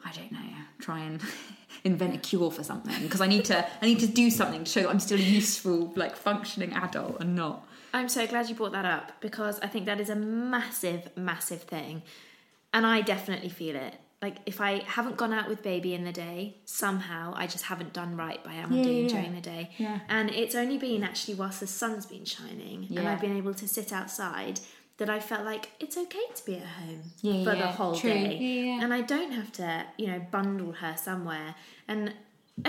[0.07, 0.49] I don't know.
[0.77, 1.19] Try and
[1.83, 3.65] invent a cure for something because I need to.
[3.81, 7.21] I need to do something to show that I'm still a useful, like functioning adult
[7.21, 7.65] and not.
[7.93, 11.63] I'm so glad you brought that up because I think that is a massive, massive
[11.63, 12.03] thing.
[12.73, 13.95] And I definitely feel it.
[14.25, 17.93] Like if I haven't gone out with baby in the day, somehow I just haven't
[17.93, 19.69] done right by Amandine Yeah, yeah, during the day.
[19.77, 19.99] Yeah.
[20.09, 23.67] And it's only been actually whilst the sun's been shining and I've been able to
[23.67, 24.61] sit outside
[24.97, 28.09] that I felt like it's okay to be at home Yeah, for the whole true.
[28.09, 28.35] day.
[28.37, 28.83] Yeah, yeah.
[28.83, 31.53] And I don't have to, you know, bundle her somewhere.
[31.87, 32.13] And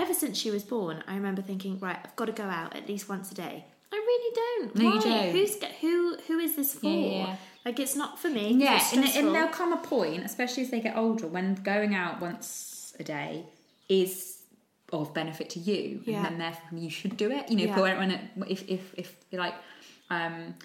[0.03, 2.87] ever since she was born, I remember thinking, right, I've got to go out at
[2.87, 3.65] least once a day.
[3.91, 4.75] I really don't.
[4.75, 5.31] No, you don't.
[5.31, 6.17] Who's who?
[6.27, 7.37] Who is this for?
[7.67, 8.53] Like it's not for me.
[8.53, 12.21] Yeah, and, and there'll come a point, especially as they get older, when going out
[12.21, 13.43] once a day
[13.89, 14.37] is
[14.93, 16.15] of benefit to you, Yeah.
[16.19, 17.49] and then therefore you should do it.
[17.51, 17.81] You know, Yeah.
[17.81, 19.53] when, when it, if if if like,
[20.09, 20.55] um,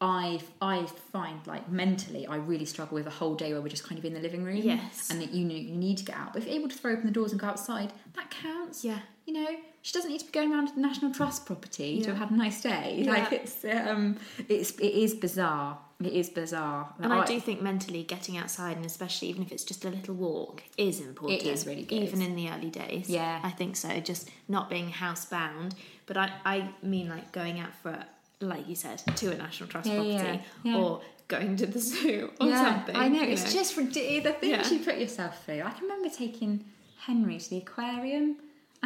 [0.00, 3.84] I I find like mentally, I really struggle with a whole day where we're just
[3.86, 4.56] kind of in the living room.
[4.56, 5.10] Yes.
[5.10, 6.32] and that you know you need to get out.
[6.32, 8.82] But if you're able to throw open the doors and go outside, that counts.
[8.82, 9.00] Yeah.
[9.26, 9.50] You know,
[9.86, 12.30] she doesn't need to be going around to the National Trust property to have had
[12.32, 13.02] a nice day.
[13.04, 13.12] Yeah.
[13.12, 14.16] Like it's um,
[14.48, 15.78] it's it is bizarre.
[16.02, 16.92] It is bizarre.
[16.98, 20.16] And I do think mentally getting outside, and especially even if it's just a little
[20.16, 21.40] walk, is important.
[21.40, 22.02] It is really good.
[22.02, 23.08] Even in the early days.
[23.08, 23.38] Yeah.
[23.44, 24.00] I think so.
[24.00, 25.74] Just not being housebound.
[26.06, 27.96] But I, I mean like going out for,
[28.40, 30.12] like you said, to a National Trust Yeah, property
[30.64, 30.76] yeah, yeah.
[30.78, 32.96] or going to the zoo or yeah, something.
[32.96, 34.24] I know it's just ridiculous.
[34.24, 34.78] The things Yeah.
[34.78, 35.62] you put yourself through.
[35.62, 36.64] I can remember taking
[36.98, 38.36] Henry to the aquarium,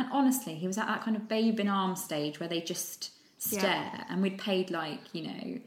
[0.01, 3.11] and honestly, he was at that kind of babe in arms stage where they just
[3.39, 3.63] stare,
[3.95, 4.05] Yeah.
[4.09, 5.59] and we'd paid like you know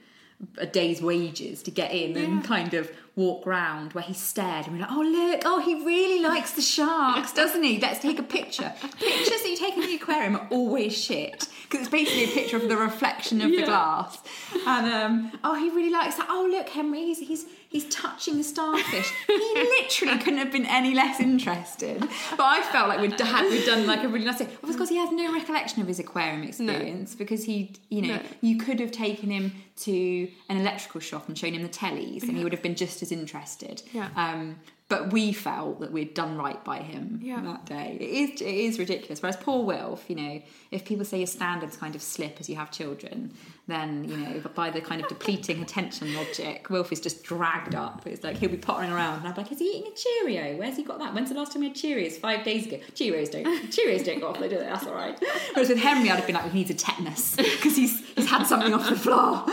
[0.57, 2.22] a day's wages to get in Yeah.
[2.23, 5.76] and kind of walk round where he stared and we're like, oh look, oh he
[5.85, 7.80] really likes the sharks, doesn't he?
[7.80, 8.73] Let's take a picture.
[8.99, 12.57] Pictures that you take in the aquarium are always shit because it's basically a picture
[12.57, 14.18] of the reflection of the glass.
[14.65, 16.27] And um, oh, he really likes that.
[16.30, 19.11] Oh look, Henry, he's he's he's touching the starfish.
[19.27, 21.99] he literally couldn't have been any less interested.
[22.31, 24.49] But I felt like we'd had we'd done like a really nice thing.
[24.64, 28.22] Of course, he has no recollection of his aquarium experience because he, you know, No.
[28.41, 32.38] you could have taken him to an electrical shop and shown him the tellies, and
[32.38, 33.84] he would have been just as interested.
[33.91, 34.09] Yeah.
[34.15, 34.59] Um,
[34.89, 37.41] but we felt that we'd done right by him Yeah.
[37.41, 37.97] that day.
[37.99, 39.21] It is, it is ridiculous.
[39.23, 42.57] Whereas poor Wilf, you know, if people say your standards kind of slip as you
[42.57, 43.34] have children,
[43.67, 48.05] then you know, by the kind of depleting attention logic, Wilf is just dragged up.
[48.05, 50.57] It's like he'll be pottering around, and I'm like, is he eating a Cheerio?
[50.57, 51.13] Where's he got that?
[51.15, 52.13] When's the last time he had Cheerios?
[52.19, 52.77] Five days ago.
[52.93, 53.45] Cheerios don't.
[53.71, 54.39] Cheerios don't go off.
[54.39, 54.59] They do.
[54.59, 55.17] That's all right.
[55.53, 58.43] Whereas with Henry, I'd have been like, he needs a tetanus because he's he's had
[58.43, 59.45] something off the floor.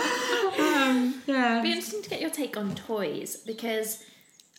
[0.59, 1.53] Um, yeah.
[1.53, 4.05] It'd be interesting to get your take on toys because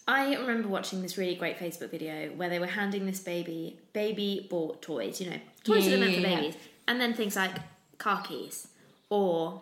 [0.08, 4.48] I remember watching this really great Facebook video where they were handing this baby baby
[4.50, 6.36] bought toys, you know, toys that are meant for yeah, yeah.
[6.38, 6.56] babies,
[6.88, 7.52] and then things like
[7.98, 8.68] car keys
[9.10, 9.62] or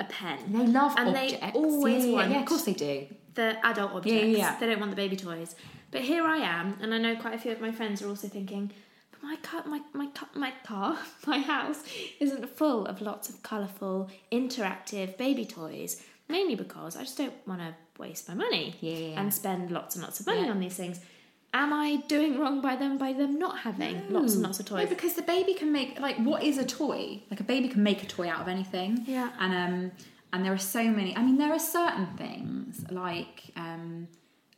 [0.00, 0.38] a pen.
[0.48, 1.40] They love and objects.
[1.40, 3.06] they always yeah, yeah, want yeah, of course they do.
[3.34, 4.22] the adult objects.
[4.22, 4.58] Yeah, yeah, yeah.
[4.58, 5.54] They don't want the baby toys.
[5.90, 8.28] But here I am, and I know quite a few of my friends are also
[8.28, 8.72] thinking,
[9.30, 10.90] my car, my my car, my car,
[11.32, 11.80] my house
[12.24, 13.96] isn't full of lots of colourful,
[14.32, 15.92] interactive baby toys.
[16.28, 17.70] Mainly because I just don't want to
[18.02, 20.50] waste my money Yeah, and spend lots and lots of money Yeah.
[20.54, 20.98] on these things.
[21.54, 24.76] Am I doing wrong by them by them not having lots and lots of No,
[24.78, 24.88] toys?
[24.88, 27.22] because the baby can make like what is a toy?
[27.30, 29.04] Like a baby can make a toy out of anything.
[29.06, 29.30] Yeah.
[29.42, 29.76] And um
[30.32, 31.16] and there are so many.
[31.16, 34.08] I mean, there are certain things like um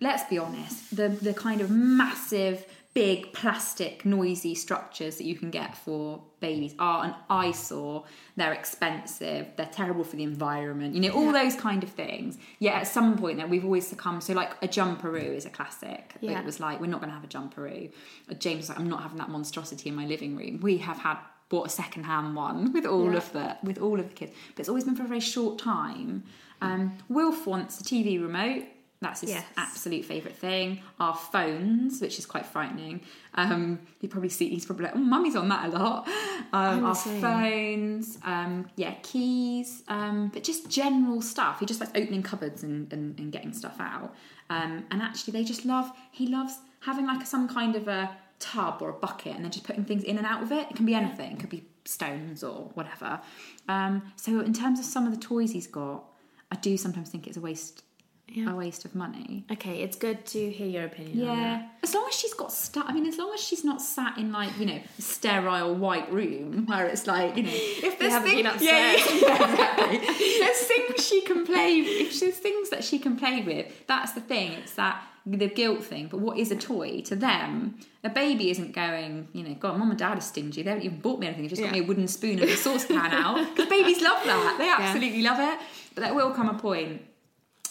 [0.01, 2.65] let's be honest, the the kind of massive
[2.99, 8.05] big plastic noisy structures that you can get for babies are an eyesore.
[8.37, 9.45] They're expensive.
[9.57, 10.95] They're terrible for the environment.
[10.95, 12.39] You know all those kind of things.
[12.59, 14.23] Yet at some point that we've always succumbed.
[14.25, 16.15] So like a jumperoo is a classic.
[16.21, 16.41] Yeah.
[16.41, 17.91] it was like we're not going to have a jumperoo.
[18.39, 20.59] James was like i'm not having that monstrosity in my living room.
[20.61, 21.19] We have had
[21.51, 23.19] bought a second-hand one with all Yeah.
[23.19, 24.33] of the with all of the kids.
[24.55, 26.25] But it's always been for a very short time.
[26.61, 28.65] Um wilf wants a tv remote
[29.01, 29.45] that's his Yes.
[29.57, 30.81] absolute favourite thing.
[30.99, 33.01] Our phones, which is quite frightening.
[33.35, 36.09] Um, you probably see he's probably like, "Oh, mummy's on that a lot."
[36.53, 41.61] Um, our phones, um, yeah, keys, um, but just general stuff.
[41.61, 44.15] He just likes opening cupboards and, and, and getting stuff out.
[44.51, 45.93] Um, and actually, they just love.
[46.11, 49.65] He loves having like some kind of a tub or a bucket, and then just
[49.65, 50.69] putting things in and out of it.
[50.71, 51.33] It can be anything.
[51.33, 53.21] It could be stones or whatever.
[53.69, 56.05] Um, so in terms of some of the toys he's got,
[56.51, 57.83] I do sometimes think it's a waste.
[58.31, 58.53] Yeah.
[58.53, 59.45] A waste of money.
[59.51, 61.61] Okay, it's good to hear your opinion on that.
[61.61, 62.85] Yeah, as long as she's got stuff.
[62.87, 66.13] I mean, as long as she's not sat in like you know a sterile white
[66.13, 69.23] room where it's like you know if there's haven't been yeah, upstairs.
[69.23, 70.39] yeah, exactly.
[70.41, 71.75] there's things she can play.
[71.79, 74.53] If there's things that she can play with, that's the thing.
[74.53, 76.09] It's that the guilt thing.
[76.09, 77.79] But what is a toy to them?
[78.05, 79.29] A baby isn't going.
[79.33, 80.63] You know, God, mum and dad are stingy.
[80.63, 81.45] They haven't even bought me anything.
[81.45, 84.57] They've just got me a wooden spoon and a saucepan out because babies love that.
[84.59, 85.59] They absolutely love it.
[85.95, 87.03] But there will come a point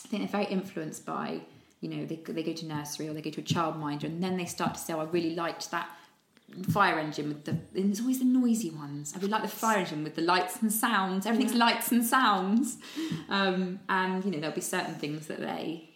[0.08, 1.42] I think they're very influenced by,
[1.82, 4.38] you know, they, they go to nursery or they go to a childminder and then
[4.38, 5.90] they start to say, oh, I really liked that
[6.72, 9.12] fire engine with the, and there's always the noisy ones.
[9.14, 11.26] I really like the fire engine with the lights and sounds.
[11.26, 12.78] Everything's lights and sounds.
[13.28, 15.90] Um, and, you know, there'll be certain things that they,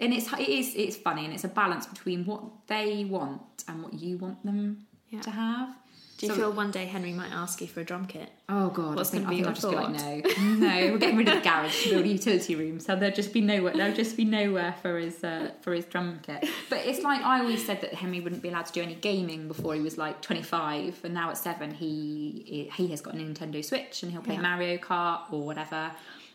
[0.00, 3.82] and it's, it is, it's funny and it's a balance between what they want and
[3.82, 5.20] what you want them Yeah.
[5.20, 5.76] to have.
[6.18, 8.28] Do you So- feel one day Henry might ask you for a drum kit?
[8.48, 10.66] Oh god, What's I think, gonna be I think your I'll just be like, no,
[10.66, 13.32] no, we're getting rid of the garage to build a utility room, so there'll just
[13.32, 13.72] be nowhere.
[13.72, 16.48] There'll just be nowhere for his uh, for his drum kit.
[16.68, 19.46] But it's like I always said that Henry wouldn't be allowed to do any gaming
[19.48, 23.64] before he was like 25, and now at seven, he he has got a Nintendo
[23.64, 24.40] Switch and he'll play Yeah.
[24.42, 25.92] Mario Kart or whatever.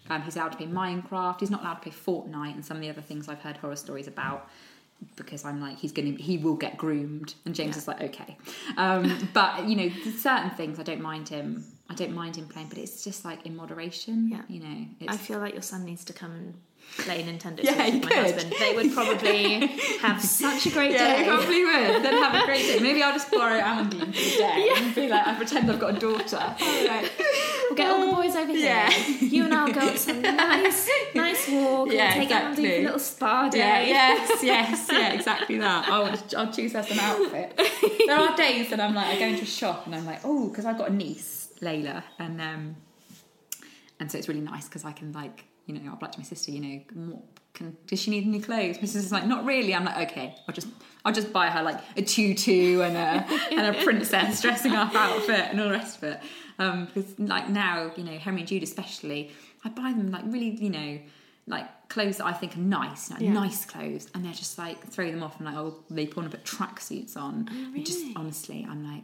[0.09, 1.39] Um, he's allowed to play Minecraft.
[1.41, 3.75] He's not allowed to play Fortnite and some of the other things I've heard horror
[3.77, 4.49] stories about
[5.15, 7.79] because I'm like he's gonna he will get groomed and James Yeah.
[7.81, 8.37] is like okay
[8.77, 12.69] um, but you know certain things I don't mind him I don't mind him playing
[12.69, 14.41] but it's just like in moderation Yeah.
[14.47, 16.53] you know it's, I feel like your son needs to come and
[16.97, 18.33] play Nintendo Yeah, Switch with my could.
[18.33, 18.53] husband.
[18.59, 19.67] They would probably
[20.01, 21.25] have such a great yeah, day.
[21.25, 22.03] you probably would.
[22.03, 22.79] Then have a great day.
[22.79, 25.95] Maybe I'll just borrow Andy for the day and be like, I pretend I've got
[25.95, 26.35] a daughter.
[26.59, 27.09] Like,
[27.73, 28.65] We'll get all the boys over here.
[28.65, 28.89] Yeah.
[29.19, 31.91] You and I'll go on some nice, nice walk.
[31.91, 32.65] Yeah, we'll take exactly.
[32.65, 33.57] Andy for a little spa day.
[33.57, 35.87] Yeah, yes, yes, yeah, exactly that.
[35.87, 37.59] I'll, I'll choose her some outfit.
[38.05, 40.49] There are days that I'm like, I go into a shop and I'm like, oh,
[40.49, 42.75] because I've got a niece, Layla, and um,
[43.99, 46.19] and so it's really nice because I can like, you know, I'll be like to
[46.19, 47.23] my sister, you know,
[47.53, 48.77] can does she need any clothes?
[48.79, 48.95] Mrs.
[48.95, 49.73] is like, not really.
[49.75, 50.67] I'm like, okay, I'll just
[51.05, 55.47] I'll just buy her like a tutu and a and a princess dressing up outfit
[55.51, 56.19] and all the rest of it.
[56.59, 59.31] Um, because like now, you know, Henry and Jude especially,
[59.65, 60.99] I buy them like really, you know,
[61.47, 63.33] like clothes that I think are nice, like Yeah.
[63.33, 66.37] nice clothes, and they're just like throw them off and like, oh, they want to
[66.37, 67.49] put tracksuits on.
[67.51, 69.03] Oh, And just honestly, I'm like.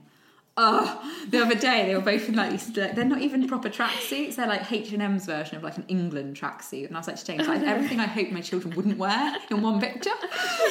[0.62, 4.36] Oh, the other day they were both in like these, they're not even proper tracksuits.
[4.36, 6.88] They're like H and M's version of like an England tracksuit.
[6.88, 9.62] And I was like to James, like everything I hope my children wouldn't wear in
[9.62, 10.10] one picture.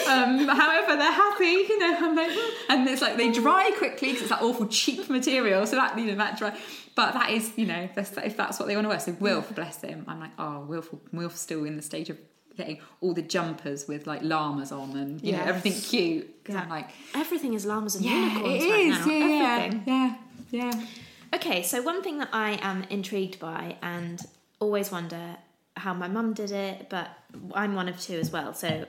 [0.06, 1.96] Um, however, they're happy, you know.
[2.00, 2.36] I'm like,
[2.68, 5.66] and it's like they dry quickly because it's that awful cheap material.
[5.66, 6.54] So that you know that dry.
[6.94, 9.00] But that is, you know, that's, if that's what they want to wear.
[9.00, 12.18] So Wilf, bless him, I'm like, oh, Wilf, Wilf's still in the stage of
[12.58, 16.28] getting all the jumpers with like llamas on and you know everything cute.
[16.46, 16.60] Yeah.
[16.62, 19.06] I'm like, Everything is llamas and yeah, unicorns it right now.
[19.06, 19.82] yeah, Everything.
[19.86, 20.14] yeah,
[20.50, 20.86] yeah, yeah.
[21.34, 24.20] Okay, so one thing that I am intrigued by and
[24.60, 25.36] always wonder
[25.76, 27.08] how my mum did it, but
[27.54, 28.86] I'm one of two as well, so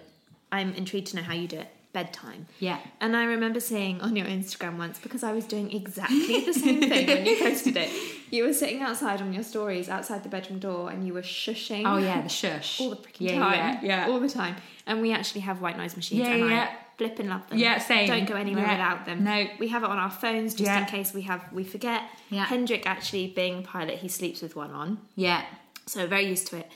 [0.52, 1.68] I'm intrigued to know how you do it.
[1.92, 2.46] Bedtime.
[2.60, 2.78] Yeah.
[3.02, 6.82] And I remember seeing on your Instagram once because I was doing exactly the same
[6.82, 7.90] thing when you posted it.
[8.32, 11.82] You were sitting outside on your stories outside the bedroom door and you were shushing
[11.88, 12.80] Oh yeah, the shush.
[12.82, 13.54] all the freaking yeah, time.
[13.84, 14.08] Yeah, yeah.
[14.14, 14.56] All the time.
[14.86, 16.70] And we actually have white noise machines Yeah, and yeah.
[16.72, 17.58] I flip and love them.
[17.58, 18.08] Yeah, same.
[18.08, 18.74] Don't go anywhere Yeah.
[18.74, 19.24] without them.
[19.24, 19.48] No.
[19.58, 20.82] We have it on our phones just Yeah.
[20.82, 22.04] in case we have we forget.
[22.30, 22.46] Yeah.
[22.46, 25.00] Hendrik actually being a pilot, he sleeps with one on.
[25.16, 25.44] yeah.
[25.88, 26.70] So very used to it.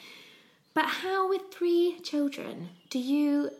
[0.73, 3.51] But how with three children do you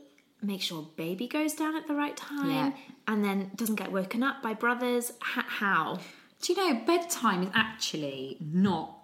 [0.43, 2.71] make sure baby goes down at the right time Yeah.
[3.07, 5.13] and then doesn't get woken up by brothers?
[5.21, 5.99] How?
[6.41, 8.99] Do you know bedtime is actually not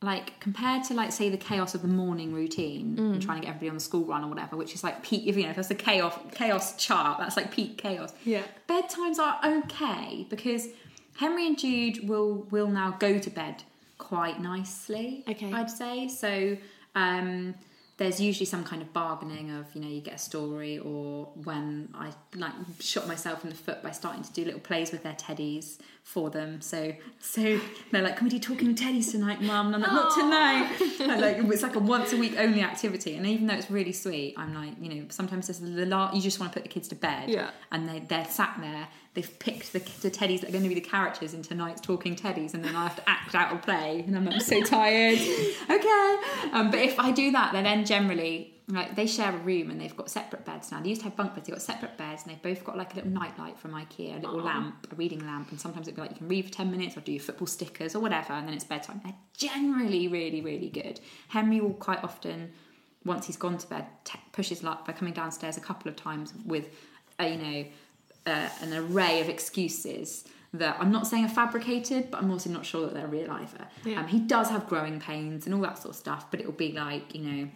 [0.00, 3.48] like compared to like say the chaos of the morning routine and trying to get
[3.50, 5.26] everybody on the school run or whatever, which is like peak.
[5.26, 8.12] If you know, if that's the chaos chaos chart, that's like peak chaos.
[8.24, 8.42] Yeah.
[8.68, 10.68] bedtimes are okay because
[11.16, 13.64] Henry and Jude will will now go to bed
[13.98, 15.24] quite nicely.
[15.28, 15.52] Okay.
[15.52, 16.56] I'd say so.
[16.94, 17.54] Um,
[17.98, 21.88] there's usually some kind of bargaining of you know you get a story or when
[21.94, 25.14] I like shot myself in the foot by starting to do little plays with their
[25.14, 26.60] teddies for them.
[26.60, 27.60] So so
[27.90, 29.74] they're like, can we do talking teddies tonight, mum?
[29.74, 31.18] And I'm like, not tonight.
[31.18, 33.16] Like it's like a once a week only activity.
[33.16, 36.20] And even though it's really sweet, I'm like you know sometimes it's the la- you
[36.20, 37.28] just want to put the kids to bed.
[37.28, 37.50] Yeah.
[37.72, 38.88] And they they're sat there.
[39.18, 42.14] They've picked the, the teddies that are going to be the characters in tonight's talking
[42.14, 44.62] teddies, and then I have to act out a play, and I'm like, I'm so
[44.64, 45.18] tired.
[45.18, 46.16] okay,
[46.52, 49.80] um, but if I do that, then then generally like they share a room and
[49.80, 50.80] they've got separate beds now.
[50.80, 51.48] They used to have bunk beds.
[51.48, 54.18] They've got separate beds, and they've both got like a little night light from IKEA,
[54.18, 56.52] a little lamp, a reading lamp, and sometimes it'd be like you can read for
[56.52, 59.00] ten minutes or do your football stickers or whatever, and then it's bedtime.
[59.02, 61.00] They're generally really really good.
[61.26, 62.52] Henry will quite often
[63.04, 66.32] once he's gone to bed, te- pushes luck by coming downstairs a couple of times
[66.44, 66.66] with,
[67.20, 67.64] uh, you know,
[68.28, 70.24] uh, an array of excuses
[70.54, 73.66] that I'm not saying are fabricated, but I'm also not sure that they're real either.
[73.84, 74.00] Yeah.
[74.00, 76.72] Um, he does have growing pains and all that sort of stuff, but it'll be
[76.72, 77.48] like, you know,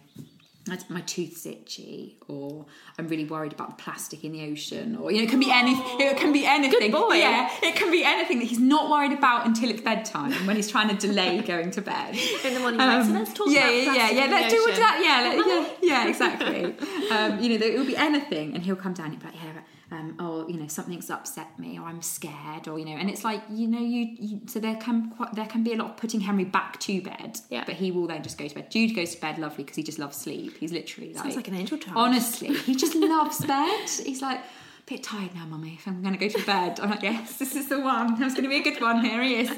[0.89, 2.65] my tooth's itchy, or
[2.97, 5.51] I'm really worried about the plastic in the ocean, or you know, it can be
[5.51, 5.83] anything.
[5.99, 6.89] It can be anything.
[6.91, 7.15] boy.
[7.15, 10.71] Yeah, it can be anything that he's not worried about until it's bedtime when he's
[10.71, 12.15] trying to delay going to bed.
[12.45, 14.31] In the morning, like, so let's talk Um, yeah, about yeah, yeah, yeah.
[14.31, 15.01] Let's do that.
[15.03, 16.65] Yeah, let- yeah, yeah, exactly.
[17.11, 19.61] um, you know, it will be anything, and he'll come down and be like, yeah,
[19.93, 23.23] um, or you know, something's upset me, or I'm scared, or you know, and it's
[23.23, 25.97] like, you know, you, you so there can quite, there can be a lot of
[25.97, 27.63] putting Henry back to bed, Yeah.
[27.65, 28.71] but he will then just go to bed.
[28.71, 30.57] Jude goes to bed lovely because he just loves sleep.
[30.57, 31.97] He's literally Sounds like an angel child.
[31.97, 33.89] Honestly, he just loves bed.
[34.05, 34.39] He's like,
[34.87, 35.75] a bit tired now, mummy.
[35.79, 38.21] If I'm going to go to bed, I'm like, yes, this is the one.
[38.21, 39.03] It's going to be a good one.
[39.03, 39.49] Here he is.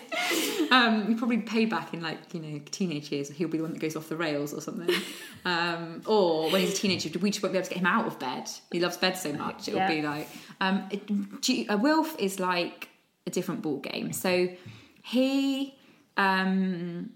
[0.72, 3.30] Um, we probably pay back in like you know teenage years.
[3.30, 4.94] He'll be the one that goes off the rails or something.
[5.46, 8.08] Um, or when he's a teenager, we just won't be able to get him out
[8.08, 8.50] of bed.
[8.72, 9.68] He loves bed so much.
[9.68, 9.88] It'll Yeah.
[9.88, 10.28] be like
[10.62, 12.90] um, it, a Wilf is like
[13.28, 14.12] a different ball game.
[14.14, 14.50] So
[15.04, 15.76] he.
[16.18, 17.12] Um,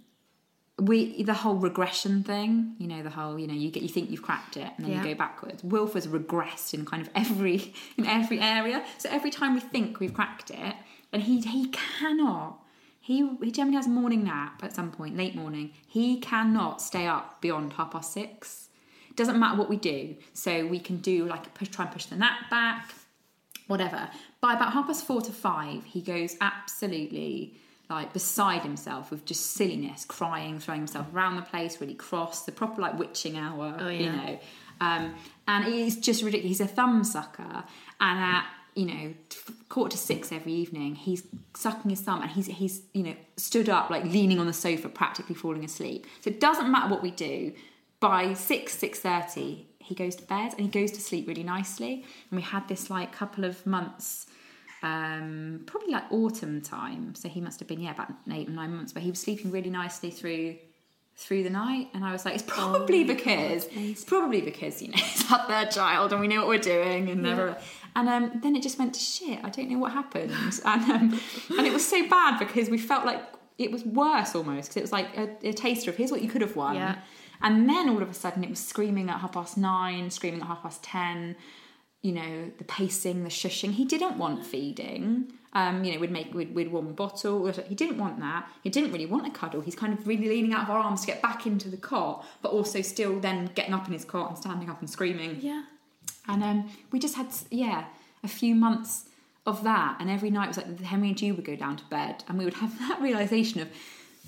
[0.80, 4.10] we the whole regression thing you know the whole you know you get you think
[4.10, 5.04] you've cracked it and then Yeah.
[5.04, 5.64] you go backwards.
[5.64, 8.84] Wilf has regressed in kind of every in every area.
[8.98, 10.76] So every time we think we've cracked it
[11.12, 12.60] and he he cannot
[13.02, 15.72] he he generally has a morning nap at some point late morning.
[15.88, 18.70] He cannot stay up beyond half past six.
[19.10, 20.16] It doesn't matter what we do.
[20.34, 22.94] So we can do like push try and push the nap back
[23.68, 24.10] whatever.
[24.42, 27.54] By about half past four to five, he goes absolutely
[27.90, 32.52] like beside himself with just silliness, crying, throwing himself around the place, really cross, the
[32.52, 34.40] proper like witching hour, Oh, you know.
[34.82, 35.16] Um,
[35.48, 36.60] and he's just ridiculous.
[36.60, 37.64] He's a thumb sucker,
[37.99, 38.45] and at
[38.76, 39.14] you know
[39.68, 41.24] quarter to six every evening, he's
[41.56, 44.88] sucking his thumb, and he's he's you know stood up like leaning on the sofa,
[44.88, 46.06] practically falling asleep.
[46.22, 47.53] So it doesn't matter what we do.
[47.99, 52.06] By six six thirty, he goes to bed and he goes to sleep really nicely.
[52.30, 54.28] And we had this like couple of months,
[54.82, 57.16] um, probably like autumn time.
[57.16, 59.52] So he must have been yeah about eight or nine months, but he was sleeping
[59.52, 60.58] really nicely through
[61.16, 61.90] through the night.
[61.94, 65.72] And I was like, it's probably because it's probably because you know it's our third
[65.72, 67.58] child and we know what we're doing and never.
[67.96, 69.40] And um, then it just went to shit.
[69.44, 70.32] I don't know what happened,
[70.66, 71.20] and um,
[71.58, 73.22] and it was so bad because we felt like
[73.58, 76.30] it was worse almost because it was like a, a taster of here's what you
[76.30, 76.76] could have won.
[76.76, 76.96] Yeah.
[77.42, 80.48] And then all of a sudden it was screaming at half past nine, screaming at
[80.48, 81.36] half past ten,
[82.02, 83.74] you know, the pacing, the shushing.
[83.74, 85.34] He didn't want feeding.
[85.54, 87.52] Um, you know, we'd make we'd, we'd warm a bottle.
[87.68, 88.48] He didn't want that.
[88.64, 89.62] He didn't really want a cuddle.
[89.62, 92.26] He's kind of really leaning out of our arms to get back into the cot,
[92.42, 95.40] but also still then getting up in his cot and standing up and screaming.
[95.42, 95.64] Yeah.
[96.28, 97.86] And um, we just had, yeah,
[98.24, 99.06] a few months
[99.46, 99.98] of that.
[100.00, 102.38] And every night it was like Henry and you would go down to bed, and
[102.38, 103.70] we would have that realization of,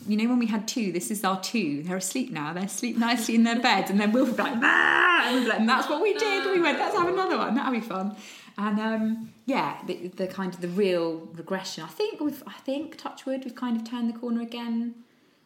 [0.07, 1.83] you know, when we had two, this is our two.
[1.83, 2.53] They're asleep now.
[2.53, 5.23] They're asleep nicely in their bed, and then we'll be like, ah!
[5.25, 6.45] and we'd be like, and that's what we did.
[6.45, 7.55] We went, let's have another one.
[7.55, 8.15] That'll be fun.
[8.57, 11.83] And um, yeah, the, the kind of the real regression.
[11.83, 14.95] I think we've, I think Touchwood, we've kind of turned the corner again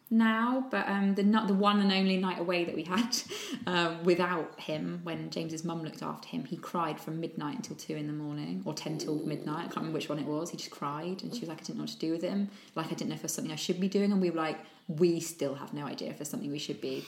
[0.08, 3.16] now, but um, the not the one and only night away that we had
[3.66, 7.96] um, without him, when James's mum looked after him, he cried from midnight until two
[7.96, 9.58] in the morning, or ten till midnight.
[9.58, 10.50] I can't remember which one it was.
[10.50, 12.50] He just cried, and she was like, "I didn't know what to do with him.
[12.74, 14.58] Like I didn't know if there's something I should be doing." And we were like,
[14.86, 17.04] "We still have no idea if there's something we should be,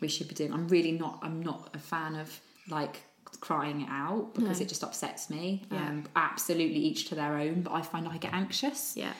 [0.00, 1.20] we should be doing." I'm really not.
[1.22, 2.38] I'm not a fan of
[2.68, 3.02] like
[3.40, 4.64] crying it out because No.
[4.64, 5.62] it just upsets me.
[5.70, 5.88] Yeah.
[5.88, 7.62] Um, absolutely, each to their own.
[7.62, 8.94] But I find I get anxious.
[8.96, 9.12] Yeah.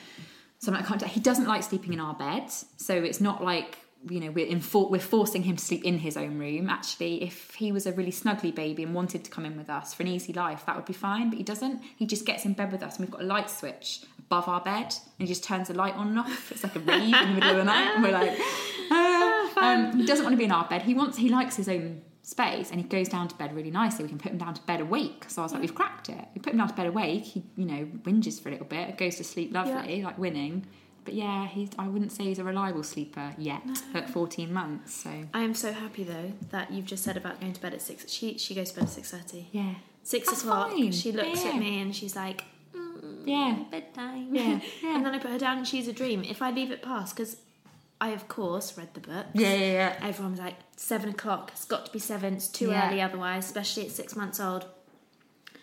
[0.61, 1.03] So I'm like, I can't.
[1.03, 4.91] He doesn't like sleeping in our bed, so it's not like you know we're enfor-
[4.91, 6.69] we're forcing him to sleep in his own room.
[6.69, 9.95] Actually, if he was a really snuggly baby and wanted to come in with us
[9.95, 11.31] for an easy life, that would be fine.
[11.31, 11.81] But he doesn't.
[11.97, 14.61] He just gets in bed with us, and we've got a light switch above our
[14.61, 16.51] bed, and he just turns the light on and off.
[16.51, 18.37] It's like a rave in the middle of the night, and we're like,
[18.91, 19.73] ah.
[19.73, 20.83] um, he doesn't want to be in our bed.
[20.83, 21.17] He wants.
[21.17, 24.03] He likes his own space, and he goes down to bed really nicely.
[24.05, 25.25] We can put him down to bed awake.
[25.27, 26.25] So I was like, we've cracked it.
[26.33, 27.23] We put him down to bed awake.
[27.23, 30.65] He, you know, whinges for a little bit, goes to sleep lovely, like winning.
[31.03, 33.63] But yeah, he's, I wouldn't say he's a reliable sleeper yet
[33.95, 34.93] at 14 months.
[35.03, 37.81] So I am so happy though that you've just said about going to bed at
[37.81, 38.07] six.
[38.11, 39.47] She she goes to bed at six thirty.
[39.51, 40.69] yeah, Six That's o'clock.
[40.71, 40.91] fine.
[40.91, 41.51] She looks Yeah.
[41.51, 42.43] at me and she's like,
[42.75, 43.63] mm, Yeah.
[43.71, 44.27] bedtime.
[44.33, 44.95] Yeah, yeah.
[44.95, 46.23] and then I put her down and she's a dream.
[46.23, 47.37] If I leave it past, because
[48.01, 49.27] I of course read the book.
[49.33, 49.95] yeah, yeah, yeah.
[50.09, 51.51] Everyone was like, seven o'clock.
[51.53, 52.33] It's got to be seven.
[52.33, 52.89] It's too Yeah.
[52.89, 54.65] early otherwise, especially at six months old.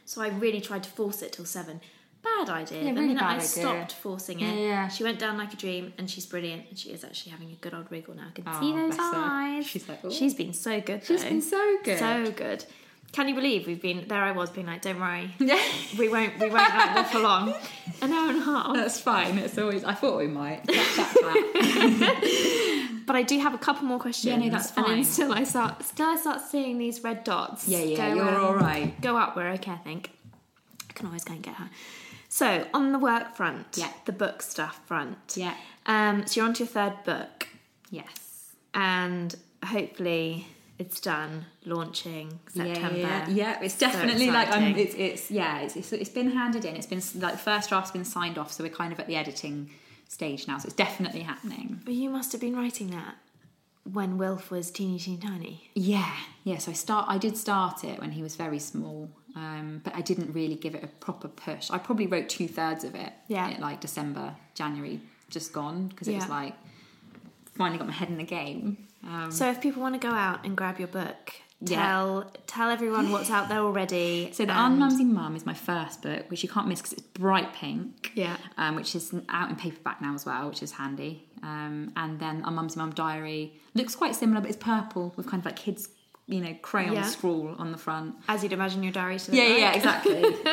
[0.05, 1.81] So I really tried to force it till seven.
[2.23, 2.83] Bad idea.
[2.85, 3.47] Yeah, but really then I idea.
[3.47, 4.55] stopped forcing it.
[4.55, 4.89] Yeah, yeah.
[4.89, 6.67] She went down like a dream, and she's brilliant.
[6.69, 8.29] And she is actually having a good old wriggle now.
[8.29, 9.03] I can Oh, see those her.
[9.03, 9.67] eyes.
[9.67, 11.05] She's like, "Ooh." she's been so good.
[11.05, 11.99] She's been so good.
[11.99, 12.65] So good.
[13.13, 14.23] Can you believe we've been there?
[14.23, 15.61] I was being like, don't worry, Yeah.
[15.99, 17.55] we won't, we won't like for long.
[18.03, 18.75] An hour and a half.
[18.75, 19.39] That's fine.
[19.39, 19.83] It's always.
[19.83, 20.63] I thought we might.
[23.09, 24.27] But I do have a couple more questions.
[24.27, 25.05] Yeah, no, that's And then fine.
[25.05, 27.67] still I start, still I start seeing these red dots.
[27.67, 29.01] Yeah, yeah, go, you're um, all right.
[29.01, 29.35] Go up.
[29.35, 30.11] We're okay, I think.
[30.91, 31.71] I can always go and get her.
[32.29, 33.91] So on the work front, Yeah.
[34.05, 35.17] the book stuff front.
[35.37, 35.55] Yeah.
[35.87, 37.49] Um, so you're on to your third book,
[37.91, 38.53] Yes.
[38.75, 40.47] and hopefully
[40.79, 42.99] it's done launching September.
[42.99, 43.61] Yeah, yeah, yeah.
[43.63, 46.77] It's So definitely like um, it's it's yeah, it's, it's it's been handed in.
[46.77, 49.17] It's been like the first draft's been signed off, so we're kind of at the
[49.17, 49.71] editing
[50.09, 50.59] stage now.
[50.59, 51.81] So it's definitely happening.
[51.85, 53.17] But you must have been writing that
[53.93, 55.71] when Wilf was teeny, teeny, tiny.
[55.75, 56.13] Yeah,
[56.45, 56.59] yeah.
[56.59, 57.07] So I start.
[57.09, 60.75] I did start it when he was very small, um, but I didn't really give
[60.75, 61.71] it a proper push.
[61.71, 63.13] I probably wrote two thirds of it.
[63.27, 63.49] Yeah.
[63.51, 66.55] in, like December, January, just gone because it was like
[67.57, 68.88] finally got my head in the game.
[69.07, 71.83] Um, So if people want to go out and grab your book, Yeah.
[71.83, 74.31] tell tell everyone what's out there already.
[74.33, 77.03] So the and- Unmumsy Mum is my first book, which you can't miss because it's
[77.03, 78.13] bright pink.
[78.15, 78.37] Yeah.
[78.57, 81.29] Um, which is out in paperback now as well, which is handy.
[81.43, 85.47] Um, and then Unmumsy Mum Diary looks quite similar, but it's purple with kind of
[85.47, 85.89] like kids,
[86.27, 87.03] you know, crayon Yeah.
[87.03, 88.17] scrawl on the front.
[88.29, 89.63] As you'd imagine your diary to look Yeah, yeah, like.
[89.63, 90.53] yeah, exactly.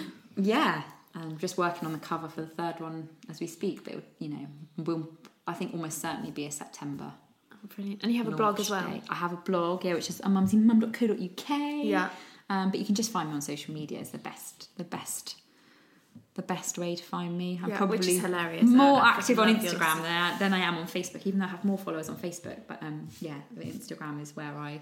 [0.00, 0.82] um, yeah,
[1.14, 4.28] I'm just working on the cover for the third one as we speak, but you
[4.30, 4.46] know,
[4.78, 5.08] will
[5.46, 7.12] I think almost certainly be a September.
[7.76, 8.02] Brilliant.
[8.02, 9.00] And you have a blog as well.
[9.08, 11.84] I have a blog, yeah, which is unmumsymum.co.uk.
[11.84, 12.08] Yeah.
[12.50, 14.00] Um, but you can just find me on social media.
[14.00, 15.36] It's the best, the best,
[16.34, 17.60] the best way to find me.
[17.62, 18.64] I'm Yeah, probably which is hilarious.
[18.64, 19.54] more active on.
[19.54, 22.16] Instagram than I, than I am on Facebook, even though I have more followers on
[22.16, 22.58] Facebook.
[22.66, 24.80] But um, yeah, Instagram is where I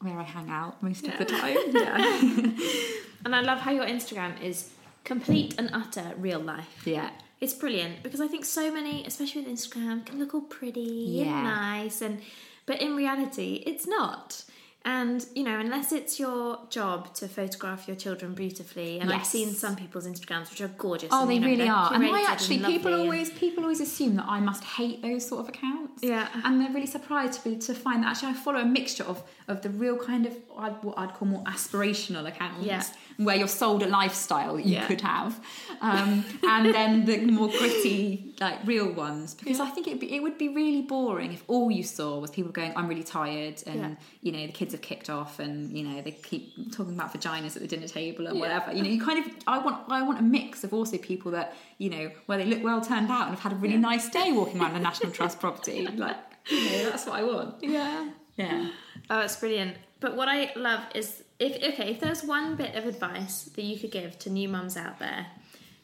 [0.00, 1.56] where I hang out most of the time.
[1.74, 2.20] Yeah,
[3.24, 4.70] And I love how your Instagram is
[5.04, 6.82] complete and utter real life.
[6.86, 7.10] yeah.
[7.40, 11.24] It's brilliant because I think so many, especially with Instagram, can look all pretty Yeah.
[11.36, 12.20] and nice, and
[12.66, 14.44] but in reality, it's not.
[14.84, 19.50] And you know, unless it's your job to photograph your children beautifully, and I've seen
[19.52, 21.10] some people's Instagrams which are gorgeous.
[21.12, 21.92] Oh, and, they you know, really are.
[21.92, 25.42] And I actually, people and- always people always assume that I must hate those sort
[25.42, 26.02] of accounts.
[26.02, 26.28] Yeah.
[26.44, 29.22] and they're really surprised to be to find that actually I follow a mixture of
[29.48, 30.34] of the real kind of
[30.82, 32.64] what I'd call more aspirational accounts.
[32.64, 32.82] Yeah.
[33.18, 34.86] Where you're sold a lifestyle that you Yeah.
[34.86, 35.40] could have,
[35.80, 39.34] um, and then the more gritty, like real ones.
[39.34, 42.30] Because I think it'd be, it would be really boring if all you saw was
[42.30, 43.90] people going, "I'm really tired," and Yeah.
[44.22, 47.56] you know the kids have kicked off, and you know they keep talking about vaginas
[47.56, 48.40] at the dinner table and Yeah.
[48.40, 48.72] whatever.
[48.72, 51.56] You know, you kind of I want I want a mix of also people that
[51.78, 54.30] you know where they look well turned out and have had a really nice day
[54.30, 55.88] walking around the National Trust property.
[55.96, 56.16] Like,
[56.48, 57.56] you know, that's what I want.
[57.62, 58.10] Yeah.
[58.36, 58.68] Yeah.
[59.10, 59.76] Oh, it's brilliant.
[59.98, 63.78] But what I love is if okay, if there's one bit of advice that you
[63.78, 65.26] could give to new mums out there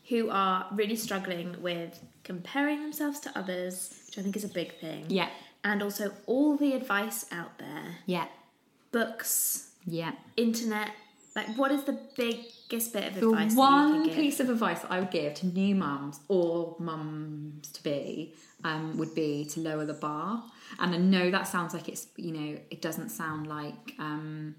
[0.08, 4.78] who are really struggling with comparing themselves to others, which I think is a big
[4.80, 5.06] thing.
[5.08, 5.28] Yeah.
[5.62, 8.26] And also all the advice out there, Yeah.
[8.92, 10.12] books, Yeah.
[10.36, 10.90] internet,
[11.36, 14.16] like what is the biggest bit of The advice that you one could give?
[14.16, 18.96] piece of advice that I would give to new mums or mums to be um,
[18.98, 20.42] would be to lower the bar.
[20.78, 23.94] And I know that sounds like it's, you know, it doesn't sound like.
[23.98, 24.54] Um,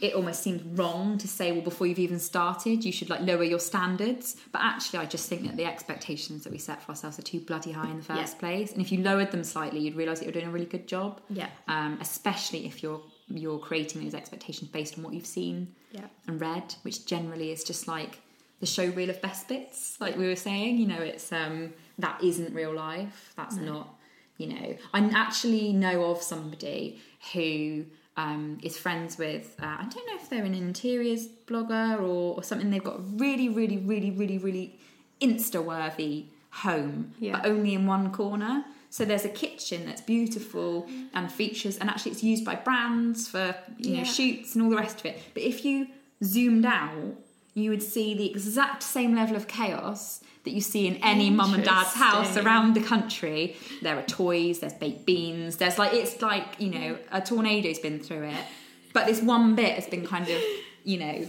[0.00, 3.44] it almost seems wrong to say, well, before you've even started, you should like lower
[3.44, 4.36] your standards.
[4.52, 7.40] But actually, I just think that the expectations that we set for ourselves are too
[7.40, 8.40] bloody high in the first Yeah.
[8.40, 8.72] place.
[8.72, 11.20] And if you lowered them slightly, you'd realise that you're doing a really good job.
[11.30, 11.48] Yeah.
[11.68, 16.08] Um, especially if you're you're creating those expectations based on what you've seen Yeah.
[16.26, 18.20] and read, which generally is just like
[18.60, 20.76] the show reel of best bits, like we were saying.
[20.76, 23.32] You know, it's um, that isn't real life.
[23.36, 23.94] That's not.
[24.36, 27.00] You know, I actually know of somebody
[27.32, 29.56] who um, is friends with.
[29.60, 32.70] Uh, I don't know if they're an interiors blogger or, or something.
[32.70, 34.78] They've got a really, really, really, really, really
[35.20, 37.32] insta worthy home, Yeah.
[37.40, 38.64] but only in one corner.
[38.90, 43.56] So there's a kitchen that's beautiful and features, and actually it's used by brands for
[43.78, 44.04] you know Yeah.
[44.04, 45.20] shoots and all the rest of it.
[45.34, 45.88] But if you
[46.22, 47.16] zoomed out,
[47.54, 51.54] you would see the exact same level of chaos that you see in any mum
[51.54, 53.56] and dad's house around the country.
[53.82, 57.98] There are toys, there's baked beans, there's like it's like you know a tornado's been
[57.98, 58.44] through it,
[58.92, 60.40] but this one bit has been kind of
[60.84, 61.26] you know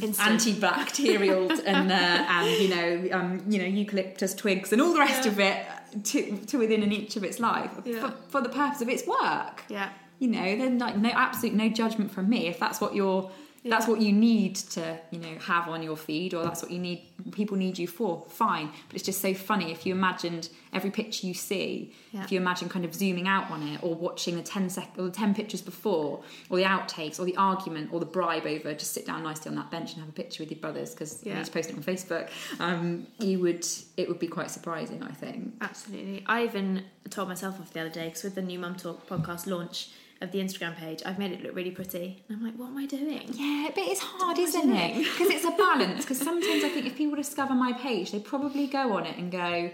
[0.00, 5.24] antibacterial and uh, and you know um, you know eucalyptus twigs and all the rest
[5.24, 5.30] Yeah.
[5.32, 5.66] of it
[6.04, 8.00] to, to within an inch of its life Yeah.
[8.00, 9.64] for, for the purpose of its work.
[9.68, 9.90] Yeah.
[10.18, 13.30] You know, then like no absolute no judgment from me if that's what you're
[13.64, 16.78] that's what you need to you know have on your feed or that's what you
[16.78, 17.02] need
[17.32, 18.24] people need you for.
[18.28, 18.70] Fine.
[18.86, 22.22] But it's just so funny if you imagined every picture you see Yeah.
[22.24, 25.04] if you imagine kind of zooming out on it or watching the 10 sec or
[25.04, 28.92] the 10 pictures before or the outtakes or the argument or the bribe over just
[28.92, 31.34] sit down nicely on that bench and have a picture with your brothers because you
[31.34, 32.28] need to post it on facebook
[32.60, 33.66] um, you would
[33.96, 35.54] it would be quite surprising i think.
[35.60, 36.22] Absolutely.
[36.26, 39.46] I even told myself off the other day because with the new Mum Talk podcast
[39.46, 39.88] launch
[40.20, 42.22] of the Instagram page, I've made it look really pretty.
[42.28, 43.28] And I'm like, what am I doing?
[43.34, 44.96] Yeah, but it's hard, What isn't it?
[44.98, 46.02] Because it's a balance.
[46.04, 49.30] Because sometimes I think if people discover my page, they probably go on it and
[49.30, 49.70] go,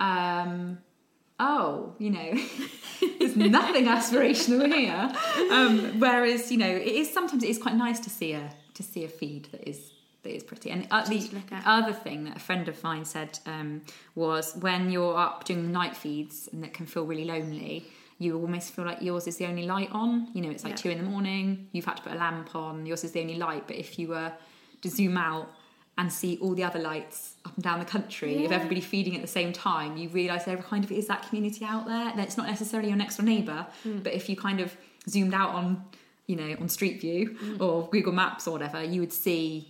[0.00, 0.78] um,
[1.40, 2.34] oh, you know,
[3.18, 5.12] there's nothing aspirational here.
[5.52, 8.82] Um, whereas, you know, it is sometimes it is quite nice to see a to
[8.82, 9.92] see a feed that is
[10.22, 10.70] that is pretty.
[10.70, 11.62] And uh, the Just to look at.
[11.66, 13.82] other thing that a friend of mine said um,
[14.14, 17.86] was when you're up doing night feeds and that can feel really lonely.
[18.18, 20.28] You almost feel like yours is the only light on.
[20.34, 20.76] You know, it's like Yeah.
[20.76, 21.68] two in the morning.
[21.72, 22.84] You've had to put a lamp on.
[22.84, 23.66] Yours is the only light.
[23.68, 24.32] But if you were
[24.82, 25.52] to zoom out
[25.96, 29.22] and see all the other lights up and down the country of everybody feeding at
[29.22, 32.12] the same time, you realise there kind of is that community out there.
[32.16, 33.98] That it's not necessarily your next door neighbour, Hmm.
[33.98, 34.76] but if you kind of
[35.08, 35.84] zoomed out on,
[36.26, 37.62] you know, on Street View Hmm.
[37.62, 39.68] or Google Maps or whatever, you would see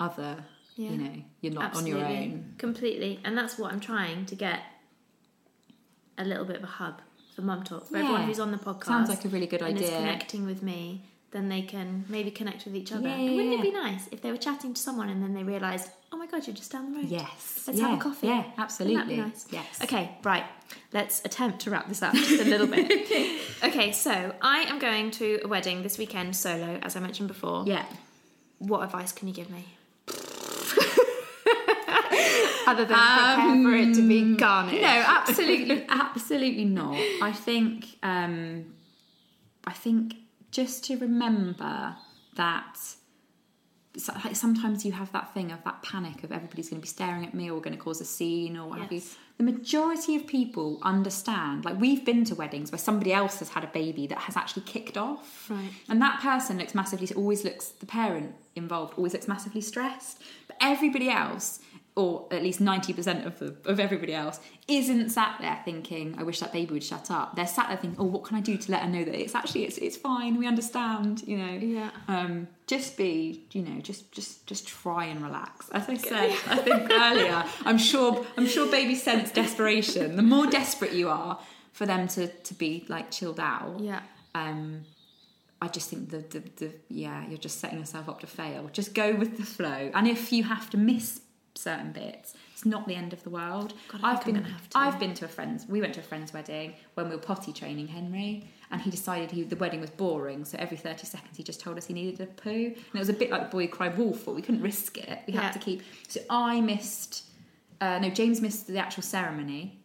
[0.00, 0.44] other.
[0.76, 0.90] Yeah.
[0.90, 2.02] You know, you're not Absolutely.
[2.02, 2.54] on your own.
[2.58, 3.20] Completely.
[3.24, 4.60] And that's what I'm trying to get
[6.18, 7.00] a little bit of a hub
[7.34, 7.88] for Mum Talk.
[7.88, 8.84] For everyone who's on the podcast.
[8.84, 9.98] Sounds like a really good and is idea.
[9.98, 11.02] connecting with me,
[11.32, 13.08] then they can maybe connect with each other.
[13.08, 15.34] Yeah, And Wouldn't yeah, it be nice if they were chatting to someone and then
[15.34, 17.08] they realised, oh my god, you're just down the road?
[17.08, 17.64] Yes.
[17.66, 17.88] Let's yeah.
[17.88, 18.28] have a coffee.
[18.28, 19.16] Yeah, absolutely.
[19.16, 19.46] nice?
[19.50, 19.82] Yes.
[19.82, 20.44] Okay, right.
[20.92, 23.40] Let's attempt to wrap this up just a little bit.
[23.64, 27.64] okay, so I am going to a wedding this weekend solo, as I mentioned before.
[27.66, 27.84] Yeah.
[28.58, 29.64] What advice can you give me?
[32.66, 34.76] Other than prepare for it to be garnished.
[34.76, 36.96] Um, No, absolutely, absolutely not.
[37.22, 38.66] I think, um,
[39.66, 40.14] I think
[40.50, 41.96] just to remember
[42.36, 42.78] that
[43.96, 46.88] so- like sometimes you have that thing of that panic of everybody's going to be
[46.88, 49.00] staring at me or going to cause a scene or what have you.
[49.38, 51.64] The majority of people understand.
[51.64, 54.62] Like we've been to weddings where somebody else has had a baby that has actually
[54.62, 55.70] kicked off, Right.
[55.88, 57.08] and that person looks massively.
[57.16, 61.60] Always looks the parent involved always looks massively stressed, but everybody else.
[61.96, 66.24] Or at least ninety percent of the, of everybody else isn't sat there thinking, "I
[66.24, 68.56] wish that baby would shut up." They're sat there thinking, "Oh, what can I do
[68.56, 70.36] to let her know that it's actually it's it's fine.
[70.36, 71.90] We understand." You know, Yeah.
[72.08, 75.68] um, just be, you know, just just just try and relax.
[75.70, 80.16] As I said, I think earlier, I'm sure I'm sure babies sense desperation.
[80.16, 81.38] The more desperate you are
[81.72, 84.00] for them to to be like chilled out, Yeah.
[84.34, 84.80] um,
[85.62, 88.68] I just think the, the the yeah, you're just setting yourself up to fail.
[88.72, 91.20] Just go with the flow, and if you have to miss
[91.56, 93.74] certain bits, it's not the end of the world.
[93.88, 94.78] God, I've been gonna have to.
[94.78, 95.66] I've been to a friend's.
[95.66, 99.30] We went to a friend's wedding when we were potty training Henry, and he decided
[99.30, 100.44] he, the wedding was boring.
[100.44, 103.08] So every thirty seconds, he just told us he needed a poo, and it was
[103.08, 104.24] a bit like the boy cried wolf.
[104.24, 105.20] But we couldn't risk it.
[105.26, 105.42] We Yeah.
[105.42, 105.82] had to keep.
[106.08, 107.24] So I missed.
[107.80, 109.78] Uh, no, James missed the actual ceremony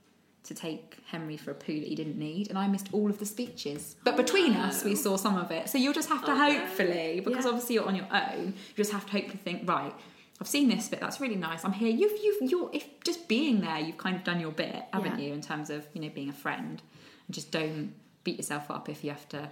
[0.43, 3.19] to take Henry for a poo that he didn't need, and I missed all of
[3.19, 3.95] the speeches.
[4.03, 5.69] But between us, we saw some of it.
[5.69, 6.59] So you'll just have to Oh, no.
[6.59, 7.49] hopefully, because Yeah.
[7.51, 9.93] obviously you're on your own, you just have to hopefully think, right,
[10.41, 11.65] I've seen this bit, that's really nice.
[11.65, 11.89] I'm here.
[11.89, 15.27] You've, you've, you're, if just being there, you've kind of done your bit, haven't Yeah.
[15.27, 16.81] you, in terms of, you know, being a friend.
[17.27, 17.93] And just don't
[18.23, 19.49] beat yourself up if you have to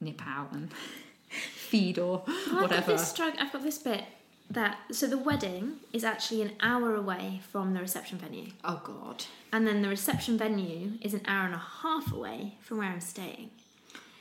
[0.00, 0.70] nip out and
[1.28, 2.92] feed or Well, I've got whatever.
[2.92, 4.04] this strugg- I've got this bit
[4.50, 9.24] that so the wedding is actually an hour away from the reception venue, Oh, God.
[9.52, 13.02] and then the reception venue is an hour and a half away from where I'm
[13.02, 13.50] staying.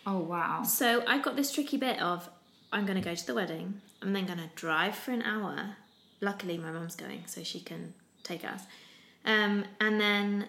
[0.06, 0.64] Oh, wow.
[0.64, 2.30] So I've got this tricky bit of
[2.72, 3.82] I'm going to go to the wedding.
[4.02, 5.76] I'm then going to drive for an hour.
[6.22, 8.64] Luckily, my mum's going, so she can take us.
[9.26, 10.48] Um, and then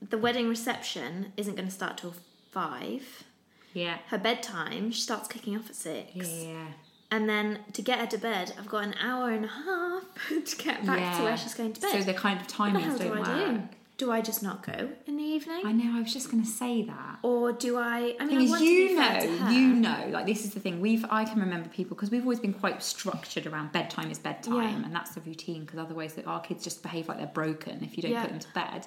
[0.00, 2.14] the wedding reception isn't going to start till
[2.50, 3.24] five.
[3.72, 3.98] Yeah.
[4.08, 6.10] Her bedtime she starts kicking off at six.
[6.14, 6.66] Yeah.
[7.12, 10.04] And then to get her to bed, I've got an hour and a half
[10.46, 11.90] to get back to where she's going to bed.
[11.90, 13.50] So the kind of what the timings do don't I work.
[13.50, 13.68] do?
[14.00, 15.60] Do I just not go in the evening?
[15.62, 17.18] I know, I was just going to say that.
[17.22, 18.16] or do I?
[18.18, 20.44] I mean, I is, want to you be fair to know, you know, like this
[20.46, 20.80] is the thing.
[20.80, 24.54] We've I can remember people because we've always been quite structured around bedtime is bedtime,
[24.80, 24.84] Yeah.
[24.86, 25.60] and that's the routine.
[25.66, 28.22] Because otherwise, our kids just behave like they're broken if you don't Yeah.
[28.22, 28.86] put them to bed.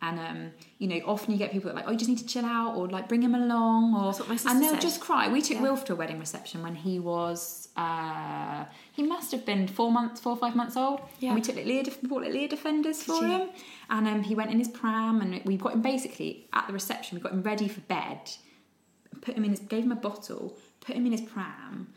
[0.00, 2.18] And um, you know, often you get people that are like, oh, you just need
[2.18, 4.70] to chill out, or like bring him along, or That's what my sister and they'll
[4.74, 4.80] said.
[4.80, 5.26] just cry.
[5.26, 5.62] We took Yeah.
[5.62, 10.20] Wilf to a wedding reception when he was uh, he must have been four months,
[10.20, 11.00] four or five months old.
[11.20, 11.30] Yeah.
[11.30, 13.48] And we took little ear, def- bought little ear defenders for him,
[13.90, 17.16] and um, he went in his pram, and we got him basically at the reception.
[17.18, 18.30] We got him ready for bed,
[19.20, 21.88] put him in his, gave him a bottle, put him in his pram,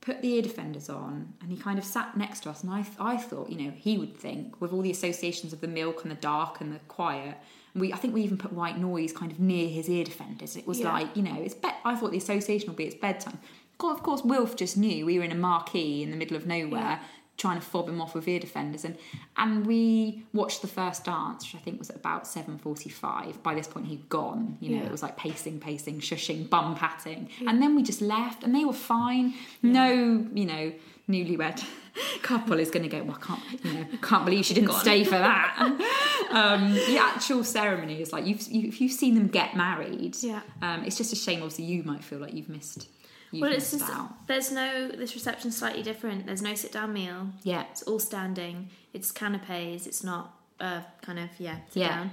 [0.00, 2.62] put the ear defenders on, and he kind of sat next to us.
[2.62, 5.68] And I, I thought, you know, he would think with all the associations of the
[5.68, 7.36] milk and the dark and the quiet.
[7.72, 10.56] We, I think we even put white noise kind of near his ear defenders.
[10.56, 10.92] It was Yeah.
[10.92, 11.54] like, you know, it's.
[11.54, 13.38] Be- I thought the association would be it's bedtime.
[13.82, 16.80] Of course, Wilf just knew we were in a marquee in the middle of nowhere.
[16.80, 16.98] Yeah.
[17.38, 18.98] Trying to fob him off with ear defenders, and
[19.38, 23.42] and we watched the first dance, which I think was at about seven forty-five.
[23.42, 24.58] By this point, he'd gone.
[24.60, 24.84] You know, Yeah.
[24.88, 28.66] it was like pacing, pacing, shushing, bum patting, and then we just left, and they
[28.66, 29.32] were fine.
[29.62, 30.70] No, you know,
[31.08, 31.64] newlywed
[32.22, 33.02] couple is going to go.
[33.04, 35.56] Well, I can't, you know, can't believe she didn't stay for that.
[36.30, 40.14] um, the actual ceremony is like you've you, if you've seen them get married.
[40.20, 40.42] Yeah.
[40.60, 41.38] Um, it's just a shame.
[41.38, 42.86] Obviously, you might feel like you've missed.
[43.32, 44.26] Well, it's just out.
[44.26, 46.26] there's no this reception's slightly different.
[46.26, 47.28] There's no sit down meal.
[47.42, 47.64] Yeah.
[47.70, 48.70] It's all standing.
[48.92, 49.86] It's canapes.
[49.86, 51.88] It's not uh, kind of yeah sit Yeah.
[51.96, 52.10] down.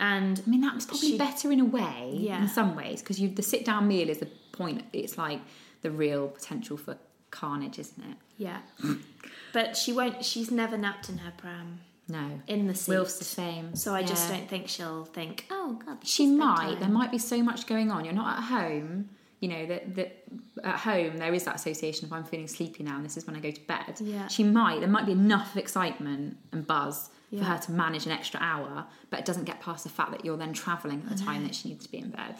[0.00, 2.42] And I mean, that was probably She- better in a way, Yeah.
[2.42, 4.84] in some ways, because you the sit down meal is the point.
[4.92, 5.40] It's like
[5.82, 6.96] the real potential for
[7.30, 8.16] carnage, isn't it?
[8.36, 8.58] yeah,
[9.52, 10.24] but she won't.
[10.24, 12.92] She's never napped in her pram No, in the seat.
[12.92, 13.74] Wilf's the same.
[13.74, 16.56] So I just don't think she'll think, oh god, She might.
[16.58, 18.04] bedtime." There might be so much going on.
[18.04, 19.08] You're not at home.
[19.40, 20.24] You know that that
[20.64, 23.36] at home there is that association of I'm feeling sleepy now, and this is when
[23.36, 23.96] I go to bed.
[24.00, 24.26] Yeah.
[24.28, 24.80] She might.
[24.80, 27.40] There might be enough excitement and buzz Yeah.
[27.40, 30.24] for her to manage an extra hour, but it doesn't get past the fact that
[30.24, 32.34] you're then travelling at the time that she needs to be in bed.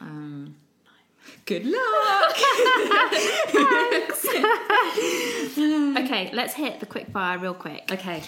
[0.00, 0.56] Um,
[1.44, 2.36] good luck.
[6.04, 7.88] Okay, let's hit the quick fire real quick.
[7.90, 8.22] okay.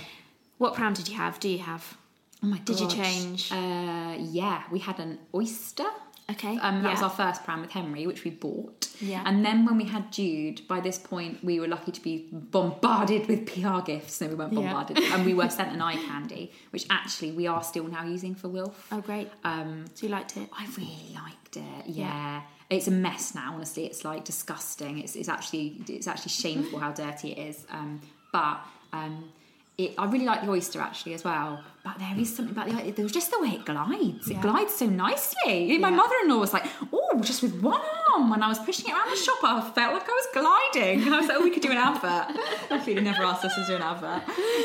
[0.58, 1.40] What pram did you have?
[1.40, 1.96] Do you have?
[2.42, 3.50] Oh my Did you change?
[3.50, 5.86] Uh, yeah, we had an oyster.
[6.30, 6.56] Okay.
[6.58, 8.88] Um, that was our first pram with Henry, which we bought.
[9.00, 9.22] Yeah.
[9.26, 13.26] And then when we had Jude, by this point we were lucky to be bombarded
[13.28, 14.20] with PR gifts.
[14.20, 14.60] No, we weren't Yeah.
[14.72, 18.48] bombarded, and we were sent an iCandy, which actually we are still now using for
[18.48, 18.88] Wilf.
[18.90, 19.28] Oh great.
[19.44, 20.48] Um, So you liked it?
[20.56, 21.86] I really liked it.
[21.86, 22.06] Yeah.
[22.06, 22.42] Yeah.
[22.70, 23.84] It's a mess now, honestly.
[23.84, 24.98] It's like disgusting.
[25.00, 27.66] It's, it's actually it's actually shameful how dirty it is.
[27.70, 28.00] Um,
[28.32, 28.60] but
[28.94, 29.30] um,
[29.76, 31.60] it, I really like the oyster actually as well.
[31.82, 34.28] But there is something about the there was just the way it glides.
[34.30, 34.40] It Yeah.
[34.42, 35.76] glides so nicely.
[35.78, 35.96] My Yeah.
[35.96, 37.80] mother-in-law was like, "Oh, just with one
[38.12, 41.02] arm." When I was pushing it around the shop, I felt like I was gliding.
[41.04, 42.36] And I was like, "Oh, we could do an advert."
[42.70, 44.22] Luckily, they never asked us to do an advert.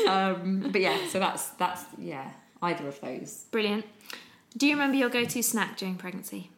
[0.08, 2.30] Um, but yeah, so that's that's yeah,
[2.62, 3.44] either of those.
[3.50, 3.84] Brilliant.
[4.56, 6.50] Do you remember your go-to snack during pregnancy?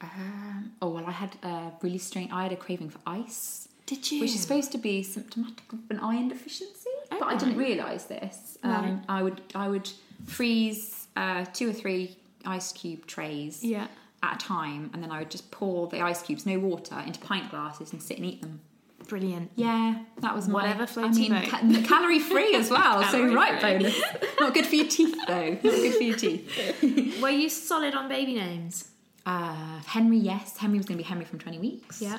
[0.00, 2.30] Um, oh well, I had a really strange.
[2.32, 4.20] I had a craving for ice, Did you?
[4.20, 6.83] which is supposed to be symptomatic of an iron deficiency,
[7.14, 8.58] Oh, but I didn't realise this.
[8.62, 8.98] Um, Right.
[9.08, 9.88] I would I would
[10.26, 13.86] freeze uh, two or three ice cube trays Yeah.
[14.22, 17.20] at a time, and then I would just pour the ice cubes, no water, into
[17.20, 18.60] pint glasses and sit and eat them.
[19.08, 19.50] Brilliant.
[19.54, 23.02] Yeah, that was my- Whatever I floats your mean, ca- calorie free as well.
[23.04, 23.72] so right, free.
[23.78, 24.00] bonus.
[24.40, 25.50] Not good for your teeth though.
[25.50, 27.20] Not good for your teeth.
[27.22, 28.88] Were you solid on baby names?
[29.26, 30.56] Uh, Henry, yes.
[30.56, 32.00] Henry was going to be Henry from 20 weeks.
[32.02, 32.18] Yeah.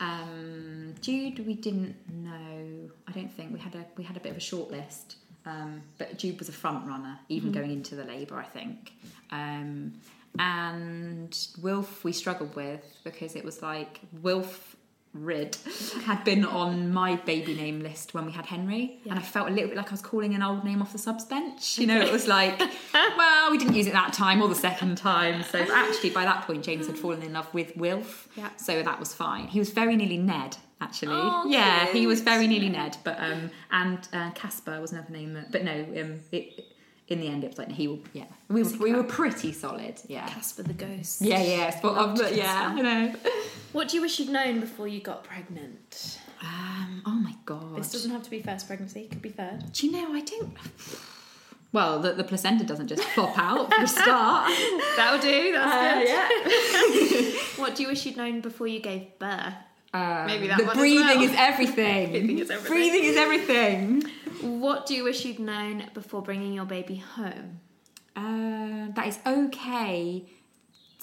[0.00, 2.90] Um, Jude, we didn't know.
[3.08, 5.16] I don't think we had a we had a bit of a short list.
[5.46, 7.58] Um, but Jude was a front runner, even Mm-hmm.
[7.60, 8.36] going into the labour.
[8.38, 8.92] I think.
[9.30, 9.94] Um,
[10.38, 14.73] and Wilf, we struggled with because it was like Wilf
[15.14, 15.56] Rid
[16.04, 19.12] had been on my baby name list when we had Henry, Yeah.
[19.12, 20.98] and I felt a little bit like I was calling an old name off the
[20.98, 21.78] subs bench.
[21.78, 22.58] You know, it was like,
[23.16, 25.42] well, we didn't use it that time or the second time.
[25.44, 28.28] So actually, by that point, James had fallen in love with Wilf.
[28.36, 28.50] Yeah.
[28.56, 29.46] So that was fine.
[29.46, 31.14] He was very nearly Ned, actually.
[31.16, 32.96] Oh, yeah, he was very nearly Ned.
[33.04, 35.34] But um, and uh, Casper was another name.
[35.34, 36.64] That, but no, um, it,
[37.08, 38.00] in the end, it was like he will.
[38.12, 40.00] Yeah, we were, we were pretty solid.
[40.08, 40.26] Yeah.
[40.28, 41.20] Casper the ghost.
[41.22, 43.14] Yeah, yeah, spot on, but yeah, I know.
[43.72, 46.18] What do you wish you'd known before you got pregnant?
[46.42, 47.76] Um, oh my god.
[47.78, 49.00] This doesn't have to be first pregnancy.
[49.02, 49.72] It could be third.
[49.72, 50.12] Do you know?
[50.14, 50.54] I don't.
[51.72, 54.52] Well, the, the placenta doesn't just pop out for a start.
[54.96, 55.52] That'll do.
[55.52, 57.34] That's Uh, good.
[57.34, 57.40] yeah.
[57.56, 59.54] What do you wish you'd known before you gave birth?
[59.92, 61.22] Um, Maybe that the one as breathing well.
[61.22, 62.10] is everything.
[62.12, 62.72] Breathing is everything.
[62.76, 64.04] Breathing is everything.
[64.44, 67.60] What do you wish you'd known before bringing your baby home?
[68.16, 70.26] Uh, it's okay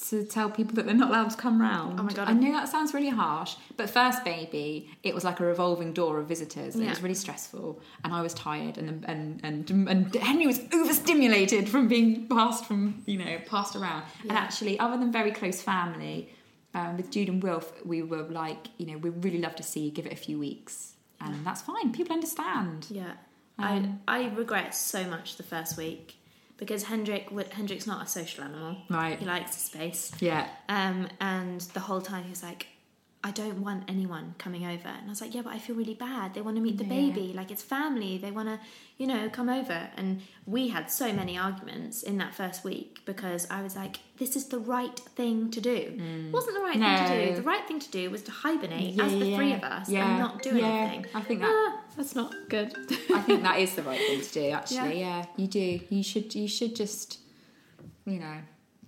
[0.10, 2.00] to tell people that they're not allowed to come round.
[2.00, 2.28] Oh my God.
[2.28, 6.20] I know that sounds really harsh, but first baby, it was like a revolving door
[6.20, 6.76] of visitors.
[6.76, 6.86] Yeah.
[6.86, 11.70] It was really stressful, and I was tired, and and and and Henry was overstimulated
[11.70, 14.04] from being passed from you know passed around.
[14.24, 16.30] And actually, other than very close family,
[16.74, 19.82] um, with Jude and Wilf, we were like, you know, we really love to see
[19.82, 19.92] you.
[19.92, 21.92] Give it a few weeks, and that's fine.
[21.92, 22.88] People understand.
[22.90, 23.14] Yeah.
[23.60, 26.16] Um, I I regret so much the first week
[26.58, 28.78] because Hendrik Hendrik's not a social animal.
[28.90, 29.18] Right.
[29.20, 30.12] He likes his space.
[30.20, 30.48] Yeah.
[30.70, 32.68] Um, and the whole time he was like,
[33.24, 34.88] I don't want anyone coming over.
[34.88, 36.34] And I was like, yeah, but I feel really bad.
[36.34, 36.90] They want to meet the Yeah.
[36.90, 37.34] baby.
[37.36, 38.18] Like, it's family.
[38.18, 38.60] They want to,
[38.98, 39.90] you know, come over.
[39.96, 44.36] And we had so many arguments in that first week because I was like, this
[44.36, 45.70] is the right thing to do.
[46.00, 47.36] It wasn't the right thing to do.
[47.36, 49.88] The right thing to do was to hibernate Yeah, as the yeah, three of us
[49.90, 51.06] and not do anything.
[51.14, 52.74] I think that- Ah, that's not good.
[53.14, 54.50] I think that is the right thing to do.
[54.52, 55.26] Actually, yeah.
[55.38, 55.80] you do.
[55.90, 56.34] You should.
[56.36, 57.20] You should just,
[58.06, 58.38] you know.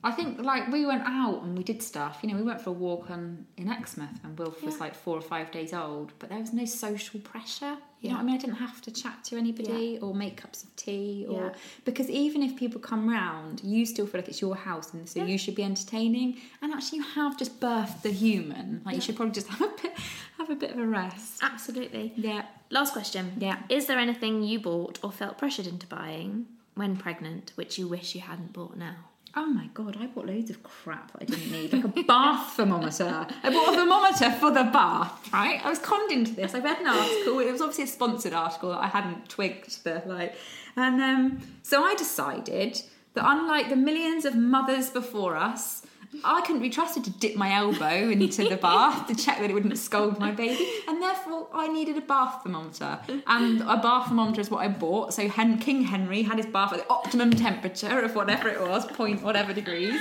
[0.06, 2.20] I think like we went out and we did stuff.
[2.22, 5.18] You know, we went for a walk on in Exmouth, and Wilf was like four
[5.18, 7.78] or five days old, but there was no social pressure.
[8.02, 8.12] You Yeah.
[8.12, 8.36] know what I mean?
[8.36, 11.54] I didn't have to chat to anybody or make cups of tea, or Yeah.
[11.86, 15.20] because even if people come round, you still feel like it's your house, and so
[15.22, 15.28] Yeah.
[15.28, 16.36] you should be entertaining.
[16.62, 18.82] And actually, you have just birthed the human.
[18.84, 18.96] Like Yeah.
[18.98, 19.94] you should probably just have a bit,
[20.38, 21.40] have a bit of a rest.
[21.42, 22.12] Absolutely.
[22.18, 22.44] Yeah.
[22.74, 23.34] Last question.
[23.38, 23.60] Yeah.
[23.70, 28.16] Is there anything you bought or felt pressured into buying when pregnant which you wish
[28.16, 28.96] you hadn't bought now?
[29.36, 32.54] Oh my god, I bought loads of crap that I didn't need, like a bath
[32.54, 33.28] thermometer.
[33.44, 35.64] I bought a thermometer for the bath, right?
[35.64, 36.56] I was conned into this.
[36.56, 37.40] I read an article.
[37.40, 40.36] It was obviously a sponsored article that I hadn't twigged the like,
[40.76, 42.82] and um, so I decided
[43.14, 45.86] that unlike the millions of mothers before us.
[46.24, 49.54] I couldn't be trusted to dip my elbow into the bath to check that it
[49.54, 53.00] wouldn't scald my baby, and therefore I needed a bath thermometer.
[53.28, 55.14] And a bath thermometer is what I bought.
[55.14, 58.86] So Hen- King Henry had his bath at the optimum temperature of whatever it was,
[58.86, 60.00] point whatever degrees.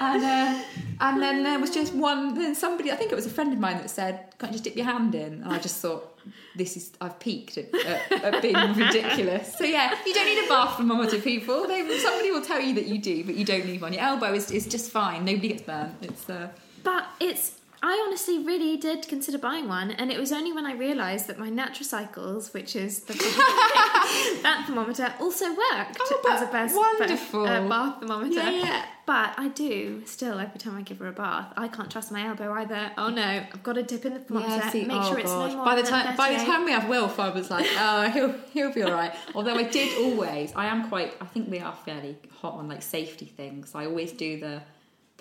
[0.00, 0.62] And uh,
[1.00, 2.34] and then there was just one.
[2.34, 4.64] Then somebody, I think it was a friend of mine, that said, "Can't you just
[4.64, 6.18] dip your hand in?" And I just thought,
[6.54, 10.48] "This is I've peaked at, at, at being ridiculous." So yeah, you don't need a
[10.48, 11.66] bath thermometer, people.
[11.66, 13.92] They, somebody will tell you that you do, but you don't need one.
[13.92, 15.24] Your elbow is, is just fine.
[15.24, 15.94] Nobody gets burnt.
[16.02, 16.48] It's uh,
[16.82, 20.74] But it's I honestly really did consider buying one, and it was only when I
[20.74, 23.14] realised that my natural cycles, which is the
[24.42, 27.46] that thermometer, also worked Oh, as a best wonderful.
[27.46, 28.34] uh, bath thermometer.
[28.34, 28.84] Yeah, yeah.
[29.06, 32.26] But I do still every time I give her a bath, I can't trust my
[32.26, 32.92] elbow either.
[32.98, 35.50] Oh no, I've got to dip in the thermometer, see- make oh sure it's God.
[35.50, 38.08] no more by the time by the time we have Wilf, I was like, oh,
[38.10, 39.14] he'll he'll be all right.
[39.34, 41.14] Although I did always, I am quite.
[41.20, 43.74] I think we are fairly hot on like safety things.
[43.74, 44.60] I always do the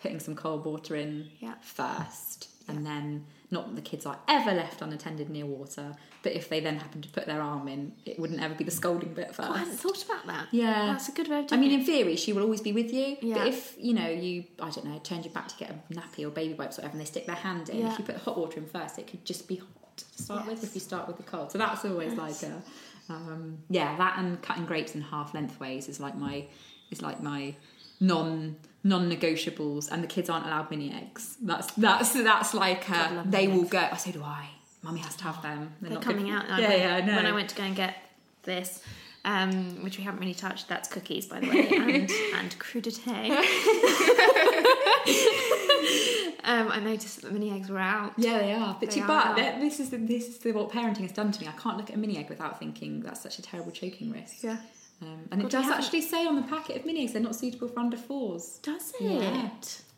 [0.01, 1.55] putting some cold water in Yeah.
[1.61, 6.49] first, and then not that the kids are ever left unattended near water, but if
[6.49, 9.34] they then happen to put their arm in, it wouldn't ever be the scolding bit
[9.34, 9.49] first.
[9.49, 10.47] Oh, I hadn't thought about that.
[10.51, 10.85] Yeah.
[10.88, 11.80] that's a good way of I mean, it.
[11.80, 13.17] in theory, she will always be with you.
[13.21, 13.35] Yeah.
[13.39, 16.26] But if you know you, I don't know, turned your back to get a nappy
[16.26, 17.91] or baby wipes or whatever, and they stick their hand in, Yeah.
[17.93, 20.63] if you put hot water in first, it could just be hot to start with.
[20.63, 22.61] If you start with the cold, so that's always like a,
[23.09, 26.45] um, yeah, that and cutting grapes in half lengthways is like my
[26.91, 27.55] is like my
[27.99, 33.47] non non-negotiables and the kids aren't allowed mini eggs that's that's that's like uh, they
[33.47, 33.69] will eggs.
[33.72, 34.47] go oh, so do i
[34.84, 36.45] mummy has to have them They're not coming good- out.
[36.60, 37.15] Yeah went- yeah I know.
[37.18, 37.95] When I went to go and get
[38.43, 38.81] this,
[39.26, 43.30] um, which we haven't really touched, that's cookies, by the way, and, and crudité.
[46.45, 48.14] um, I noticed that the mini eggs were out.
[48.18, 48.77] Yeah, they are.
[48.80, 49.35] But, They you, are.
[49.35, 51.47] but this is the, this is the, what parenting has done to me.
[51.47, 54.41] I can't look at a mini egg without thinking that's such a terrible choking risk.
[54.43, 54.57] Yeah.
[55.01, 57.67] Um, and it does actually say on the packet of mini eggs they're not suitable
[57.69, 58.59] for under fours.
[58.61, 59.21] Does it?
[59.21, 59.49] Yeah.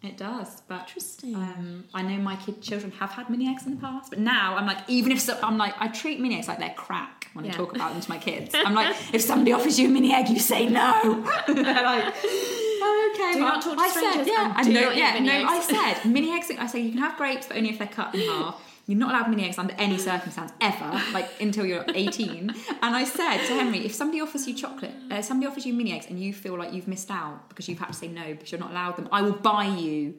[0.04, 1.36] It does, but Interesting.
[1.36, 4.56] Um, I know my kid children have had mini eggs in the past, but now
[4.58, 7.46] I'm like, even if so, I'm like, I treat mini eggs like they're crack when
[7.46, 7.52] Yeah.
[7.52, 8.54] I talk about them to my kids.
[8.56, 11.24] I'm like, if somebody offers you a mini egg, you say no.
[11.48, 13.34] they're like, oh, okay.
[13.34, 14.98] Do Mum." not talk to I said, strangers yeah, and I do know, not eat
[14.98, 16.52] yeah, mini no, I said mini eggs.
[16.58, 18.60] I say you can have grapes, but only if they're cut in half.
[18.92, 22.54] You're not allowed mini eggs under any circumstance ever, like until you're 18.
[22.82, 25.94] And I said to Henry, if somebody offers you chocolate, uh, somebody offers you mini
[25.94, 28.52] eggs, and you feel like you've missed out because you've had to say no because
[28.52, 30.16] you're not allowed them, I will buy you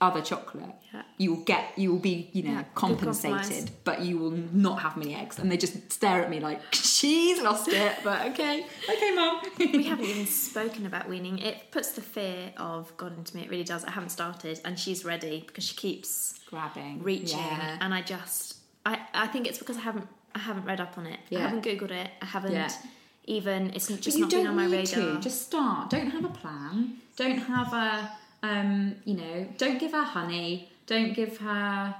[0.00, 0.70] other chocolate.
[0.94, 1.02] Yeah.
[1.18, 4.96] You will get, you will be, you know, Yeah, compensated, but you will not have
[4.96, 5.40] mini eggs.
[5.40, 7.92] And they just stare at me like she's lost it.
[8.04, 9.40] But okay, okay, mum.
[9.58, 11.38] we haven't even spoken about weaning.
[11.38, 13.42] It puts the fear of God into me.
[13.42, 13.84] It really does.
[13.84, 17.78] I haven't started, and she's ready because she keeps grabbing, reaching, Yeah.
[17.80, 21.06] and I just, I, I think it's because I haven't, I haven't read up on
[21.06, 21.18] it.
[21.32, 22.10] I haven't googled it.
[22.22, 22.70] I haven't Yeah.
[23.26, 23.70] even.
[23.74, 25.14] It's But just you not been don't on my need radar.
[25.16, 25.20] to.
[25.20, 25.90] Just start.
[25.90, 26.98] Don't have a plan.
[27.16, 28.10] Don't have a,
[28.42, 30.70] um, you know, don't give her honey.
[30.86, 31.94] Don't give her.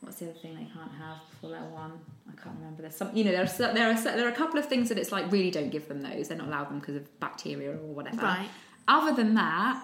[0.00, 1.92] What's the other thing they can't have before level one?
[2.28, 2.82] I can't remember.
[2.82, 4.98] There's some, you know, there are there are there are a couple of things that
[4.98, 6.28] it's like really don't give them those.
[6.28, 8.22] They're not allowed them because of bacteria or whatever.
[8.22, 8.48] Right.
[8.86, 9.82] Other than that,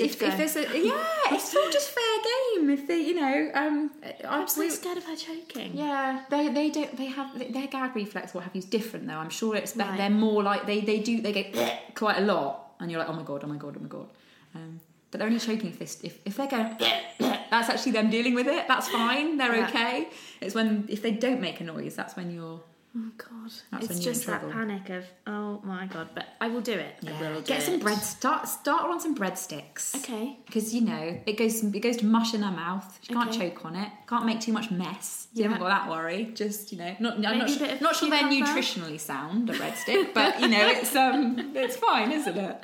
[0.00, 1.04] if, if there's a yeah,
[1.34, 2.16] it's all just fair
[2.56, 2.70] game.
[2.70, 3.90] If they, you know, um,
[4.28, 5.72] I'm so scared of her choking.
[5.76, 9.14] yeah, they they don't they have their gag reflex what have you is different though.
[9.14, 9.96] I'm sure it's that Right.
[9.98, 13.14] they're more like they they do they get quite a lot, and you're like oh
[13.14, 14.06] my god, oh my god, oh my god.
[14.54, 16.76] Um, but they're only choking if they if if they're going
[17.18, 18.66] that's actually them dealing with it.
[18.68, 19.36] That's fine.
[19.36, 19.68] They're Yeah.
[19.68, 20.08] okay.
[20.40, 22.60] It's when if they don't make a noise, that's when you're
[22.94, 26.26] Oh God, That's it's when you're in just that panic of oh my God, but
[26.42, 26.94] I will do it.
[27.06, 27.80] I will do Get some it.
[27.82, 27.96] bread.
[27.98, 29.96] Start start on some breadsticks.
[29.96, 30.38] Okay.
[30.44, 32.98] Because you know it goes it goes to mush in her mouth.
[33.00, 33.48] She can't Okay.
[33.48, 33.88] choke on it.
[34.06, 35.28] Can't make too much mess.
[35.32, 35.48] You Yeah.
[35.48, 36.32] haven't got that worry.
[36.34, 38.60] Just you know, not I'm Maybe not, a su- bit of not sure they're cucumber.
[38.60, 42.56] nutritionally sound a breadstick, but you know it's um it's fine, isn't it?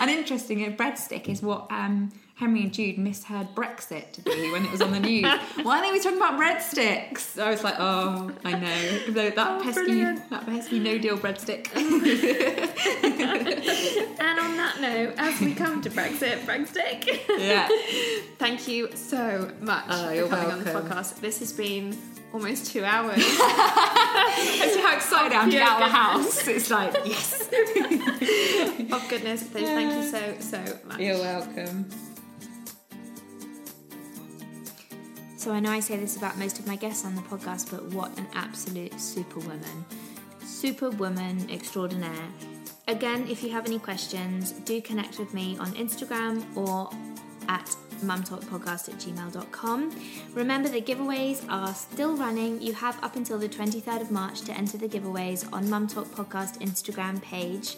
[0.00, 4.64] And interesting, a breadstick is what um Henry and Jude misheard Brexit to be when
[4.64, 5.24] it was on the news.
[5.62, 7.40] Why are they talking about breadsticks?
[7.40, 10.30] I was like, oh, I know that, Oh, pesky brilliant.
[10.30, 11.68] that pesky no deal breadstick.
[14.24, 17.06] And on that note, as we come to Brexit, Brexit.
[17.38, 17.68] yeah.
[18.38, 21.20] Thank you so much Oh, for coming on the podcast.
[21.20, 21.96] This has been
[22.32, 23.16] almost two hours.
[23.16, 26.48] That's how excited I am to get out of the house.
[26.48, 27.48] It's like, yes.
[28.90, 29.42] oh, goodness.
[29.44, 30.98] Thank you so so much.
[30.98, 31.86] You're welcome.
[35.44, 37.84] So I know I say this about most of my guests on the podcast, but
[37.92, 39.84] what an absolute superwoman.
[40.42, 42.28] Superwoman extraordinaire.
[42.88, 46.88] Again, if you have any questions, do connect with me on Instagram or
[47.46, 47.66] at
[48.00, 49.94] mumtalkpodcast at gmail.com.
[50.32, 52.62] Remember, the giveaways are still running.
[52.62, 56.06] You have up until the 23rd of March to enter the giveaways on Mum Talk
[56.06, 57.76] Podcast Instagram page.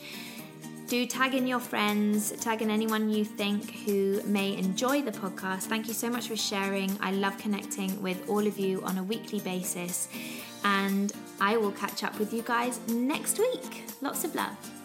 [0.89, 5.63] Do tag in your friends, tag in anyone you think who may enjoy the podcast.
[5.65, 6.97] Thank you so much for sharing.
[7.01, 10.07] I love connecting with all of you on a weekly basis.
[10.63, 13.83] And I will catch up with you guys next week.
[14.01, 14.76] Lots of love.